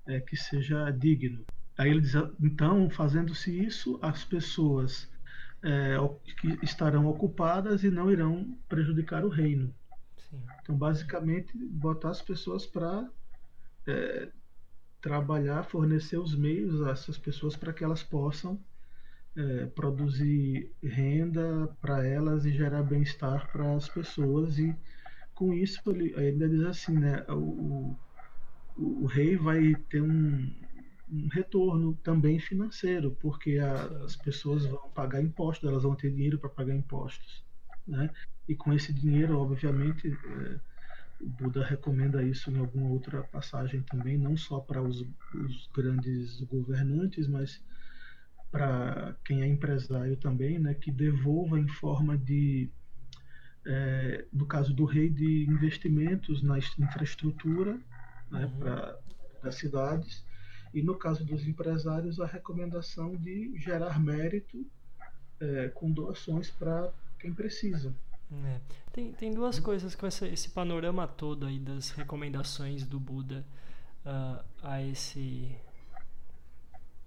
é, 0.07 0.21
que 0.21 0.37
seja 0.37 0.91
digno. 0.91 1.45
Aí 1.79 1.91
ele 1.91 2.01
diz, 2.01 2.15
então, 2.41 2.91
fazendo-se 2.91 3.65
isso, 3.65 3.99
as 4.03 4.25
pessoas 4.25 5.11
é, 5.63 5.97
que 6.41 6.59
estarão 6.63 7.07
ocupadas 7.07 7.85
e 7.85 7.91
não 7.91 8.11
irão 8.11 8.59
prejudicar 8.69 9.25
o 9.25 9.29
reino. 9.29 9.73
Então, 10.63 10.77
basicamente, 10.77 11.57
botar 11.57 12.11
as 12.11 12.23
pessoas 12.23 12.67
para 12.67 13.11
é, 13.87 14.31
trabalhar, 15.01 15.65
fornecer 15.65 16.19
os 16.19 16.35
meios 16.35 16.83
a 16.83 16.91
essas 16.91 17.19
pessoas 17.19 17.57
para 17.57 17.73
que 17.73 17.85
elas 17.85 18.03
possam 18.03 18.59
é, 19.37 19.67
produzir 19.67 20.71
renda 20.83 21.69
para 21.81 22.07
elas 22.07 22.45
e 22.45 22.53
gerar 22.53 22.83
bem-estar 22.83 23.51
para 23.51 23.75
as 23.75 23.89
pessoas. 23.89 24.59
E 24.59 24.75
com 25.35 25.53
isso, 25.53 25.81
ele 25.87 26.15
ainda 26.17 26.49
diz 26.49 26.63
assim: 26.63 26.99
né, 26.99 27.25
o, 27.29 27.97
o, 28.77 29.05
o 29.05 29.07
rei 29.07 29.37
vai 29.37 29.75
ter 29.91 30.03
um, 30.03 30.51
um 31.11 31.29
retorno 31.29 31.95
também 32.03 32.39
financeiro, 32.39 33.17
porque 33.21 33.59
a, 33.59 33.85
as 34.05 34.17
pessoas 34.17 34.65
vão 34.67 34.91
pagar 34.91 35.23
impostos, 35.23 35.69
elas 35.69 35.83
vão 35.83 35.95
ter 35.95 36.11
dinheiro 36.11 36.39
para 36.39 36.49
pagar 36.51 36.75
impostos. 36.75 37.45
Né? 37.87 38.11
E 38.49 38.55
com 38.55 38.73
esse 38.73 38.93
dinheiro, 38.93 39.39
obviamente, 39.39 40.09
é, 40.09 40.61
o 41.21 41.29
Buda 41.29 41.65
recomenda 41.65 42.23
isso 42.23 42.51
em 42.51 42.59
alguma 42.59 42.89
outra 42.89 43.23
passagem 43.23 43.83
também, 43.83 44.19
não 44.19 44.37
só 44.37 44.59
para 44.59 44.83
os, 44.83 45.05
os 45.35 45.71
grandes 45.73 46.41
governantes, 46.43 47.29
mas 47.29 47.63
para 48.51 49.17
quem 49.25 49.43
é 49.43 49.47
empresário 49.47 50.17
também, 50.17 50.59
né, 50.59 50.75
que 50.75 50.91
devolva 50.91 51.59
em 51.59 51.69
forma 51.69 52.19
de, 52.19 52.69
é, 53.65 54.27
no 54.33 54.45
caso 54.45 54.75
do 54.75 54.85
rei, 54.85 55.09
de 55.09 55.47
investimentos 55.49 56.43
na 56.43 56.59
infraestrutura 56.59 57.79
né, 58.31 58.45
uhum. 58.45 58.59
para 58.59 58.99
das 59.43 59.57
cidades, 59.57 60.25
e 60.73 60.83
no 60.83 60.95
caso 60.95 61.25
dos 61.25 61.47
empresários, 61.47 62.21
a 62.21 62.27
recomendação 62.27 63.17
de 63.17 63.59
gerar 63.59 64.01
mérito 64.01 64.65
é, 65.41 65.69
com 65.69 65.91
doações 65.91 66.49
para 66.51 66.93
quem 67.19 67.33
precisa. 67.33 67.93
É. 68.47 68.61
Tem, 68.93 69.13
tem 69.13 69.31
duas 69.33 69.59
coisas 69.59 69.95
com 69.95 70.07
essa, 70.07 70.27
esse 70.27 70.51
panorama 70.51 71.07
todo 71.07 71.47
aí 71.47 71.59
das 71.59 71.91
recomendações 71.91 72.87
do 72.87 72.99
Buda 72.99 73.45
uh, 74.07 74.45
a 74.63 74.83
esse 74.83 75.55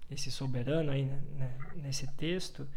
esse 0.08 0.30
soberano 0.30 0.92
aí 0.92 1.04
né, 1.04 1.20
né, 1.34 1.58
nesse 1.76 2.06
texto 2.12 2.68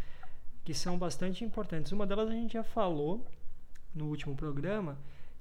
que 0.65 0.73
são 0.73 0.97
bastante 0.97 1.43
importantes. 1.43 1.91
Uma 1.91 2.07
delas 2.07 2.29
a 2.29 2.33
gente 2.33 2.53
já 2.53 2.63
falou 2.63 3.25
no 3.93 4.05
último 4.05 4.35
programa, 4.35 4.97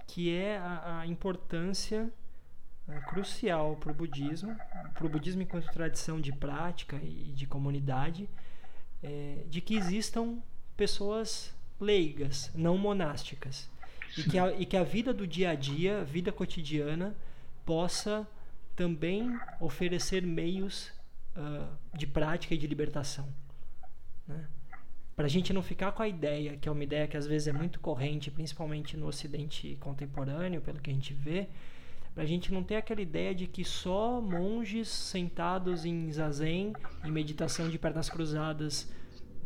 que 0.06 0.34
é 0.34 0.59
a, 0.59 1.00
a 1.00 1.06
importância 1.06 2.12
uh, 2.86 3.06
crucial 3.09 3.76
para 3.76 3.90
o 3.90 3.94
budismo, 3.94 4.54
para 4.94 5.06
o 5.06 5.09
budismo 5.09 5.42
enquanto 5.42 5.70
tradição 5.72 6.20
de 6.20 6.32
prática 6.32 6.96
e 6.96 7.32
de 7.34 7.46
comunidade, 7.46 8.28
é, 9.02 9.44
de 9.48 9.61
que 9.61 9.76
existam 9.76 10.38
pessoas 10.76 11.54
leigas, 11.81 12.51
não 12.55 12.76
monásticas. 12.76 13.70
E 14.16 14.22
que, 14.22 14.39
a, 14.39 14.53
e 14.53 14.66
que 14.66 14.76
a 14.76 14.83
vida 14.83 15.12
do 15.12 15.26
dia 15.26 15.51
a 15.51 15.55
dia, 15.55 16.05
vida 16.05 16.33
cotidiana, 16.33 17.14
possa 17.64 18.26
também 18.74 19.39
oferecer 19.61 20.22
meios 20.22 20.91
uh, 21.37 21.68
de 21.97 22.07
prática 22.07 22.55
e 22.55 22.59
de 22.59 22.66
libertação. 22.66 23.29
Né? 24.26 24.47
Para 25.14 25.26
a 25.26 25.29
gente 25.29 25.53
não 25.53 25.62
ficar 25.62 25.93
com 25.93 26.03
a 26.03 26.09
ideia, 26.09 26.57
que 26.57 26.68
é 26.68 26.72
uma 26.72 26.85
ideia 26.85 27.09
que 27.09 27.16
às 27.16 27.26
vezes 27.26 27.49
é 27.49 27.53
muito 27.53 27.81
corrente, 27.81 28.31
principalmente 28.31 28.97
no 28.97 29.07
Ocidente 29.07 29.76
contemporâneo, 29.81 30.61
pelo 30.61 30.81
que 30.81 30.91
a 30.91 30.95
gente 30.95 31.12
vê, 31.12 31.49
para 32.14 32.22
a 32.22 32.26
gente 32.26 32.53
não 32.53 32.62
ter 32.62 32.76
aquela 32.76 33.01
ideia 33.01 33.35
de 33.35 33.47
que 33.47 33.64
só 33.64 34.20
monges 34.20 34.89
sentados 34.89 35.85
em 35.85 36.11
zazen, 36.12 36.72
em 37.05 37.11
meditação 37.11 37.68
de 37.68 37.79
pernas 37.79 38.09
cruzadas, 38.09 38.91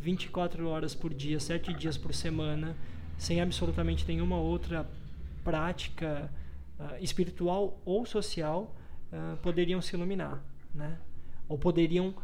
24 0.03 0.69
horas 0.69 0.95
por 0.95 1.15
dia, 1.15 1.39
7 1.39 1.73
dias 1.75 1.97
por 1.97 2.13
semana, 2.13 2.77
sem 3.17 3.41
absolutamente 3.41 4.07
nenhuma 4.07 4.37
outra 4.37 4.91
prática 5.45 6.29
uh, 6.79 7.03
espiritual 7.03 7.81
ou 7.85 8.05
social, 8.05 8.75
uh, 9.13 9.37
poderiam 9.39 9.81
se 9.81 9.95
iluminar, 9.95 10.43
né? 10.75 10.99
Ou 11.49 11.57
poderiam 11.57 12.15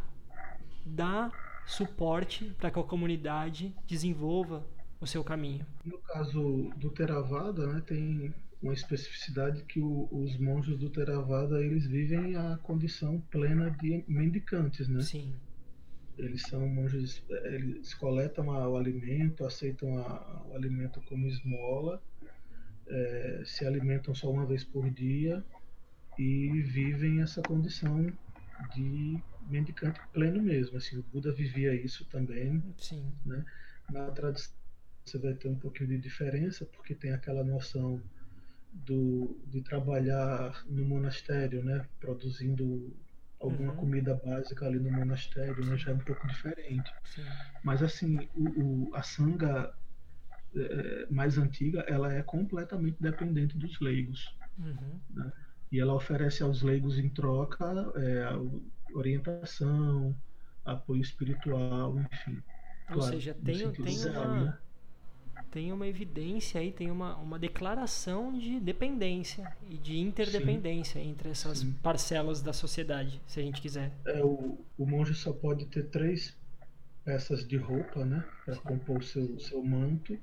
dar 0.85 1.31
suporte 1.67 2.47
para 2.59 2.71
que 2.71 2.81
a 2.81 2.83
comunidade 2.83 3.73
desenvolva 3.87 4.67
o 5.01 5.07
seu 5.07 5.23
caminho. 5.23 5.65
No 5.85 5.99
caso 5.99 6.73
do 6.77 6.91
Theravada, 6.91 7.67
né, 7.67 7.83
tem 7.87 8.35
uma 8.61 8.73
especificidade 8.73 9.63
que 9.65 9.79
o, 9.79 10.09
os 10.11 10.37
monges 10.39 10.77
do 10.79 10.91
Theravada 10.91 11.61
eles 11.63 11.87
vivem 11.87 12.35
a 12.35 12.59
condição 12.63 13.21
plena 13.31 13.71
de 13.71 14.03
mendicantes, 14.09 14.89
né? 14.89 15.01
Sim. 15.01 15.33
Eles 16.19 16.47
são 16.47 16.69
monges, 16.69 17.23
eles 17.45 17.95
coletam 17.95 18.51
a, 18.51 18.69
o 18.69 18.77
alimento, 18.77 19.45
aceitam 19.45 19.97
a, 19.99 20.47
o 20.49 20.55
alimento 20.57 21.01
como 21.03 21.27
esmola, 21.27 22.03
é, 22.89 23.43
se 23.45 23.65
alimentam 23.67 24.15
só 24.15 24.31
uma 24.31 24.47
vez 24.47 24.65
por 24.65 24.91
dia 24.91 25.45
e 26.19 26.61
vivem 26.63 27.23
essa 27.23 27.43
condição 27.43 28.13
de 28.59 29.23
mendicante 29.41 30.01
pleno 30.13 30.43
mesmo. 30.43 30.77
Assim, 30.77 30.99
o 30.99 31.03
Buda 31.03 31.33
vivia 31.33 31.75
isso 31.75 32.05
também. 32.07 32.63
Sim. 32.79 33.13
Né? 33.25 33.45
Na 33.89 34.11
tradição 34.11 34.53
você 35.07 35.19
vai 35.19 35.35
ter 35.35 35.49
um 35.49 35.59
pouquinho 35.59 35.89
de 35.91 35.99
diferença, 35.99 36.67
porque 36.67 36.95
tem 36.95 37.13
aquela 37.13 37.43
noção 37.45 38.03
do, 38.73 39.41
de 39.47 39.63
trabalhar 39.63 40.65
no 40.67 40.85
monastério, 40.85 41.65
né? 41.65 41.89
produzindo 41.99 42.95
alguma 43.41 43.73
uhum. 43.73 43.77
comida 43.77 44.21
básica 44.25 44.67
ali 44.67 44.79
no 44.79 44.91
monastério, 44.91 45.65
né, 45.65 45.77
já 45.77 45.93
é 45.93 45.95
um 45.95 45.99
pouco 45.99 46.27
diferente. 46.27 46.93
Sim. 47.05 47.25
Mas 47.63 47.83
assim, 47.83 48.29
o, 48.35 48.89
o 48.89 48.95
a 48.95 49.03
sanga 49.03 49.73
é, 50.55 51.07
mais 51.11 51.39
antiga, 51.39 51.81
ela 51.89 52.13
é 52.13 52.23
completamente 52.23 52.97
dependente 53.01 53.57
dos 53.57 53.79
leigos. 53.81 54.37
Uhum. 54.59 55.01
Né? 55.11 55.33
E 55.71 55.81
ela 55.81 55.95
oferece 55.95 56.43
aos 56.43 56.63
leigos 56.63 56.99
em 56.99 57.09
troca 57.09 57.67
é, 57.97 58.29
orientação, 58.95 60.17
apoio 60.65 61.03
espiritual, 61.03 61.99
enfim. 62.01 62.43
Ou 62.91 62.97
claro, 62.97 63.13
seja, 63.13 63.35
tem, 63.35 63.71
tem, 63.73 64.11
uma, 64.11 64.45
né? 64.45 64.59
Tem 65.51 65.73
uma 65.73 65.87
evidência 65.87 66.61
aí, 66.61 66.73
tem 66.73 66.91
uma, 66.91 67.17
uma 67.17 67.39
declaração 67.39 68.37
de 68.39 68.61
dependência 68.61 69.51
e 69.69 69.77
de 69.77 69.99
interdependência 69.99 71.01
Sim. 71.01 71.11
entre 71.11 71.31
essas 71.31 71.59
Sim. 71.59 71.73
parcelas 71.83 72.43
da 72.43 72.53
sociedade, 72.53 73.21
se 73.27 73.41
a 73.41 73.43
gente 73.43 73.61
quiser. 73.61 73.93
É, 74.05 74.23
o, 74.23 74.59
o 74.77 74.87
monge 74.87 75.15
só 75.15 75.33
pode 75.33 75.67
ter 75.67 75.85
três 75.89 76.37
peças 77.05 77.47
de 77.47 77.57
roupa, 77.57 78.05
né, 78.05 78.25
para 78.45 78.57
compor 78.57 78.99
o 78.99 79.03
seu, 79.03 79.39
seu 79.41 79.63
manto. 79.63 80.19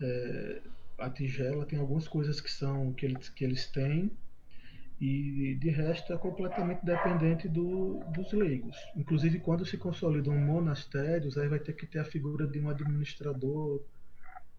É, 0.00 0.60
a 0.98 1.08
tigela 1.08 1.64
tem 1.64 1.78
algumas 1.78 2.08
coisas 2.08 2.40
que 2.40 2.50
são 2.50 2.92
que 2.92 3.06
eles, 3.06 3.28
que 3.28 3.44
eles 3.44 3.66
têm 3.66 4.10
e 5.00 5.56
de 5.60 5.70
resto 5.70 6.12
é 6.12 6.16
completamente 6.16 6.84
dependente 6.84 7.48
do, 7.48 8.00
dos 8.12 8.32
leigos. 8.32 8.76
Inclusive 8.96 9.38
quando 9.40 9.66
se 9.66 9.76
consolidam 9.76 10.36
monastérios, 10.36 11.36
aí 11.36 11.48
vai 11.48 11.58
ter 11.58 11.74
que 11.74 11.86
ter 11.86 11.98
a 11.98 12.04
figura 12.04 12.46
de 12.46 12.60
um 12.60 12.68
administrador 12.68 13.82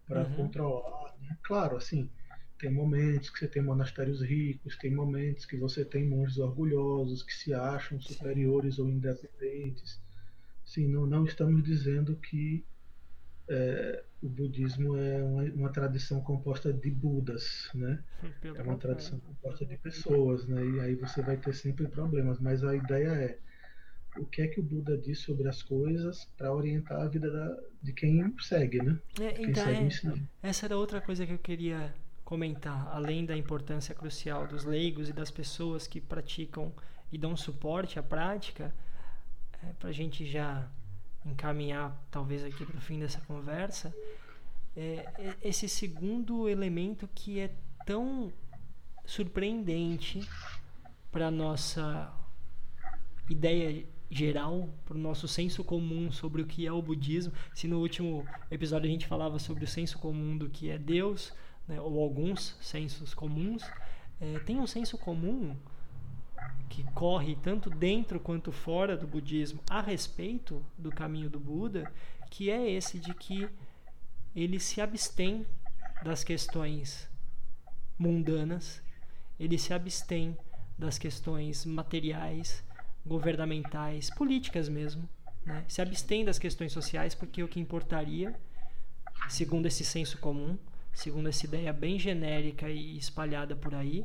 para 0.06 0.24
uhum. 0.24 0.34
controlar. 0.34 1.14
Né? 1.20 1.36
Claro, 1.42 1.76
assim, 1.76 2.10
tem 2.58 2.70
momentos 2.70 3.30
que 3.30 3.38
você 3.38 3.48
tem 3.48 3.62
monastérios 3.62 4.22
ricos, 4.22 4.76
tem 4.76 4.94
momentos 4.94 5.44
que 5.44 5.56
você 5.56 5.84
tem 5.84 6.06
monges 6.06 6.38
orgulhosos 6.38 7.22
que 7.22 7.34
se 7.34 7.52
acham 7.52 8.00
superiores 8.00 8.76
Sim. 8.76 8.82
ou 8.82 8.88
independentes. 8.88 10.00
Sim, 10.64 10.88
não, 10.88 11.06
não 11.06 11.24
estamos 11.24 11.62
dizendo 11.62 12.16
que 12.16 12.64
é, 13.48 14.04
o 14.22 14.28
budismo 14.28 14.96
é 14.96 15.22
uma, 15.22 15.42
uma, 15.44 15.68
tradição 15.68 16.20
composta 16.20 16.72
de 16.72 16.90
Budas, 16.90 17.70
né? 17.74 18.02
é 18.42 18.62
uma 18.62 18.76
tradição 18.76 19.20
composta 19.20 19.64
de 19.64 19.76
pessoas, 19.76 20.46
né? 20.48 20.64
E 20.66 20.80
aí 20.80 20.94
você 20.96 21.22
vai 21.22 21.36
ter 21.36 21.54
sempre 21.54 21.86
problemas. 21.86 22.40
Mas 22.40 22.64
a 22.64 22.74
ideia 22.74 23.08
é 23.08 23.38
o 24.18 24.26
que 24.26 24.42
é 24.42 24.48
que 24.48 24.60
o 24.60 24.62
Buda 24.62 24.96
diz 24.96 25.20
sobre 25.20 25.48
as 25.48 25.62
coisas 25.62 26.26
para 26.36 26.52
orientar 26.52 27.00
a 27.00 27.08
vida 27.08 27.30
da, 27.30 27.56
de 27.82 27.92
quem 27.92 28.34
segue, 28.38 28.82
né? 28.82 28.98
É, 29.20 29.32
quem 29.32 29.50
então, 29.50 29.64
segue 29.64 30.28
é, 30.42 30.48
essa 30.48 30.66
era 30.66 30.76
outra 30.76 31.00
coisa 31.00 31.26
que 31.26 31.32
eu 31.32 31.38
queria 31.38 31.94
comentar, 32.24 32.88
além 32.88 33.24
da 33.24 33.36
importância 33.36 33.94
crucial 33.94 34.46
dos 34.46 34.64
leigos 34.64 35.08
e 35.08 35.12
das 35.12 35.30
pessoas 35.30 35.86
que 35.86 36.00
praticam 36.00 36.72
e 37.12 37.16
dão 37.16 37.36
suporte 37.36 37.98
à 37.98 38.02
prática, 38.02 38.74
é, 39.62 39.72
para 39.78 39.90
a 39.90 39.92
gente 39.92 40.26
já 40.26 40.68
encaminhar 41.24 41.96
talvez 42.10 42.44
aqui 42.44 42.64
para 42.64 42.76
o 42.76 42.80
fim 42.80 42.98
dessa 42.98 43.20
conversa, 43.20 43.94
é, 44.76 45.06
é 45.18 45.36
esse 45.42 45.68
segundo 45.68 46.48
elemento 46.48 47.08
que 47.14 47.40
é 47.40 47.50
tão 47.84 48.32
surpreendente 49.04 50.28
para 51.10 51.30
nossa 51.30 52.12
ideia 53.30 53.86
geral, 54.10 54.68
para 54.84 54.96
o 54.96 55.00
nosso 55.00 55.26
senso 55.26 55.64
comum 55.64 56.10
sobre 56.10 56.42
o 56.42 56.46
que 56.46 56.66
é 56.66 56.72
o 56.72 56.82
budismo. 56.82 57.32
Se 57.54 57.66
no 57.66 57.80
último 57.80 58.26
episódio 58.50 58.88
a 58.88 58.92
gente 58.92 59.06
falava 59.06 59.38
sobre 59.38 59.64
o 59.64 59.68
senso 59.68 59.98
comum 59.98 60.36
do 60.36 60.48
que 60.48 60.70
é 60.70 60.78
Deus, 60.78 61.32
né, 61.66 61.80
ou 61.80 62.02
alguns 62.02 62.56
sensos 62.60 63.14
comuns, 63.14 63.62
é, 64.20 64.38
tem 64.40 64.58
um 64.58 64.66
senso 64.66 64.96
comum 64.96 65.56
que 66.68 66.82
corre 66.92 67.36
tanto 67.36 67.70
dentro 67.70 68.20
quanto 68.20 68.52
fora 68.52 68.96
do 68.96 69.06
budismo 69.06 69.60
a 69.68 69.80
respeito 69.80 70.64
do 70.76 70.90
caminho 70.90 71.30
do 71.30 71.40
Buda, 71.40 71.92
que 72.30 72.50
é 72.50 72.70
esse 72.70 72.98
de 72.98 73.14
que 73.14 73.48
ele 74.34 74.60
se 74.60 74.80
abstém 74.80 75.46
das 76.02 76.22
questões 76.22 77.08
mundanas, 77.98 78.82
ele 79.40 79.58
se 79.58 79.72
abstém 79.72 80.36
das 80.78 80.98
questões 80.98 81.64
materiais, 81.64 82.62
governamentais, 83.06 84.10
políticas 84.10 84.68
mesmo, 84.68 85.08
né? 85.44 85.64
se 85.68 85.80
abstém 85.80 86.24
das 86.24 86.38
questões 86.38 86.72
sociais 86.72 87.14
porque 87.14 87.42
o 87.42 87.48
que 87.48 87.60
importaria, 87.60 88.34
segundo 89.28 89.66
esse 89.66 89.84
senso 89.84 90.18
comum, 90.18 90.58
segundo 90.92 91.28
essa 91.28 91.46
ideia 91.46 91.72
bem 91.72 91.98
genérica 91.98 92.68
e 92.68 92.96
espalhada 92.96 93.54
por 93.54 93.74
aí, 93.74 94.04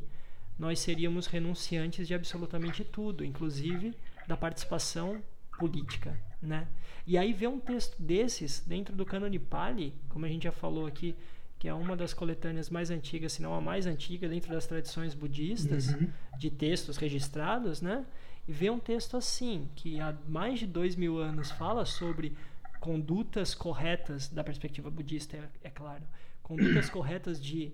nós 0.59 0.79
seríamos 0.79 1.25
renunciantes 1.25 2.07
de 2.07 2.13
absolutamente 2.13 2.83
tudo, 2.83 3.25
inclusive 3.25 3.95
da 4.27 4.37
participação 4.37 5.21
política, 5.57 6.15
né? 6.41 6.67
E 7.07 7.17
aí 7.17 7.33
ver 7.33 7.47
um 7.47 7.59
texto 7.59 7.99
desses 7.99 8.59
dentro 8.59 8.95
do 8.95 9.05
Cânone 9.05 9.39
Pali, 9.39 9.95
como 10.07 10.25
a 10.25 10.29
gente 10.29 10.43
já 10.43 10.51
falou 10.51 10.85
aqui, 10.85 11.15
que 11.57 11.67
é 11.67 11.73
uma 11.73 11.95
das 11.95 12.13
coletâneas 12.13 12.69
mais 12.69 12.89
antigas, 12.89 13.33
se 13.33 13.41
não 13.41 13.53
a 13.53 13.61
mais 13.61 13.85
antiga 13.85 14.27
dentro 14.27 14.51
das 14.51 14.65
tradições 14.65 15.13
budistas 15.13 15.89
uhum. 15.89 16.09
de 16.37 16.49
textos 16.49 16.97
registrados, 16.97 17.81
né? 17.81 18.05
E 18.51 18.53
ver 18.53 18.69
um 18.69 18.79
texto 18.79 19.15
assim, 19.15 19.69
que 19.77 19.97
há 20.01 20.13
mais 20.27 20.59
de 20.59 20.67
dois 20.67 20.93
mil 20.97 21.17
anos 21.17 21.49
fala 21.51 21.85
sobre 21.85 22.35
condutas 22.81 23.55
corretas 23.55 24.27
da 24.27 24.43
perspectiva 24.43 24.91
budista, 24.91 25.37
é, 25.37 25.49
é 25.63 25.69
claro, 25.69 26.03
condutas 26.43 26.89
corretas 26.91 27.41
de 27.41 27.71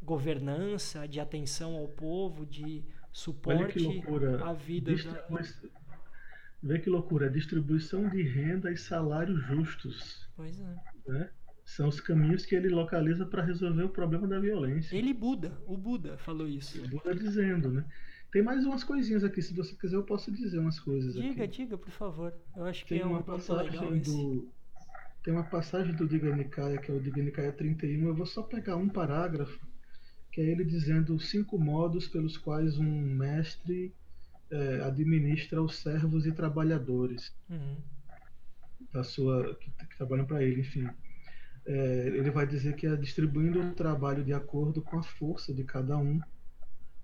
governança, 0.00 1.08
de 1.08 1.18
atenção 1.18 1.74
ao 1.74 1.88
povo, 1.88 2.46
de 2.46 2.84
suporte 3.12 3.84
à 4.44 4.52
vida. 4.52 4.94
Distribui... 4.94 5.42
Da... 5.42 5.68
Vê 6.62 6.78
que 6.78 6.88
loucura, 6.88 7.28
distribuição 7.28 8.08
de 8.08 8.22
renda 8.22 8.70
e 8.70 8.76
salários 8.76 9.44
justos. 9.46 10.28
Pois 10.36 10.60
é. 10.60 10.76
Né? 11.08 11.28
São 11.64 11.88
os 11.88 12.00
caminhos 12.00 12.46
que 12.46 12.54
ele 12.54 12.68
localiza 12.68 13.26
para 13.26 13.42
resolver 13.42 13.82
o 13.82 13.88
problema 13.88 14.28
da 14.28 14.38
violência. 14.38 14.96
Ele 14.96 15.12
Buda, 15.12 15.60
o 15.66 15.76
Buda 15.76 16.16
falou 16.18 16.46
isso. 16.46 16.80
O 16.84 16.88
Buda 16.88 17.16
dizendo, 17.16 17.72
né? 17.72 17.84
Tem 18.32 18.42
mais 18.42 18.64
umas 18.64 18.84
coisinhas 18.84 19.24
aqui, 19.24 19.42
se 19.42 19.52
você 19.54 19.74
quiser 19.74 19.96
eu 19.96 20.04
posso 20.04 20.30
dizer 20.30 20.58
umas 20.58 20.78
coisas 20.78 21.14
diga, 21.14 21.44
aqui. 21.44 21.64
Diga, 21.64 21.76
por 21.76 21.90
favor. 21.90 22.32
Eu 22.56 22.64
acho 22.64 22.84
que 22.84 22.94
Tem 22.94 23.02
é 23.02 23.06
uma 23.06 23.22
passagem 23.22 23.98
do 23.98 24.48
Tem 25.24 25.34
uma 25.34 25.44
passagem 25.44 25.94
do 25.94 26.06
Diga 26.06 26.34
Nikaya, 26.34 26.78
que 26.78 26.90
é 26.90 26.94
o 26.94 27.00
Diga 27.00 27.22
Nikaya 27.22 27.52
31, 27.52 28.06
eu 28.06 28.14
vou 28.14 28.26
só 28.26 28.42
pegar 28.42 28.76
um 28.76 28.88
parágrafo 28.88 29.68
que 30.32 30.40
é 30.40 30.44
ele 30.44 30.64
dizendo 30.64 31.18
cinco 31.18 31.58
modos 31.58 32.06
pelos 32.06 32.36
quais 32.36 32.78
um 32.78 33.00
mestre 33.00 33.92
é, 34.50 34.80
administra 34.82 35.62
os 35.62 35.76
servos 35.76 36.26
e 36.26 36.32
trabalhadores 36.32 37.34
uhum. 37.48 37.76
da 38.92 39.02
sua 39.02 39.54
que, 39.56 39.70
que 39.70 39.96
trabalham 39.96 40.26
para 40.26 40.42
ele, 40.42 40.60
enfim. 40.60 40.88
É, 41.66 42.12
ele 42.14 42.30
vai 42.30 42.46
dizer 42.46 42.74
que 42.74 42.86
é 42.86 42.96
distribuindo 42.96 43.60
o 43.60 43.74
trabalho 43.74 44.24
de 44.24 44.32
acordo 44.32 44.80
com 44.82 44.98
a 44.98 45.02
força 45.02 45.52
de 45.52 45.62
cada 45.64 45.96
um, 45.98 46.20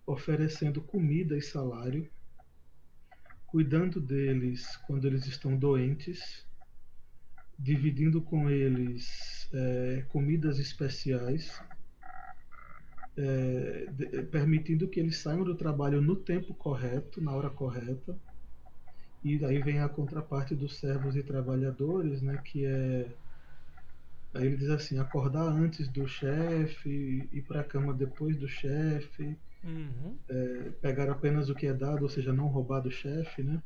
oferecendo 0.06 0.80
comida 0.80 1.36
e 1.36 1.42
salário, 1.42 2.08
cuidando 3.46 4.00
deles 4.00 4.76
quando 4.86 5.06
eles 5.06 5.26
estão 5.26 5.56
doentes, 5.56 6.46
dividindo 7.58 8.22
com 8.22 8.48
eles 8.48 9.48
é, 9.52 10.04
comidas 10.08 10.58
especiais 10.58 11.60
é, 13.16 13.86
de, 13.86 14.22
permitindo 14.24 14.88
que 14.88 15.00
eles 15.00 15.18
saiam 15.18 15.42
do 15.42 15.54
trabalho 15.56 16.00
no 16.00 16.14
tempo 16.14 16.54
correto, 16.54 17.20
na 17.20 17.34
hora 17.34 17.50
correta. 17.50 18.16
E 19.24 19.44
aí 19.44 19.60
vem 19.60 19.80
a 19.80 19.88
contraparte 19.88 20.54
dos 20.54 20.76
servos 20.76 21.16
e 21.16 21.22
trabalhadores, 21.22 22.22
né, 22.22 22.38
que 22.38 22.64
é 22.64 23.16
Aí 24.34 24.46
ele 24.46 24.56
diz 24.56 24.68
assim: 24.68 24.98
acordar 24.98 25.46
antes 25.48 25.88
do 25.88 26.06
chefe, 26.06 27.28
ir 27.32 27.42
para 27.42 27.60
a 27.60 27.64
cama 27.64 27.94
depois 27.94 28.36
do 28.36 28.46
chefe, 28.46 29.36
uhum. 29.64 30.16
é, 30.28 30.70
pegar 30.80 31.10
apenas 31.10 31.48
o 31.48 31.54
que 31.54 31.66
é 31.66 31.72
dado, 31.74 32.02
ou 32.02 32.08
seja, 32.08 32.32
não 32.32 32.46
roubar 32.46 32.80
do 32.80 32.90
chefe, 32.90 33.42
né? 33.42 33.62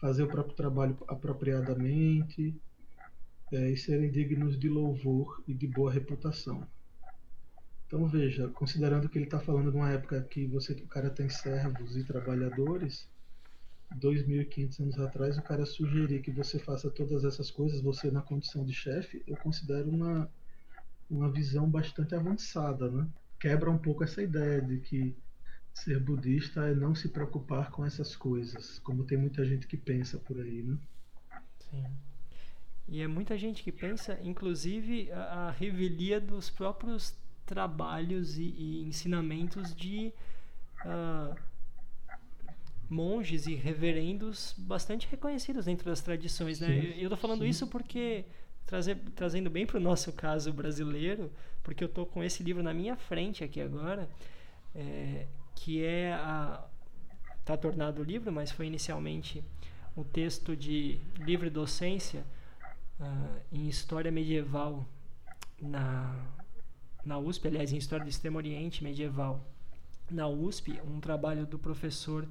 fazer 0.00 0.22
o 0.22 0.28
próprio 0.28 0.56
trabalho 0.56 0.96
apropriadamente 1.06 2.58
é, 3.52 3.70
e 3.70 3.76
serem 3.76 4.10
dignos 4.10 4.58
de 4.58 4.68
louvor 4.68 5.42
e 5.46 5.52
de 5.52 5.66
boa 5.66 5.92
reputação. 5.92 6.66
Então 7.86 8.06
veja, 8.06 8.48
considerando 8.48 9.08
que 9.08 9.18
ele 9.18 9.26
está 9.26 9.38
falando 9.38 9.70
de 9.70 9.76
uma 9.76 9.90
época 9.90 10.22
que 10.22 10.46
você, 10.46 10.72
o 10.72 10.86
cara 10.86 11.10
tem 11.10 11.28
servos 11.28 11.96
e 11.96 12.04
trabalhadores, 12.04 13.08
2.500 13.98 14.80
anos 14.80 14.98
atrás, 15.00 15.36
o 15.36 15.42
cara 15.42 15.66
sugerir 15.66 16.22
que 16.22 16.30
você 16.30 16.58
faça 16.58 16.88
todas 16.88 17.24
essas 17.24 17.50
coisas, 17.50 17.80
você 17.80 18.10
na 18.10 18.22
condição 18.22 18.64
de 18.64 18.72
chefe, 18.72 19.22
eu 19.26 19.36
considero 19.36 19.90
uma, 19.90 20.30
uma 21.10 21.30
visão 21.30 21.68
bastante 21.68 22.14
avançada, 22.14 22.88
né? 22.88 23.06
Quebra 23.40 23.70
um 23.70 23.78
pouco 23.78 24.04
essa 24.04 24.22
ideia 24.22 24.60
de 24.60 24.78
que 24.78 25.16
ser 25.74 25.98
budista 25.98 26.66
é 26.66 26.74
não 26.74 26.94
se 26.94 27.08
preocupar 27.08 27.70
com 27.70 27.84
essas 27.84 28.14
coisas, 28.14 28.78
como 28.80 29.04
tem 29.04 29.18
muita 29.18 29.44
gente 29.44 29.66
que 29.66 29.76
pensa 29.76 30.18
por 30.18 30.38
aí, 30.38 30.62
né? 30.62 30.76
Sim. 31.70 31.84
E 32.88 33.00
é 33.00 33.06
muita 33.06 33.38
gente 33.38 33.62
que 33.62 33.72
pensa, 33.72 34.18
inclusive, 34.22 35.10
a, 35.12 35.48
a 35.48 35.50
revelia 35.52 36.20
dos 36.20 36.50
próprios 36.50 37.14
trabalhos 37.46 38.36
e, 38.36 38.42
e 38.42 38.82
ensinamentos 38.82 39.74
de 39.74 40.12
uh, 40.84 41.36
monges 42.88 43.46
e 43.46 43.54
reverendos 43.54 44.54
bastante 44.58 45.06
reconhecidos 45.08 45.66
dentro 45.66 45.86
das 45.86 46.00
tradições. 46.00 46.60
Né? 46.60 46.94
eu 46.96 47.04
estou 47.04 47.16
falando 47.16 47.42
sim. 47.42 47.48
isso 47.48 47.66
porque 47.68 48.24
trazer, 48.70 48.96
trazendo 49.16 49.50
bem 49.50 49.66
para 49.66 49.78
o 49.78 49.80
nosso 49.80 50.12
caso 50.12 50.52
brasileiro, 50.52 51.30
porque 51.60 51.82
eu 51.82 51.88
estou 51.88 52.06
com 52.06 52.22
esse 52.22 52.40
livro 52.44 52.62
na 52.62 52.72
minha 52.72 52.96
frente 52.96 53.42
aqui 53.42 53.60
agora, 53.60 54.08
é, 54.74 55.26
que 55.56 55.84
é 55.84 56.12
a 56.12 56.64
está 57.40 57.56
tornado 57.56 58.04
livro, 58.04 58.30
mas 58.30 58.52
foi 58.52 58.66
inicialmente 58.66 59.42
um 59.96 60.04
texto 60.04 60.54
de 60.54 61.00
livre 61.18 61.50
docência 61.50 62.24
uh, 63.00 63.40
em 63.50 63.66
história 63.66 64.12
medieval 64.12 64.86
na, 65.60 66.14
na 67.04 67.18
USP, 67.18 67.48
aliás, 67.48 67.72
em 67.72 67.76
História 67.76 68.04
do 68.04 68.08
Extremo 68.08 68.36
Oriente 68.38 68.84
Medieval, 68.84 69.44
na 70.08 70.28
USP, 70.28 70.80
um 70.86 71.00
trabalho 71.00 71.44
do 71.44 71.58
professor 71.58 72.28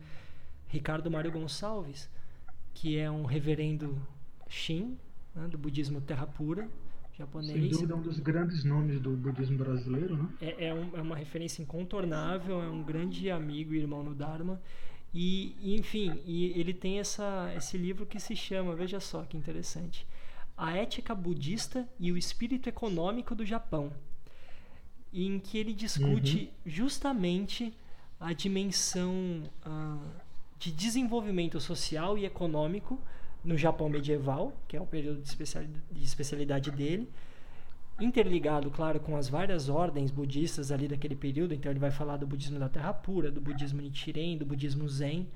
Ricardo 0.70 1.12
Mário 1.12 1.32
Gonçalves, 1.32 2.10
que 2.74 2.98
é 2.98 3.12
um 3.12 3.26
reverendo 3.26 4.02
Shin, 4.48 4.98
né, 5.36 5.48
do 5.48 5.58
budismo 5.58 6.02
Terra 6.02 6.28
Pura, 6.28 6.70
japonês. 7.18 7.52
Sem 7.52 7.70
dúvida, 7.70 7.94
é 7.94 7.96
um 7.96 8.02
dos 8.02 8.20
grandes 8.20 8.64
nomes 8.64 9.00
do 9.00 9.12
budismo 9.12 9.58
brasileiro, 9.58 10.18
né? 10.18 10.30
É, 10.42 10.68
é, 10.68 10.74
um, 10.74 10.98
é 10.98 11.02
uma 11.02 11.16
referência 11.16 11.62
incontornável, 11.62 12.62
é 12.62 12.70
um 12.70 12.84
grande 12.84 13.30
amigo 13.30 13.74
e 13.74 13.78
irmão 13.78 14.04
no 14.04 14.16
Dharma. 14.16 14.60
E, 15.14 15.56
enfim, 15.76 16.22
e 16.26 16.60
ele 16.60 16.74
tem 16.74 17.00
essa, 17.00 17.52
esse 17.58 17.78
livro 17.78 18.06
que 18.06 18.20
se 18.20 18.36
chama, 18.36 18.76
veja 18.76 19.00
só 19.00 19.24
que 19.24 19.36
interessante, 19.36 20.08
A 20.56 20.78
Ética 20.78 21.16
Budista 21.16 21.88
e 22.00 22.12
o 22.12 22.18
Espírito 22.18 22.70
Econômico 22.70 23.34
do 23.34 23.44
Japão, 23.44 23.92
em 25.12 25.40
que 25.40 25.58
ele 25.58 25.74
discute 25.74 26.38
uhum. 26.66 26.72
justamente 26.72 27.74
a 28.20 28.34
dimensão 28.34 29.44
uh, 29.66 30.00
de 30.60 30.72
desenvolvimento 30.72 31.60
social 31.60 32.18
e 32.18 32.26
econômico 32.26 33.02
no 33.44 33.58
Japão 33.58 33.90
medieval, 33.90 34.54
que 34.68 34.76
é 34.76 34.82
o 34.82 34.86
período 34.86 35.22
de 35.22 36.04
especialidade 36.04 36.72
dele, 36.72 37.10
interligado, 38.00 38.70
claro, 38.72 39.00
com 39.00 39.16
as 39.18 39.28
várias 39.28 39.68
ordens 39.70 40.12
budistas 40.12 40.72
ali 40.72 40.88
daquele 40.88 41.16
período. 41.16 41.54
Então 41.54 41.72
ele 41.72 41.80
vai 41.80 41.92
falar 41.92 42.18
do 42.18 42.28
budismo 42.28 42.60
da 42.60 42.70
Terra 42.70 42.94
Pura, 42.94 43.30
do 43.32 43.42
budismo 43.42 43.82
Nichiren, 43.82 44.38
do 44.38 44.46
budismo 44.46 44.88
Zen 44.88 45.28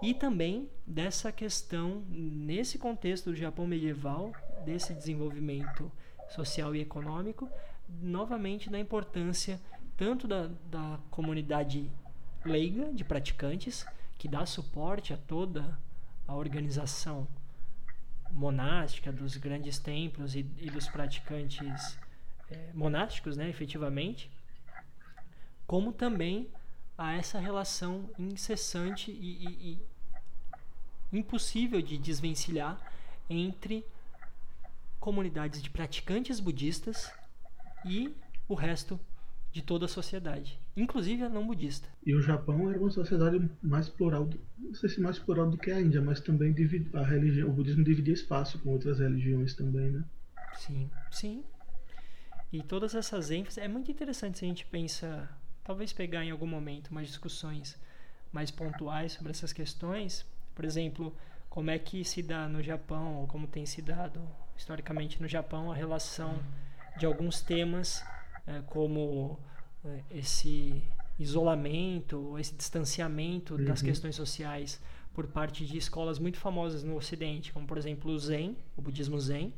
e 0.00 0.14
também 0.14 0.68
dessa 0.86 1.32
questão 1.32 2.02
nesse 2.08 2.78
contexto 2.78 3.30
do 3.30 3.36
Japão 3.36 3.66
medieval, 3.66 4.32
desse 4.64 4.94
desenvolvimento 4.94 5.90
social 6.28 6.74
e 6.74 6.80
econômico, 6.80 7.48
novamente 8.00 8.70
da 8.70 8.78
importância 8.78 9.60
tanto 9.96 10.28
da, 10.28 10.48
da 10.70 11.00
comunidade 11.10 11.90
leiga 12.44 12.92
de 12.92 13.04
praticantes 13.04 13.84
que 14.16 14.28
dá 14.28 14.46
suporte 14.46 15.12
a 15.12 15.16
toda 15.16 15.76
a 16.28 16.34
organização 16.34 17.26
monástica 18.30 19.10
dos 19.10 19.36
grandes 19.36 19.78
templos 19.78 20.36
e, 20.36 20.40
e 20.58 20.70
dos 20.70 20.86
praticantes 20.86 21.98
é, 22.50 22.70
monásticos, 22.74 23.36
né, 23.36 23.48
efetivamente, 23.48 24.30
como 25.66 25.92
também 25.92 26.48
a 26.96 27.14
essa 27.14 27.38
relação 27.38 28.10
incessante 28.18 29.10
e, 29.10 29.46
e, 29.46 29.78
e 31.12 31.18
impossível 31.18 31.80
de 31.80 31.96
desvencilhar 31.96 32.78
entre 33.30 33.84
comunidades 35.00 35.62
de 35.62 35.70
praticantes 35.70 36.40
budistas 36.40 37.10
e 37.84 38.14
o 38.48 38.54
resto 38.54 39.00
de 39.52 39.62
toda 39.62 39.86
a 39.86 39.88
sociedade, 39.88 40.58
inclusive 40.76 41.22
a 41.22 41.28
não 41.28 41.46
budista. 41.46 41.88
E 42.04 42.14
o 42.14 42.20
Japão 42.20 42.68
era 42.70 42.78
uma 42.78 42.90
sociedade 42.90 43.48
mais 43.62 43.88
plural, 43.88 44.28
não 44.58 44.74
sei 44.74 44.88
se 44.88 45.00
mais 45.00 45.18
plural 45.18 45.50
do 45.50 45.56
que 45.56 45.70
a 45.70 45.80
Índia, 45.80 46.00
mas 46.00 46.20
também 46.20 46.54
a 46.92 47.04
religião, 47.04 47.48
o 47.48 47.52
budismo 47.52 47.82
dividia 47.82 48.14
espaço 48.14 48.58
com 48.58 48.70
outras 48.70 48.98
religiões 48.98 49.54
também, 49.54 49.90
né? 49.90 50.04
Sim, 50.54 50.90
sim. 51.10 51.44
E 52.52 52.62
todas 52.62 52.94
essas 52.94 53.30
ênfases 53.30 53.58
é 53.58 53.68
muito 53.68 53.90
interessante 53.90 54.38
se 54.38 54.44
a 54.44 54.48
gente 54.48 54.66
pensa, 54.66 55.28
talvez 55.64 55.92
pegar 55.92 56.24
em 56.24 56.30
algum 56.30 56.46
momento 56.46 56.88
umas 56.88 57.06
discussões 57.06 57.78
mais 58.32 58.50
pontuais 58.50 59.12
sobre 59.12 59.30
essas 59.30 59.52
questões, 59.52 60.26
por 60.54 60.64
exemplo, 60.64 61.14
como 61.48 61.70
é 61.70 61.78
que 61.78 62.04
se 62.04 62.22
dá 62.22 62.48
no 62.48 62.62
Japão 62.62 63.16
ou 63.16 63.26
como 63.26 63.46
tem 63.46 63.64
se 63.64 63.80
dado 63.80 64.20
historicamente 64.56 65.20
no 65.20 65.28
Japão 65.28 65.70
a 65.70 65.74
relação 65.74 66.42
de 66.98 67.06
alguns 67.06 67.40
temas 67.40 68.02
é, 68.48 68.62
como 68.66 69.38
é, 69.84 70.00
esse 70.10 70.82
isolamento, 71.18 72.38
esse 72.38 72.54
distanciamento 72.54 73.54
uhum. 73.54 73.64
das 73.64 73.82
questões 73.82 74.16
sociais 74.16 74.80
por 75.12 75.26
parte 75.26 75.66
de 75.66 75.76
escolas 75.76 76.18
muito 76.18 76.38
famosas 76.38 76.82
no 76.82 76.96
Ocidente, 76.96 77.52
como 77.52 77.66
por 77.66 77.76
exemplo 77.76 78.10
o 78.10 78.18
Zen, 78.18 78.56
o 78.76 78.80
budismo 78.82 79.20
Zen, 79.20 79.52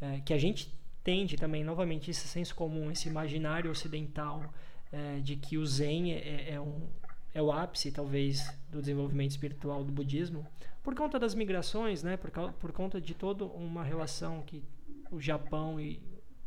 é, 0.00 0.20
que 0.20 0.32
a 0.32 0.38
gente 0.38 0.72
tende 1.02 1.36
também, 1.36 1.64
novamente, 1.64 2.10
esse 2.10 2.28
senso 2.28 2.54
comum, 2.54 2.90
esse 2.90 3.08
imaginário 3.08 3.70
ocidental 3.70 4.52
é, 4.92 5.18
de 5.20 5.36
que 5.36 5.58
o 5.58 5.66
Zen 5.66 6.12
é, 6.12 6.18
é, 6.18 6.54
é, 6.54 6.60
um, 6.60 6.88
é 7.34 7.42
o 7.42 7.50
ápice, 7.50 7.90
talvez, 7.90 8.46
do 8.70 8.80
desenvolvimento 8.80 9.30
espiritual 9.30 9.82
do 9.82 9.90
budismo, 9.90 10.46
por 10.82 10.94
conta 10.94 11.18
das 11.18 11.34
migrações, 11.34 12.02
né, 12.02 12.16
por, 12.16 12.30
por 12.30 12.72
conta 12.72 13.00
de 13.00 13.14
toda 13.14 13.44
uma 13.44 13.82
relação 13.82 14.42
que 14.42 14.62
o 15.10 15.20
Japão 15.20 15.80
e 15.80 16.00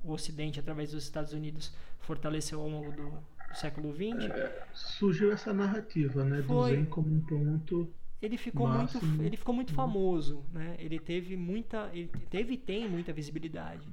o 0.06 0.12
Ocidente, 0.12 0.60
através 0.60 0.92
dos 0.92 1.04
Estados 1.04 1.34
Unidos, 1.34 1.74
fortaleceu 2.00 2.62
ao 2.62 2.70
longo 2.70 2.92
do, 2.92 3.10
do 3.10 3.56
século 3.56 3.94
XX. 3.94 4.30
É, 4.32 4.64
surgiu 4.74 5.32
essa 5.32 5.54
narrativa, 5.54 6.24
né, 6.24 6.44
Foi. 6.44 6.72
do 6.72 6.76
Zen 6.76 6.86
como 6.86 7.14
um 7.14 7.22
ponto 7.22 7.92
ele 8.22 8.38
ficou 8.38 8.68
máximo. 8.68 9.06
muito 9.06 9.24
ele 9.24 9.38
ficou 9.38 9.54
muito 9.54 9.74
famoso 9.74 10.44
né 10.52 10.76
ele 10.80 11.00
teve 11.00 11.36
muita 11.36 11.90
ele 11.94 12.08
teve 12.30 12.54
e 12.54 12.58
tem 12.58 12.88
muita 12.90 13.14
visibilidade 13.14 13.88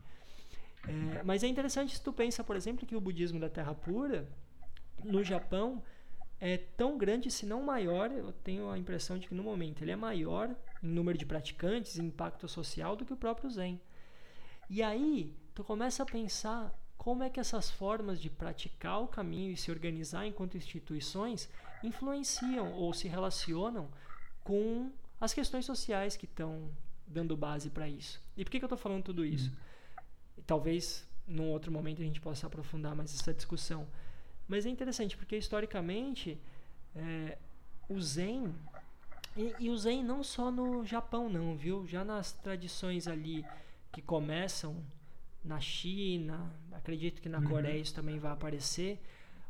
é, 0.88 1.22
mas 1.22 1.44
é 1.44 1.46
interessante 1.46 1.94
se 1.94 2.02
tu 2.02 2.12
pensa 2.12 2.42
por 2.42 2.56
exemplo 2.56 2.86
que 2.86 2.96
o 2.96 3.00
budismo 3.00 3.38
da 3.38 3.48
Terra 3.48 3.74
Pura 3.74 4.28
no 5.04 5.22
Japão 5.22 5.82
é 6.40 6.56
tão 6.56 6.98
grande 6.98 7.30
se 7.30 7.46
não 7.46 7.62
maior 7.62 8.10
eu 8.10 8.32
tenho 8.32 8.70
a 8.70 8.78
impressão 8.78 9.18
de 9.18 9.28
que 9.28 9.34
no 9.34 9.42
momento 9.42 9.82
ele 9.82 9.90
é 9.90 9.96
maior 9.96 10.54
em 10.82 10.88
número 10.88 11.18
de 11.18 11.26
praticantes 11.26 11.98
em 11.98 12.06
impacto 12.06 12.48
social 12.48 12.96
do 12.96 13.04
que 13.04 13.12
o 13.12 13.16
próprio 13.16 13.50
Zen 13.50 13.80
e 14.70 14.82
aí 14.82 15.34
tu 15.54 15.62
começa 15.64 16.02
a 16.02 16.06
pensar 16.06 16.72
como 16.96 17.22
é 17.22 17.30
que 17.30 17.40
essas 17.40 17.70
formas 17.70 18.20
de 18.20 18.30
praticar 18.30 19.00
o 19.00 19.08
caminho 19.08 19.50
e 19.50 19.56
se 19.56 19.70
organizar 19.70 20.26
enquanto 20.26 20.56
instituições 20.56 21.48
influenciam 21.82 22.72
ou 22.74 22.92
se 22.94 23.08
relacionam 23.08 23.88
com 24.44 24.92
as 25.20 25.34
questões 25.34 25.64
sociais 25.64 26.16
que 26.16 26.26
estão 26.26 26.70
dando 27.06 27.36
base 27.36 27.70
para 27.70 27.88
isso. 27.88 28.20
E 28.36 28.44
por 28.44 28.50
que, 28.50 28.58
que 28.58 28.64
eu 28.64 28.66
estou 28.66 28.78
falando 28.78 29.04
tudo 29.04 29.24
isso? 29.24 29.50
Hum. 29.50 30.02
Talvez 30.46 31.06
num 31.26 31.50
outro 31.50 31.70
momento 31.72 32.00
a 32.00 32.04
gente 32.04 32.20
possa 32.20 32.46
aprofundar 32.46 32.94
mais 32.94 33.14
essa 33.14 33.32
discussão. 33.34 33.86
Mas 34.46 34.66
é 34.66 34.68
interessante 34.68 35.16
porque 35.16 35.36
historicamente 35.36 36.38
é, 36.94 37.38
o 37.88 38.00
Zen 38.00 38.54
e, 39.36 39.54
e, 39.58 39.70
o 39.70 39.76
Zen 39.78 40.04
não 40.04 40.22
só 40.22 40.50
no 40.50 40.84
Japão 40.84 41.28
não, 41.28 41.56
viu? 41.56 41.86
Já 41.86 42.04
nas 42.04 42.32
tradições 42.32 43.08
ali 43.08 43.44
que 43.90 44.02
começam 44.02 44.84
na 45.44 45.60
China, 45.60 46.54
acredito 46.70 47.20
que 47.20 47.28
na 47.28 47.38
uhum. 47.38 47.44
Coreia 47.44 47.78
isso 47.78 47.94
também 47.94 48.18
vai 48.18 48.32
aparecer. 48.32 49.00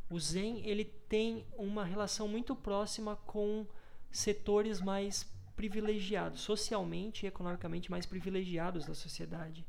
O 0.09 0.19
Zen 0.19 0.65
ele 0.65 0.85
tem 0.85 1.45
uma 1.57 1.85
relação 1.85 2.27
muito 2.27 2.55
próxima 2.55 3.15
com 3.15 3.65
setores 4.11 4.81
mais 4.81 5.31
privilegiados, 5.55 6.41
socialmente 6.41 7.25
e 7.25 7.27
economicamente 7.27 7.89
mais 7.89 8.05
privilegiados 8.05 8.85
da 8.85 8.93
sociedade, 8.93 9.65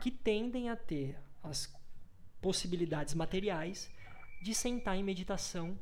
que 0.00 0.10
tendem 0.10 0.68
a 0.68 0.76
ter 0.76 1.18
as 1.42 1.72
possibilidades 2.40 3.14
materiais 3.14 3.90
de 4.42 4.54
sentar 4.54 4.96
em 4.96 5.02
meditação 5.02 5.78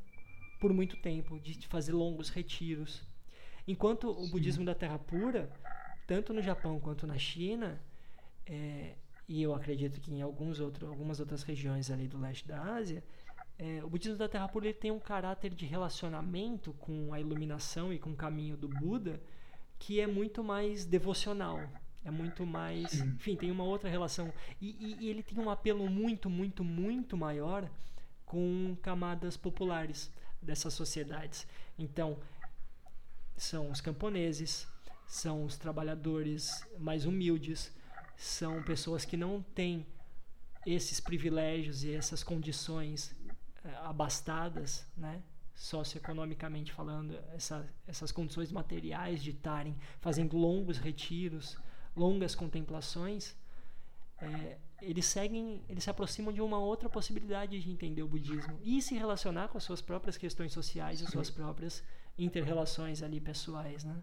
por 0.61 0.73
muito 0.73 0.97
tempo, 0.97 1.41
de 1.41 1.67
fazer 1.67 1.93
longos 1.93 2.29
retiros. 2.29 3.03
Enquanto 3.67 4.11
o 4.11 4.25
Sim. 4.25 4.31
budismo 4.31 4.65
da 4.65 4.75
Terra 4.75 4.99
Pura, 4.99 5.53
tanto 6.07 6.33
no 6.33 6.41
Japão 6.41 6.79
quanto 6.79 7.07
na 7.07 7.19
China, 7.19 7.81
é, 8.47 8.95
e 9.33 9.43
eu 9.43 9.55
acredito 9.55 9.99
que 9.99 10.13
em 10.13 10.21
alguns 10.21 10.61
outro, 10.61 10.87
algumas 10.87 11.19
outras 11.19 11.43
regiões 11.43 11.91
ali 11.91 12.07
do 12.07 12.21
leste 12.21 12.47
da 12.47 12.61
Ásia, 12.75 13.03
é, 13.59 13.83
o 13.83 13.89
budismo 13.89 14.19
da 14.19 14.29
Terra 14.29 14.47
Pura 14.47 14.67
ele 14.67 14.75
tem 14.75 14.91
um 14.91 15.01
caráter 15.01 15.55
de 15.55 15.65
relacionamento 15.65 16.75
com 16.75 17.15
a 17.15 17.19
iluminação 17.19 17.91
e 17.95 17.99
com 17.99 18.11
o 18.11 18.15
caminho 18.15 18.59
do 18.59 18.69
Buda 18.69 19.19
que 19.79 20.01
é 20.01 20.07
muito 20.07 20.45
mais 20.45 20.85
devocional. 20.85 21.59
É 22.05 22.11
muito 22.11 22.45
mais. 22.45 22.93
Enfim, 23.01 23.35
tem 23.35 23.51
uma 23.51 23.65
outra 23.65 23.89
relação. 23.89 24.31
E, 24.61 24.77
e, 24.79 24.97
e, 25.01 25.09
ele 25.09 25.23
tem 25.23 25.39
um 25.39 25.49
apelo 25.49 25.89
muito, 25.89 26.29
muito, 26.29 26.63
muito 26.63 27.17
maior 27.17 27.71
com 28.27 28.77
camadas 28.83 29.35
populares 29.35 30.13
dessas 30.43 30.75
sociedades. 30.75 31.47
Então, 31.79 32.19
são 33.35 33.71
os 33.71 33.81
camponeses, 33.81 34.69
são 35.07 35.43
os 35.45 35.57
trabalhadores 35.57 36.67
mais 36.79 37.07
humildes, 37.07 37.73
são 38.23 38.63
pessoas 38.63 39.05
que 39.05 39.17
não 39.17 39.43
têm 39.43 39.85
esses 40.65 41.01
privilégios 41.01 41.83
e 41.83 41.93
essas 41.93 42.23
condições 42.23 43.13
é, 43.65 43.75
abastadas, 43.79 44.87
né? 44.97 45.23
socioeconomicamente 45.55 46.73
falando, 46.73 47.19
essa, 47.35 47.69
essas 47.87 48.13
condições 48.13 48.51
materiais 48.53 49.23
de 49.23 49.31
estarem 49.31 49.77
fazendo 50.01 50.37
longos 50.37 50.79
retiros, 50.79 51.59
longas 51.97 52.35
contemplações, 52.35 53.37
é, 54.19 54.57
eles 54.81 55.07
seguem, 55.07 55.61
eles 55.69 55.83
se 55.83 55.91
aproximam 55.91 56.33
de 56.33 56.41
uma 56.41 56.59
outra 56.59 56.89
possibilidade 56.89 57.61
de 57.61 57.71
entender 57.71 58.03
o 58.03 58.09
budismo 58.09 58.59
e 58.63 58.81
se 58.81 58.95
relacionar 58.95 59.49
com 59.49 59.59
as 59.59 59.65
suas 59.65 59.83
próprias 59.83 60.17
questões 60.17 60.53
sociais 60.53 61.01
e 61.01 61.07
suas 61.07 61.29
próprias 61.29 61.83
interrelações 62.17 63.03
ali 63.03 63.21
pessoais, 63.21 63.83
né? 63.83 64.01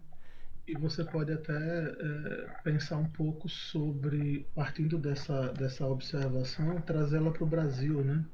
E 0.70 0.76
você 0.76 1.02
pode 1.02 1.32
até 1.32 1.52
é, 1.52 2.48
pensar 2.62 2.96
um 2.98 3.08
pouco 3.08 3.48
sobre, 3.48 4.46
partindo 4.54 4.98
dessa, 4.98 5.52
dessa 5.52 5.84
observação, 5.84 6.80
trazê-la 6.82 7.32
para 7.32 7.42
o 7.42 7.46
Brasil, 7.46 8.04
né? 8.04 8.24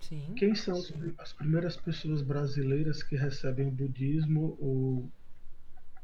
Sim. 0.00 0.34
Quem 0.34 0.54
são 0.54 0.74
sim. 0.74 1.14
as 1.18 1.34
primeiras 1.34 1.76
pessoas 1.76 2.22
brasileiras 2.22 3.02
que 3.02 3.14
recebem 3.14 3.68
o 3.68 3.70
budismo, 3.70 4.56
ou 4.58 5.06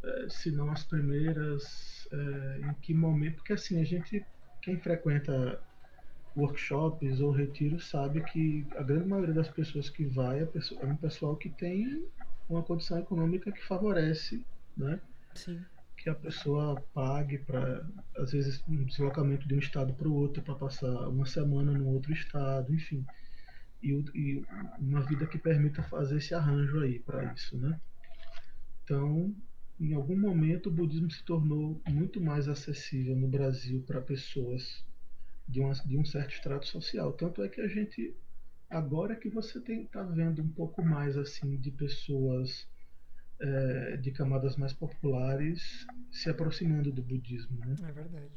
é, 0.05 0.29
se 0.29 0.51
não 0.51 0.71
as 0.71 0.85
primeiras, 0.85 2.07
é, 2.13 2.61
em 2.69 2.75
que 2.83 2.93
momento? 2.93 3.37
Porque 3.37 3.55
assim, 3.55 3.81
a 3.81 3.85
gente, 3.85 4.23
quem 4.61 4.79
frequenta 4.79 5.59
workshops 6.37 7.19
ou 7.21 7.31
retiros 7.31 7.89
sabe 7.89 8.23
que 8.25 8.67
a 8.77 8.83
grande 8.83 9.09
maioria 9.09 9.35
das 9.35 9.49
pessoas 9.49 9.89
que 9.89 10.05
vai 10.05 10.43
é, 10.43 10.43
é 10.43 10.87
um 10.87 10.97
pessoal 10.97 11.35
que 11.35 11.49
tem 11.49 12.07
uma 12.47 12.63
condição 12.63 12.99
econômica 12.99 13.51
que 13.51 13.65
favorece, 13.65 14.45
né? 14.77 15.01
Sim 15.35 15.59
que 16.09 16.11
a 16.11 16.15
pessoa 16.15 16.81
pague 16.95 17.39
para, 17.39 17.87
às 18.17 18.33
vezes, 18.33 18.65
um 18.67 18.85
deslocamento 18.85 19.47
de 19.47 19.55
um 19.55 19.59
estado 19.59 19.93
para 19.93 20.09
o 20.09 20.15
outro, 20.15 20.43
para 20.43 20.55
passar 20.55 21.09
uma 21.09 21.27
semana 21.27 21.73
no 21.73 21.87
outro 21.89 22.13
estado, 22.13 22.75
enfim. 22.75 23.05
E, 23.83 23.91
e, 24.15 24.43
uma 24.79 25.03
vida 25.03 25.27
que 25.27 25.37
permita 25.37 25.83
fazer 25.83 26.17
esse 26.17 26.35
arranjo 26.35 26.81
aí 26.81 26.99
para 26.99 27.33
isso, 27.35 27.59
né? 27.59 27.79
Então, 28.83 29.35
em 29.79 29.93
algum 29.93 30.19
momento, 30.19 30.71
o 30.71 30.73
budismo 30.73 31.11
se 31.11 31.23
tornou 31.23 31.81
muito 31.87 32.23
mais 32.23 32.49
acessível 32.49 33.15
no 33.15 33.29
Brasil 33.29 33.83
para 33.87 34.01
pessoas 34.01 34.83
de, 35.47 35.61
uma, 35.61 35.75
de 35.75 35.99
um 35.99 36.07
certo 36.07 36.31
extrato 36.31 36.67
social. 36.67 37.13
Tanto 37.13 37.43
é 37.43 37.51
que 37.51 37.61
a 37.61 37.69
gente, 37.69 38.17
agora 38.71 39.15
que 39.15 39.29
você 39.29 39.59
está 39.59 40.03
vendo 40.03 40.41
um 40.41 40.49
pouco 40.49 40.83
mais 40.83 41.19
assim 41.19 41.59
de 41.59 41.71
pessoas 41.71 42.67
é, 43.41 43.97
de 43.97 44.11
camadas 44.11 44.57
mais 44.57 44.73
populares 44.73 45.87
se 46.11 46.29
aproximando 46.29 46.91
do 46.91 47.03
budismo, 47.03 47.59
né? 47.65 47.77
É 47.89 47.93
verdade. 47.93 48.31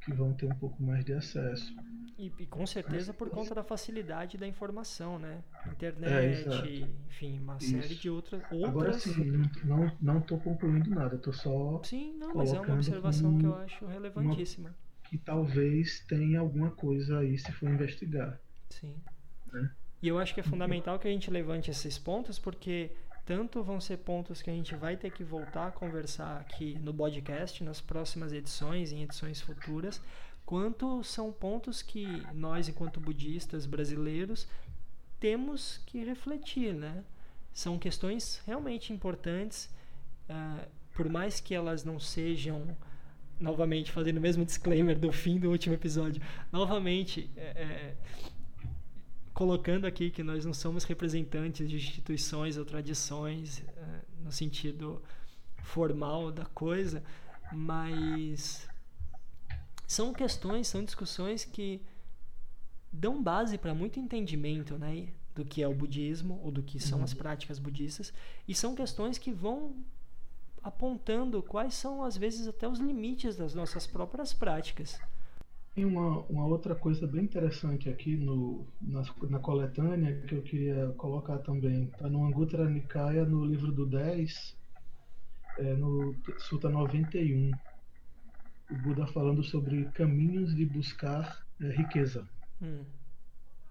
Que 0.00 0.12
vão 0.12 0.32
ter 0.34 0.46
um 0.46 0.54
pouco 0.54 0.82
mais 0.82 1.04
de 1.04 1.12
acesso. 1.12 1.72
E, 2.18 2.32
e 2.38 2.46
com 2.46 2.66
certeza 2.66 3.14
por 3.14 3.30
conta 3.30 3.54
da 3.54 3.62
facilidade 3.62 4.36
da 4.36 4.46
informação, 4.46 5.18
né? 5.18 5.42
Internet, 5.66 6.48
é, 6.48 6.88
enfim, 7.08 7.38
uma 7.38 7.56
Isso. 7.56 7.70
série 7.70 7.94
de 7.94 8.10
outras. 8.10 8.42
outras... 8.50 8.68
Agora 8.68 8.92
sim, 8.92 9.42
não 9.64 9.96
não 10.00 10.18
estou 10.18 10.38
concluindo 10.40 10.90
nada, 10.90 11.16
estou 11.16 11.32
só. 11.32 11.80
Sim, 11.84 12.14
não, 12.18 12.34
mas 12.34 12.52
é 12.52 12.60
uma 12.60 12.74
observação 12.74 13.38
que 13.38 13.46
eu 13.46 13.54
acho 13.54 13.86
relevantíssima. 13.86 14.70
Uma, 14.70 14.76
que 15.04 15.18
talvez 15.18 16.00
tenha 16.00 16.40
alguma 16.40 16.70
coisa 16.70 17.18
aí 17.20 17.38
se 17.38 17.52
for 17.52 17.68
investigar. 17.68 18.40
Sim. 18.70 18.96
Né? 19.52 19.70
E 20.02 20.08
eu 20.08 20.18
acho 20.18 20.34
que 20.34 20.40
é 20.40 20.42
fundamental 20.42 20.98
que 20.98 21.06
a 21.06 21.10
gente 21.10 21.30
levante 21.30 21.70
esses 21.70 21.98
pontos, 21.98 22.38
porque 22.38 22.90
tanto 23.24 23.62
vão 23.62 23.80
ser 23.80 23.98
pontos 23.98 24.42
que 24.42 24.50
a 24.50 24.52
gente 24.52 24.74
vai 24.74 24.96
ter 24.96 25.10
que 25.10 25.22
voltar 25.22 25.68
a 25.68 25.70
conversar 25.70 26.40
aqui 26.40 26.78
no 26.80 26.92
podcast, 26.92 27.62
nas 27.62 27.80
próximas 27.80 28.32
edições, 28.32 28.92
em 28.92 29.02
edições 29.02 29.40
futuras, 29.40 30.00
quanto 30.44 31.02
são 31.04 31.32
pontos 31.32 31.82
que 31.82 32.06
nós, 32.34 32.68
enquanto 32.68 33.00
budistas 33.00 33.64
brasileiros, 33.64 34.48
temos 35.20 35.80
que 35.86 36.04
refletir, 36.04 36.74
né? 36.74 37.04
São 37.52 37.78
questões 37.78 38.42
realmente 38.44 38.92
importantes, 38.92 39.70
uh, 40.28 40.66
por 40.94 41.08
mais 41.08 41.38
que 41.38 41.54
elas 41.54 41.84
não 41.84 42.00
sejam 42.00 42.76
novamente 43.38 43.90
fazendo 43.90 44.18
o 44.18 44.20
mesmo 44.20 44.44
disclaimer 44.44 44.98
do 44.98 45.12
fim 45.12 45.38
do 45.38 45.50
último 45.50 45.74
episódio, 45.74 46.22
novamente 46.50 47.30
é, 47.36 47.42
é, 47.42 47.96
colocando 49.32 49.86
aqui 49.86 50.10
que 50.10 50.22
nós 50.22 50.44
não 50.44 50.52
somos 50.52 50.84
representantes 50.84 51.68
de 51.68 51.76
instituições 51.76 52.56
ou 52.56 52.64
tradições 52.64 53.58
uh, 53.58 54.24
no 54.24 54.32
sentido 54.32 55.02
formal 55.62 56.30
da 56.30 56.44
coisa, 56.46 57.02
mas 57.52 58.68
são 59.86 60.12
questões, 60.12 60.68
são 60.68 60.84
discussões 60.84 61.44
que 61.44 61.80
dão 62.92 63.22
base 63.22 63.56
para 63.56 63.74
muito 63.74 63.98
entendimento, 63.98 64.76
né, 64.76 65.08
do 65.34 65.44
que 65.44 65.62
é 65.62 65.68
o 65.68 65.74
budismo 65.74 66.40
ou 66.42 66.50
do 66.50 66.62
que 66.62 66.78
são 66.78 66.98
uhum. 66.98 67.04
as 67.04 67.14
práticas 67.14 67.58
budistas 67.58 68.12
e 68.46 68.54
são 68.54 68.74
questões 68.74 69.16
que 69.16 69.32
vão 69.32 69.74
apontando 70.62 71.42
quais 71.42 71.74
são 71.74 72.04
às 72.04 72.16
vezes 72.16 72.46
até 72.46 72.68
os 72.68 72.78
limites 72.78 73.36
das 73.36 73.54
nossas 73.54 73.86
próprias 73.86 74.32
práticas. 74.32 75.00
Tem 75.74 75.86
uma, 75.86 76.20
uma 76.26 76.44
outra 76.44 76.74
coisa 76.74 77.06
bem 77.06 77.24
interessante 77.24 77.88
aqui 77.88 78.14
no, 78.14 78.66
na, 78.78 79.02
na 79.30 79.38
coletânea 79.38 80.20
que 80.26 80.34
eu 80.34 80.42
queria 80.42 80.88
colocar 80.98 81.38
também. 81.38 81.84
Está 81.84 82.10
no 82.10 82.26
Anguttara 82.26 82.68
Nikaya, 82.68 83.24
no 83.24 83.42
livro 83.42 83.72
do 83.72 83.86
10, 83.86 84.54
é, 85.58 85.74
no 85.74 86.14
Sutta 86.40 86.68
91. 86.68 87.50
O 88.70 88.74
Buda 88.82 89.06
falando 89.06 89.42
sobre 89.42 89.86
caminhos 89.92 90.54
de 90.54 90.66
buscar 90.66 91.42
é, 91.58 91.70
riqueza. 91.70 92.28
Hum. 92.60 92.84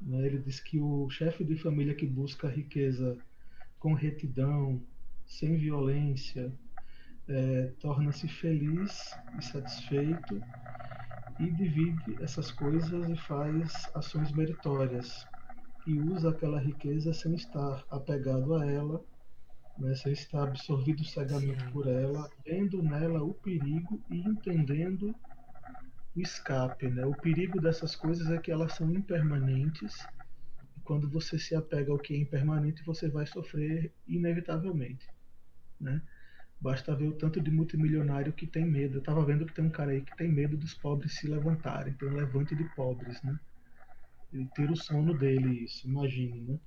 Né, 0.02 0.26
ele 0.26 0.40
diz 0.40 0.60
que 0.60 0.80
o 0.80 1.08
chefe 1.12 1.44
de 1.44 1.56
família 1.56 1.94
que 1.94 2.08
busca 2.08 2.48
riqueza 2.48 3.16
com 3.78 3.94
retidão, 3.94 4.82
sem 5.28 5.56
violência, 5.56 6.52
é, 7.28 7.72
torna-se 7.80 8.28
feliz 8.28 9.16
e 9.38 9.46
satisfeito 9.46 10.42
e 11.40 11.52
divide 11.52 12.22
essas 12.22 12.52
coisas 12.52 13.10
e 13.10 13.16
faz 13.16 13.90
ações 13.94 14.32
meritórias 14.32 15.26
e 15.86 16.00
usa 16.00 16.30
aquela 16.30 16.60
riqueza 16.60 17.14
sem 17.14 17.34
estar 17.34 17.84
apegado 17.90 18.56
a 18.56 18.66
ela, 18.66 19.04
né, 19.78 19.96
sem 19.96 20.14
estar 20.14 20.44
absorvido 20.44 21.04
cegamente 21.04 21.64
por 21.72 21.88
ela, 21.88 22.30
vendo 22.46 22.84
nela 22.84 23.24
o 23.24 23.34
perigo 23.34 24.02
e 24.10 24.20
entendendo 24.20 25.16
o 26.16 26.22
escape. 26.22 26.90
Né? 26.90 27.06
O 27.06 27.16
perigo 27.16 27.60
dessas 27.60 27.96
coisas 27.96 28.30
é 28.30 28.38
que 28.38 28.52
elas 28.52 28.74
são 28.74 28.92
impermanentes 28.94 30.06
e 30.78 30.82
quando 30.82 31.10
você 31.10 31.40
se 31.40 31.56
apega 31.56 31.92
ao 31.92 32.00
que 32.00 32.14
é 32.14 32.18
impermanente, 32.18 32.84
você 32.84 33.10
vai 33.10 33.26
sofrer 33.26 33.92
inevitavelmente. 34.08 35.10
Né? 35.80 36.02
Basta 36.62 36.96
ver 36.96 37.08
o 37.10 37.18
tanto 37.18 37.42
de 37.42 37.52
multimilionário 37.52 38.34
que 38.34 38.48
tem 38.48 38.66
medo. 38.66 39.00
Eu 39.00 39.04
tava 39.04 39.26
vendo 39.26 39.46
que 39.48 39.54
tem 39.54 39.66
um 39.66 39.72
cara 39.72 39.92
aí 39.92 40.02
que 40.04 40.16
tem 40.16 40.32
medo 40.32 40.58
dos 40.58 40.74
pobres 40.76 41.18
se 41.20 41.28
levantarem. 41.28 41.94
Tem 41.96 42.08
um 42.10 42.14
levante 42.16 42.56
de 42.56 42.66
pobres, 42.66 43.24
né? 43.24 43.40
Ele 44.32 44.48
tira 44.48 44.72
o 44.72 44.76
sono 44.76 45.14
dele, 45.18 45.66
isso, 45.66 45.88
imagine, 45.88 46.42
né? 46.42 46.60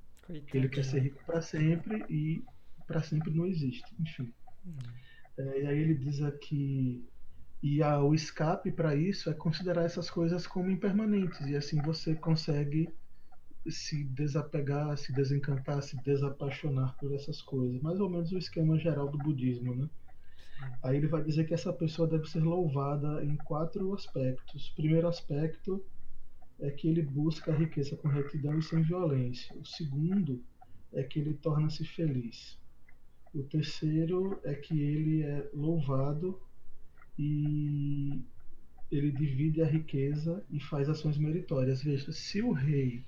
Ele 0.53 0.69
quer 0.69 0.85
ser 0.85 1.01
rico 1.01 1.23
para 1.25 1.41
sempre 1.43 2.07
e 2.11 2.47
para 2.87 3.03
sempre 3.03 3.33
não 3.33 3.47
existe, 3.47 3.95
enfim. 4.01 4.35
Hum. 4.67 4.81
É, 5.39 5.63
e 5.63 5.67
aí 5.67 5.79
ele 5.79 5.95
diz 5.95 6.23
aqui 6.23 7.09
e 7.63 7.83
a, 7.83 8.01
o 8.03 8.15
escape 8.15 8.71
para 8.73 8.95
isso 8.95 9.31
é 9.31 9.35
considerar 9.35 9.85
essas 9.85 10.11
coisas 10.11 10.47
como 10.47 10.71
impermanentes 10.71 11.47
e 11.47 11.57
assim 11.57 11.81
você 11.81 12.15
consegue 12.15 12.95
se 13.71 14.05
desapegar, 14.05 14.97
se 14.97 15.12
desencantar, 15.12 15.83
se 15.83 15.97
desapaixonar 16.03 16.97
por 16.99 17.12
essas 17.15 17.41
coisas. 17.41 17.81
Mais 17.81 17.99
ou 18.01 18.11
menos 18.11 18.33
o 18.33 18.39
esquema 18.39 18.79
geral 18.79 19.09
do 19.09 19.19
budismo, 19.19 19.75
né? 19.75 19.89
Aí 20.83 20.97
ele 20.97 21.09
vai 21.09 21.23
dizer 21.23 21.47
que 21.47 21.55
essa 21.55 21.73
pessoa 21.73 22.09
deve 22.09 22.29
ser 22.29 22.41
louvada 22.41 23.25
em 23.25 23.37
quatro 23.37 23.93
aspectos. 23.93 24.69
O 24.69 24.75
primeiro 24.77 25.09
aspecto 25.09 25.85
é 26.61 26.71
que 26.71 26.89
ele 26.89 27.03
busca 27.03 27.53
a 27.53 27.57
riqueza 27.57 27.97
com 27.97 28.09
retidão 28.09 28.59
e 28.59 28.62
sem 28.62 28.83
violência. 28.83 29.55
O 29.57 29.65
segundo 29.65 30.43
é 30.93 31.03
que 31.03 31.19
ele 31.19 31.35
torna-se 31.35 31.85
feliz. 31.85 32.59
O 33.35 33.43
terceiro 33.43 34.39
é 34.45 34.55
que 34.55 34.81
ele 34.81 35.23
é 35.23 35.51
louvado 35.53 36.41
e 37.19 38.23
ele 38.91 39.11
divide 39.11 39.61
a 39.61 39.67
riqueza 39.67 40.45
e 40.51 40.61
faz 40.61 40.89
ações 40.89 41.19
meritórias. 41.19 41.83
Veja, 41.83 42.12
se 42.12 42.41
o 42.41 42.53
rei 42.53 43.05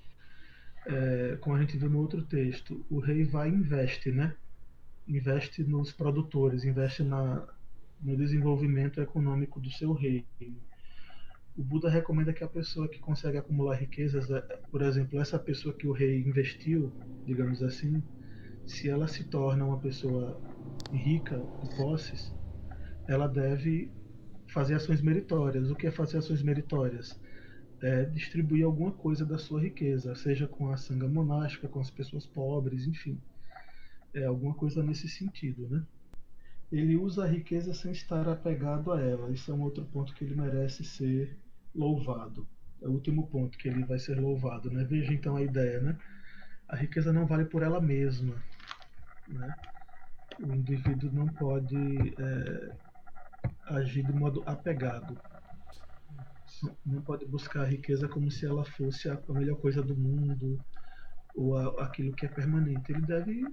é, 0.87 1.37
como 1.41 1.55
a 1.55 1.59
gente 1.59 1.77
viu 1.77 1.89
no 1.89 1.99
outro 1.99 2.21
texto, 2.23 2.85
o 2.89 2.99
rei 2.99 3.23
vai 3.23 3.49
e 3.49 3.53
investe, 3.53 4.11
né? 4.11 4.35
Investe 5.07 5.63
nos 5.63 5.91
produtores, 5.91 6.63
investe 6.63 7.03
na, 7.03 7.47
no 8.01 8.15
desenvolvimento 8.15 9.01
econômico 9.01 9.59
do 9.59 9.69
seu 9.71 9.93
reino. 9.93 10.25
O 11.57 11.63
Buda 11.63 11.89
recomenda 11.89 12.31
que 12.33 12.43
a 12.43 12.47
pessoa 12.47 12.87
que 12.87 12.99
consegue 12.99 13.37
acumular 13.37 13.75
riquezas, 13.75 14.29
é, 14.29 14.41
por 14.71 14.81
exemplo, 14.81 15.19
essa 15.19 15.37
pessoa 15.39 15.73
que 15.73 15.87
o 15.87 15.91
rei 15.91 16.19
investiu, 16.21 16.91
digamos 17.25 17.61
assim, 17.63 18.01
se 18.65 18.89
ela 18.89 19.07
se 19.07 19.23
torna 19.25 19.65
uma 19.65 19.79
pessoa 19.79 20.39
rica 20.91 21.37
de 21.63 21.75
posses, 21.75 22.33
ela 23.07 23.27
deve 23.27 23.91
fazer 24.47 24.75
ações 24.75 25.01
meritórias. 25.01 25.69
O 25.71 25.75
que 25.75 25.87
é 25.87 25.91
fazer 25.91 26.17
ações 26.17 26.43
meritórias? 26.43 27.19
É, 27.81 28.05
distribuir 28.05 28.65
alguma 28.65 28.91
coisa 28.91 29.25
da 29.25 29.37
sua 29.37 29.61
riqueza, 29.61 30.15
seja 30.15 30.47
com 30.47 30.71
a 30.71 30.77
sanga 30.77 31.07
monástica, 31.07 31.67
com 31.67 31.79
as 31.79 31.91
pessoas 31.91 32.25
pobres, 32.25 32.87
enfim. 32.87 33.19
É 34.13 34.25
alguma 34.25 34.53
coisa 34.53 34.81
nesse 34.81 35.07
sentido, 35.07 35.67
né? 35.69 35.83
Ele 36.71 36.95
usa 36.97 37.23
a 37.23 37.27
riqueza 37.27 37.73
sem 37.73 37.91
estar 37.91 38.27
apegado 38.27 38.91
a 38.91 39.01
ela. 39.01 39.31
Isso 39.31 39.51
é 39.51 39.53
um 39.53 39.61
outro 39.61 39.85
ponto 39.85 40.13
que 40.13 40.23
ele 40.23 40.35
merece 40.35 40.83
ser 40.83 41.37
louvado. 41.73 42.47
É 42.81 42.87
o 42.87 42.91
último 42.91 43.27
ponto 43.27 43.57
que 43.57 43.67
ele 43.67 43.83
vai 43.85 43.99
ser 43.99 44.19
louvado, 44.19 44.69
né? 44.69 44.83
Veja 44.83 45.13
então 45.13 45.35
a 45.35 45.41
ideia, 45.41 45.79
né? 45.79 45.97
A 46.67 46.75
riqueza 46.75 47.13
não 47.13 47.25
vale 47.25 47.45
por 47.45 47.63
ela 47.63 47.79
mesma, 47.79 48.35
né? 49.27 49.55
O 50.39 50.53
indivíduo 50.53 51.11
não 51.11 51.27
pode 51.27 51.77
é, 52.19 52.75
agir 53.67 54.05
de 54.05 54.13
modo 54.13 54.43
apegado. 54.45 55.17
Não 56.85 57.01
pode 57.01 57.25
buscar 57.25 57.61
a 57.61 57.67
riqueza 57.69 58.07
como 58.07 58.31
se 58.31 58.45
ela 58.45 58.65
fosse 58.65 59.09
a 59.09 59.21
melhor 59.29 59.57
coisa 59.57 59.81
do 59.83 59.95
mundo 59.95 60.59
ou 61.35 61.55
a, 61.55 61.85
aquilo 61.85 62.13
que 62.13 62.25
é 62.25 62.29
permanente. 62.29 62.91
Ele 62.91 63.01
deve 63.01 63.43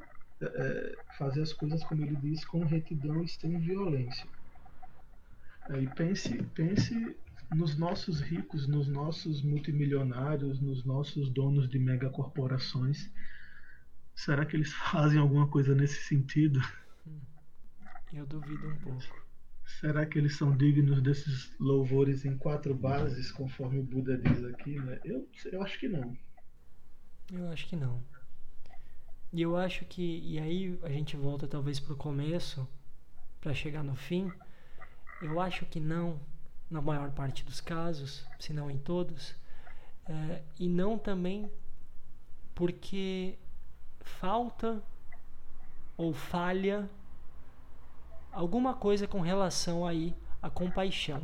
é, 0.41 0.99
fazer 1.19 1.43
as 1.43 1.53
coisas, 1.53 1.85
como 1.85 2.03
ele 2.03 2.17
diz, 2.17 2.45
com 2.45 2.65
retidão 2.65 3.23
e 3.23 3.29
sem 3.29 3.59
violência. 3.59 4.29
E 5.81 5.87
pense, 5.89 6.43
pense 6.55 7.17
nos 7.51 7.77
nossos 7.77 8.21
ricos, 8.21 8.67
nos 8.67 8.89
nossos 8.89 9.43
multimilionários, 9.43 10.61
nos 10.61 10.85
nossos 10.85 11.31
donos 11.31 11.69
de 11.69 11.79
megacorporações. 11.79 13.11
Será 14.15 14.45
que 14.45 14.57
eles 14.57 14.73
fazem 14.91 15.19
alguma 15.19 15.49
coisa 15.49 15.75
nesse 15.75 16.03
sentido? 16.03 16.61
Eu 18.13 18.27
duvido 18.27 18.69
um 18.69 18.77
pouco. 18.77 19.24
Será 19.67 20.05
que 20.05 20.19
eles 20.19 20.37
são 20.37 20.57
dignos 20.57 21.01
desses 21.03 21.55
louvores 21.59 22.25
em 22.25 22.37
quatro 22.37 22.75
bases, 22.75 23.33
conforme 23.33 23.79
o 23.79 23.83
Buda 23.83 24.17
diz 24.17 24.45
aqui? 24.45 24.79
Né? 24.79 25.01
Eu, 25.05 25.29
eu 25.51 25.63
acho 25.63 25.79
que 25.79 25.89
não. 25.89 26.17
Eu 27.33 27.49
acho 27.49 27.67
que 27.67 27.77
não. 27.77 28.03
E 29.33 29.43
eu 29.43 29.57
acho 29.57 29.85
que. 29.87 30.21
E 30.23 30.39
aí 30.39 30.79
a 30.83 30.89
gente 30.91 31.17
volta 31.17 31.47
talvez 31.47 31.81
para 31.81 31.95
o 31.95 31.97
começo, 31.97 32.69
para 33.41 33.55
chegar 33.55 33.83
no 33.83 33.97
fim. 33.97 34.31
Eu 35.23 35.41
acho 35.41 35.65
que 35.67 35.81
não, 35.81 36.21
na 36.71 36.81
maior 36.81 37.11
parte 37.11 37.45
dos 37.45 37.61
casos, 37.61 38.27
se 38.39 38.53
não 38.53 38.71
em 38.71 38.79
todos. 38.79 39.35
É, 40.07 40.43
e 40.61 40.69
não 40.69 40.99
também 40.99 41.51
porque 42.55 43.39
falta 44.01 44.83
ou 45.97 46.13
falha 46.13 46.89
alguma 48.35 48.75
coisa 48.75 49.07
com 49.07 49.21
relação 49.21 49.87
aí 49.87 50.15
à 50.43 50.51
compaixão 50.51 51.23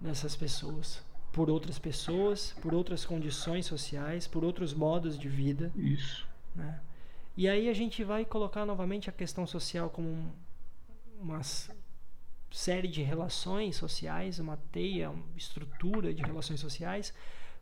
dessas 0.00 0.34
pessoas 0.34 1.04
por 1.36 1.50
outras 1.50 1.78
pessoas, 1.78 2.54
por 2.62 2.72
outras 2.72 3.04
condições 3.04 3.66
sociais, 3.66 4.26
por 4.26 4.42
outros 4.42 4.72
modos 4.72 5.18
de 5.18 5.28
vida. 5.28 5.70
Isso. 5.76 6.26
Né? 6.54 6.80
E 7.36 7.46
aí 7.46 7.68
a 7.68 7.74
gente 7.74 8.02
vai 8.02 8.24
colocar 8.24 8.64
novamente 8.64 9.10
a 9.10 9.12
questão 9.12 9.46
social 9.46 9.90
como 9.90 10.08
um, 10.08 10.32
uma 11.20 11.42
série 12.50 12.88
de 12.88 13.02
relações 13.02 13.76
sociais, 13.76 14.38
uma 14.38 14.56
teia, 14.72 15.10
uma 15.10 15.36
estrutura 15.36 16.14
de 16.14 16.22
relações 16.22 16.58
sociais, 16.58 17.12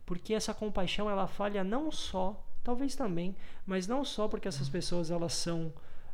porque 0.05 0.33
essa 0.33 0.53
compaixão 0.53 1.09
ela 1.09 1.27
falha 1.27 1.61
não 1.61 1.91
só, 1.91 2.41
talvez 2.63 2.95
também, 2.95 3.35
mas 3.65 3.89
não 3.89 4.05
só 4.05 4.29
porque 4.29 4.47
essas 4.47 4.69
pessoas 4.69 5.11
elas 5.11 5.33
são 5.33 5.73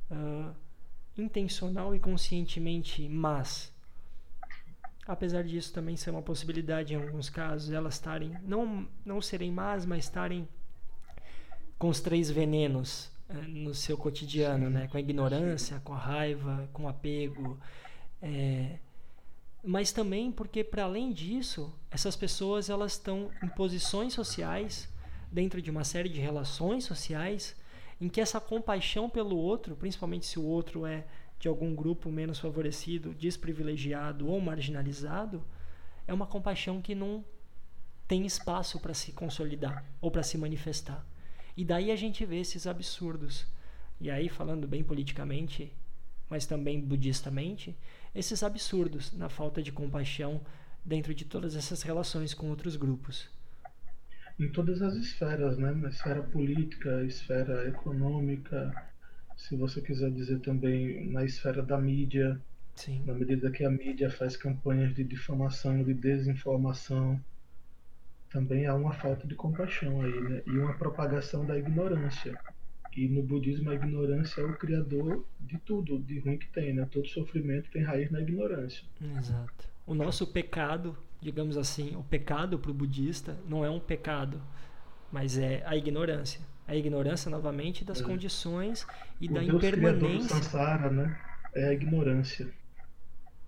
uh, 0.10 0.56
intencional 1.18 1.96
e 1.96 2.00
conscientemente 2.00 3.08
más. 3.08 3.72
Apesar 5.08 5.44
disso 5.44 5.74
também 5.74 5.96
ser 5.98 6.12
uma 6.12 6.22
possibilidade 6.22 6.94
em 6.94 6.98
alguns 6.98 7.30
casos, 7.30 7.72
elas 7.72 7.96
estarem 7.96 8.34
não 8.44 8.88
não 9.06 9.22
serem 9.22 9.52
más, 9.52 9.86
mas 9.86 10.06
estarem 10.06 10.48
com 11.78 11.90
os 11.90 12.00
três 12.00 12.30
venenos 12.30 13.12
uh, 13.30 13.48
no 13.48 13.74
seu 13.74 13.98
cotidiano, 13.98 14.70
né? 14.70 14.88
Com 14.88 14.98
a 14.98 15.00
ignorância, 15.00 15.80
com 15.84 15.94
a 15.94 15.98
raiva, 15.98 16.70
com 16.72 16.84
o 16.84 16.88
apego, 16.88 17.60
é, 18.22 18.78
mas 19.64 19.92
também 19.92 20.32
porque 20.32 20.64
para 20.64 20.84
além 20.84 21.12
disso, 21.12 21.74
essas 21.90 22.16
pessoas 22.16 22.70
elas 22.70 22.94
estão 22.94 23.32
em 23.44 23.48
posições 23.50 24.14
sociais 24.14 24.90
dentro 25.32 25.62
de 25.62 25.70
uma 25.70 25.84
série 25.84 26.10
de 26.10 26.20
relações 26.20 26.84
sociais 26.84 27.56
em 28.02 28.10
que 28.10 28.20
essa 28.20 28.42
compaixão 28.42 29.08
pelo 29.08 29.38
outro, 29.38 29.76
principalmente 29.76 30.26
se 30.26 30.40
o 30.40 30.44
outro 30.44 30.88
é 30.88 31.06
de 31.40 31.48
algum 31.48 31.76
grupo 31.76 32.12
menos 32.12 32.40
favorecido, 32.40 33.14
desprivilegiado 33.14 34.28
ou 34.28 34.42
marginalizado, 34.42 35.44
é 36.08 36.14
uma 36.14 36.26
compaixão 36.26 36.82
que 36.82 36.96
não 36.96 37.24
tem 38.08 38.26
espaço 38.26 38.80
para 38.80 38.96
se 38.96 39.12
consolidar 39.12 39.86
ou 40.02 40.10
para 40.10 40.24
se 40.24 40.36
manifestar. 40.36 41.06
E 41.56 41.64
daí 41.64 41.92
a 41.92 41.96
gente 41.96 42.26
vê 42.26 42.40
esses 42.40 42.66
absurdos. 42.66 43.46
E 44.00 44.10
aí, 44.10 44.30
falando 44.30 44.68
bem 44.68 44.84
politicamente, 44.84 45.72
mas 46.28 46.48
também 46.48 46.82
budistamente, 46.82 47.78
esses 48.16 48.42
absurdos 48.42 49.14
na 49.14 49.30
falta 49.30 49.62
de 49.62 49.72
compaixão 49.72 50.42
dentro 50.84 51.14
de 51.14 51.24
todas 51.24 51.56
essas 51.56 51.84
relações 51.84 52.34
com 52.34 52.50
outros 52.50 52.76
grupos 52.76 53.30
em 54.44 54.50
todas 54.50 54.82
as 54.82 54.96
esferas, 54.96 55.58
né? 55.58 55.72
Na 55.72 55.90
esfera 55.90 56.22
política, 56.24 57.04
esfera 57.04 57.68
econômica, 57.68 58.74
se 59.38 59.56
você 59.56 59.82
quiser 59.82 60.12
dizer 60.12 60.40
também 60.40 61.10
na 61.12 61.24
esfera 61.24 61.62
da 61.62 61.78
mídia, 61.78 62.40
Sim. 62.76 63.04
na 63.06 63.14
medida 63.14 63.52
que 63.52 63.64
a 63.64 63.70
mídia 63.70 64.10
faz 64.10 64.36
campanhas 64.36 64.94
de 64.94 65.04
difamação, 65.04 65.84
de 65.84 65.94
desinformação, 65.94 67.20
também 68.30 68.66
há 68.66 68.74
uma 68.74 68.94
falta 68.94 69.28
de 69.28 69.36
compaixão 69.36 70.02
aí, 70.02 70.22
né? 70.22 70.42
E 70.48 70.52
uma 70.52 70.74
propagação 70.74 71.46
da 71.46 71.58
ignorância. 71.58 72.38
E 72.96 73.08
no 73.08 73.22
budismo 73.22 73.70
a 73.70 73.76
ignorância 73.76 74.42
é 74.42 74.46
o 74.46 74.58
criador 74.58 75.26
de 75.40 75.58
tudo, 75.60 76.00
de 76.00 76.20
ruim 76.20 76.38
que 76.38 76.48
tem, 76.48 76.74
né? 76.74 76.88
Todo 76.90 77.08
sofrimento 77.08 77.70
tem 77.72 77.84
raiz 77.84 78.10
na 78.10 78.22
ignorância. 78.22 78.84
Exato. 79.18 79.70
O 79.86 79.94
nosso 79.94 80.26
pecado 80.28 80.98
digamos 81.22 81.58
assim, 81.58 81.96
o 81.96 82.04
pecado 82.04 82.58
para 82.58 82.72
o 82.72 82.74
budista 82.74 83.38
não 83.48 83.64
é 83.64 83.70
um 83.70 83.80
pecado, 83.80 84.42
mas 85.12 85.38
é 85.38 85.64
a 85.66 85.76
ignorância. 85.76 86.42
A 86.68 86.76
ignorância, 86.76 87.30
novamente, 87.30 87.84
das 87.86 88.02
é. 88.02 88.04
condições 88.04 88.88
e 89.20 89.28
o 89.28 89.34
da 89.34 89.42
Deus 89.42 89.56
impermanência. 89.56 90.36
Do 90.36 90.44
samsara, 90.44 90.90
né? 90.90 91.20
É 91.54 91.68
a 91.68 91.74
ignorância. 91.74 92.48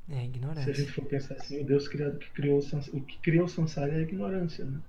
É 0.09 0.19
a 0.19 0.23
ignorância. 0.23 0.63
Se 0.63 0.69
a 0.69 0.73
gente 0.73 0.91
for 0.91 1.05
pensar 1.05 1.35
assim, 1.35 1.61
o 1.61 1.65
Deus 1.65 1.87
que 1.87 1.97
criou, 2.33 2.59
o 2.59 3.01
que 3.01 3.17
criou 3.19 3.45
o 3.45 3.49
samsara 3.49 3.93
é 3.93 3.97
a 3.97 4.01
ignorância, 4.01 4.65
né? 4.65 4.79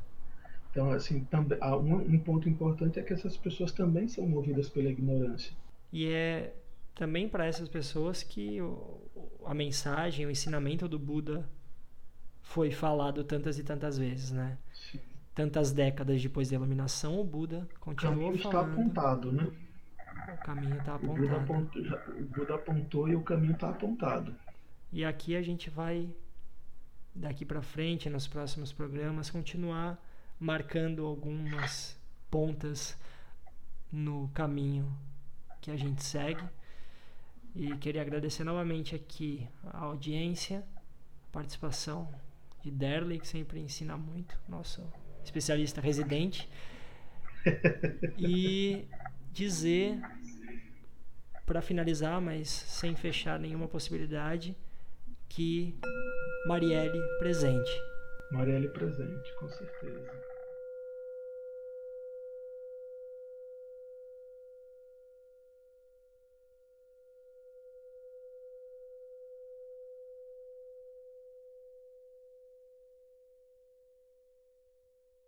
Então, 0.70 0.90
assim, 0.90 1.22
também, 1.24 1.56
um, 1.62 1.94
um 1.94 2.18
ponto 2.18 2.48
importante 2.48 2.98
é 2.98 3.02
que 3.02 3.12
essas 3.12 3.36
pessoas 3.36 3.70
também 3.70 4.08
são 4.08 4.26
movidas 4.26 4.68
pela 4.68 4.88
ignorância. 4.88 5.52
E 5.92 6.08
é 6.08 6.52
também 6.96 7.28
para 7.28 7.46
essas 7.46 7.68
pessoas 7.68 8.22
que 8.22 8.58
a 9.44 9.54
mensagem, 9.54 10.26
o 10.26 10.30
ensinamento 10.30 10.88
do 10.88 10.98
Buda 10.98 11.48
foi 12.44 12.70
falado 12.70 13.24
tantas 13.24 13.58
e 13.58 13.64
tantas 13.64 13.98
vezes, 13.98 14.30
né? 14.30 14.56
Sim. 14.72 15.00
Tantas 15.34 15.72
décadas 15.72 16.22
depois 16.22 16.48
da 16.48 16.54
iluminação, 16.54 17.18
o 17.18 17.24
Buda 17.24 17.68
continuou 17.80 18.30
o 18.30 18.38
caminho 18.38 18.42
falando. 18.42 18.68
está 18.68 18.72
apontado, 18.72 19.32
né? 19.32 19.50
O 20.32 20.44
caminho 20.44 20.76
está 20.76 20.94
apontado. 20.94 21.12
O 21.12 21.26
Buda, 21.26 21.36
apontou, 21.36 21.82
o 21.82 22.24
Buda 22.26 22.54
apontou 22.54 23.08
e 23.08 23.16
o 23.16 23.22
caminho 23.22 23.54
está 23.54 23.70
apontado. 23.70 24.36
E 24.92 25.04
aqui 25.04 25.34
a 25.34 25.42
gente 25.42 25.68
vai, 25.68 26.08
daqui 27.12 27.44
para 27.44 27.60
frente, 27.60 28.08
nos 28.08 28.28
próximos 28.28 28.72
programas, 28.72 29.30
continuar 29.30 30.00
marcando 30.38 31.04
algumas 31.04 31.98
pontas 32.30 32.96
no 33.90 34.28
caminho 34.28 34.96
que 35.60 35.70
a 35.70 35.76
gente 35.76 36.04
segue. 36.04 36.44
E 37.56 37.76
queria 37.78 38.02
agradecer 38.02 38.44
novamente 38.44 38.94
aqui 38.94 39.48
a 39.64 39.78
audiência, 39.78 40.64
a 41.28 41.32
participação 41.32 42.08
de 42.64 42.70
Derley, 42.70 43.18
que 43.18 43.28
sempre 43.28 43.60
ensina 43.60 43.94
muito, 43.96 44.38
nosso 44.48 44.82
especialista 45.22 45.82
residente. 45.82 46.48
e 48.16 48.86
dizer, 49.30 50.00
para 51.44 51.60
finalizar, 51.60 52.20
mas 52.22 52.48
sem 52.48 52.96
fechar 52.96 53.38
nenhuma 53.38 53.68
possibilidade, 53.68 54.56
que 55.28 55.78
Marielle 56.46 57.00
presente. 57.18 57.70
Marielle 58.32 58.68
presente, 58.70 59.34
com 59.38 59.48
certeza. 59.50 60.33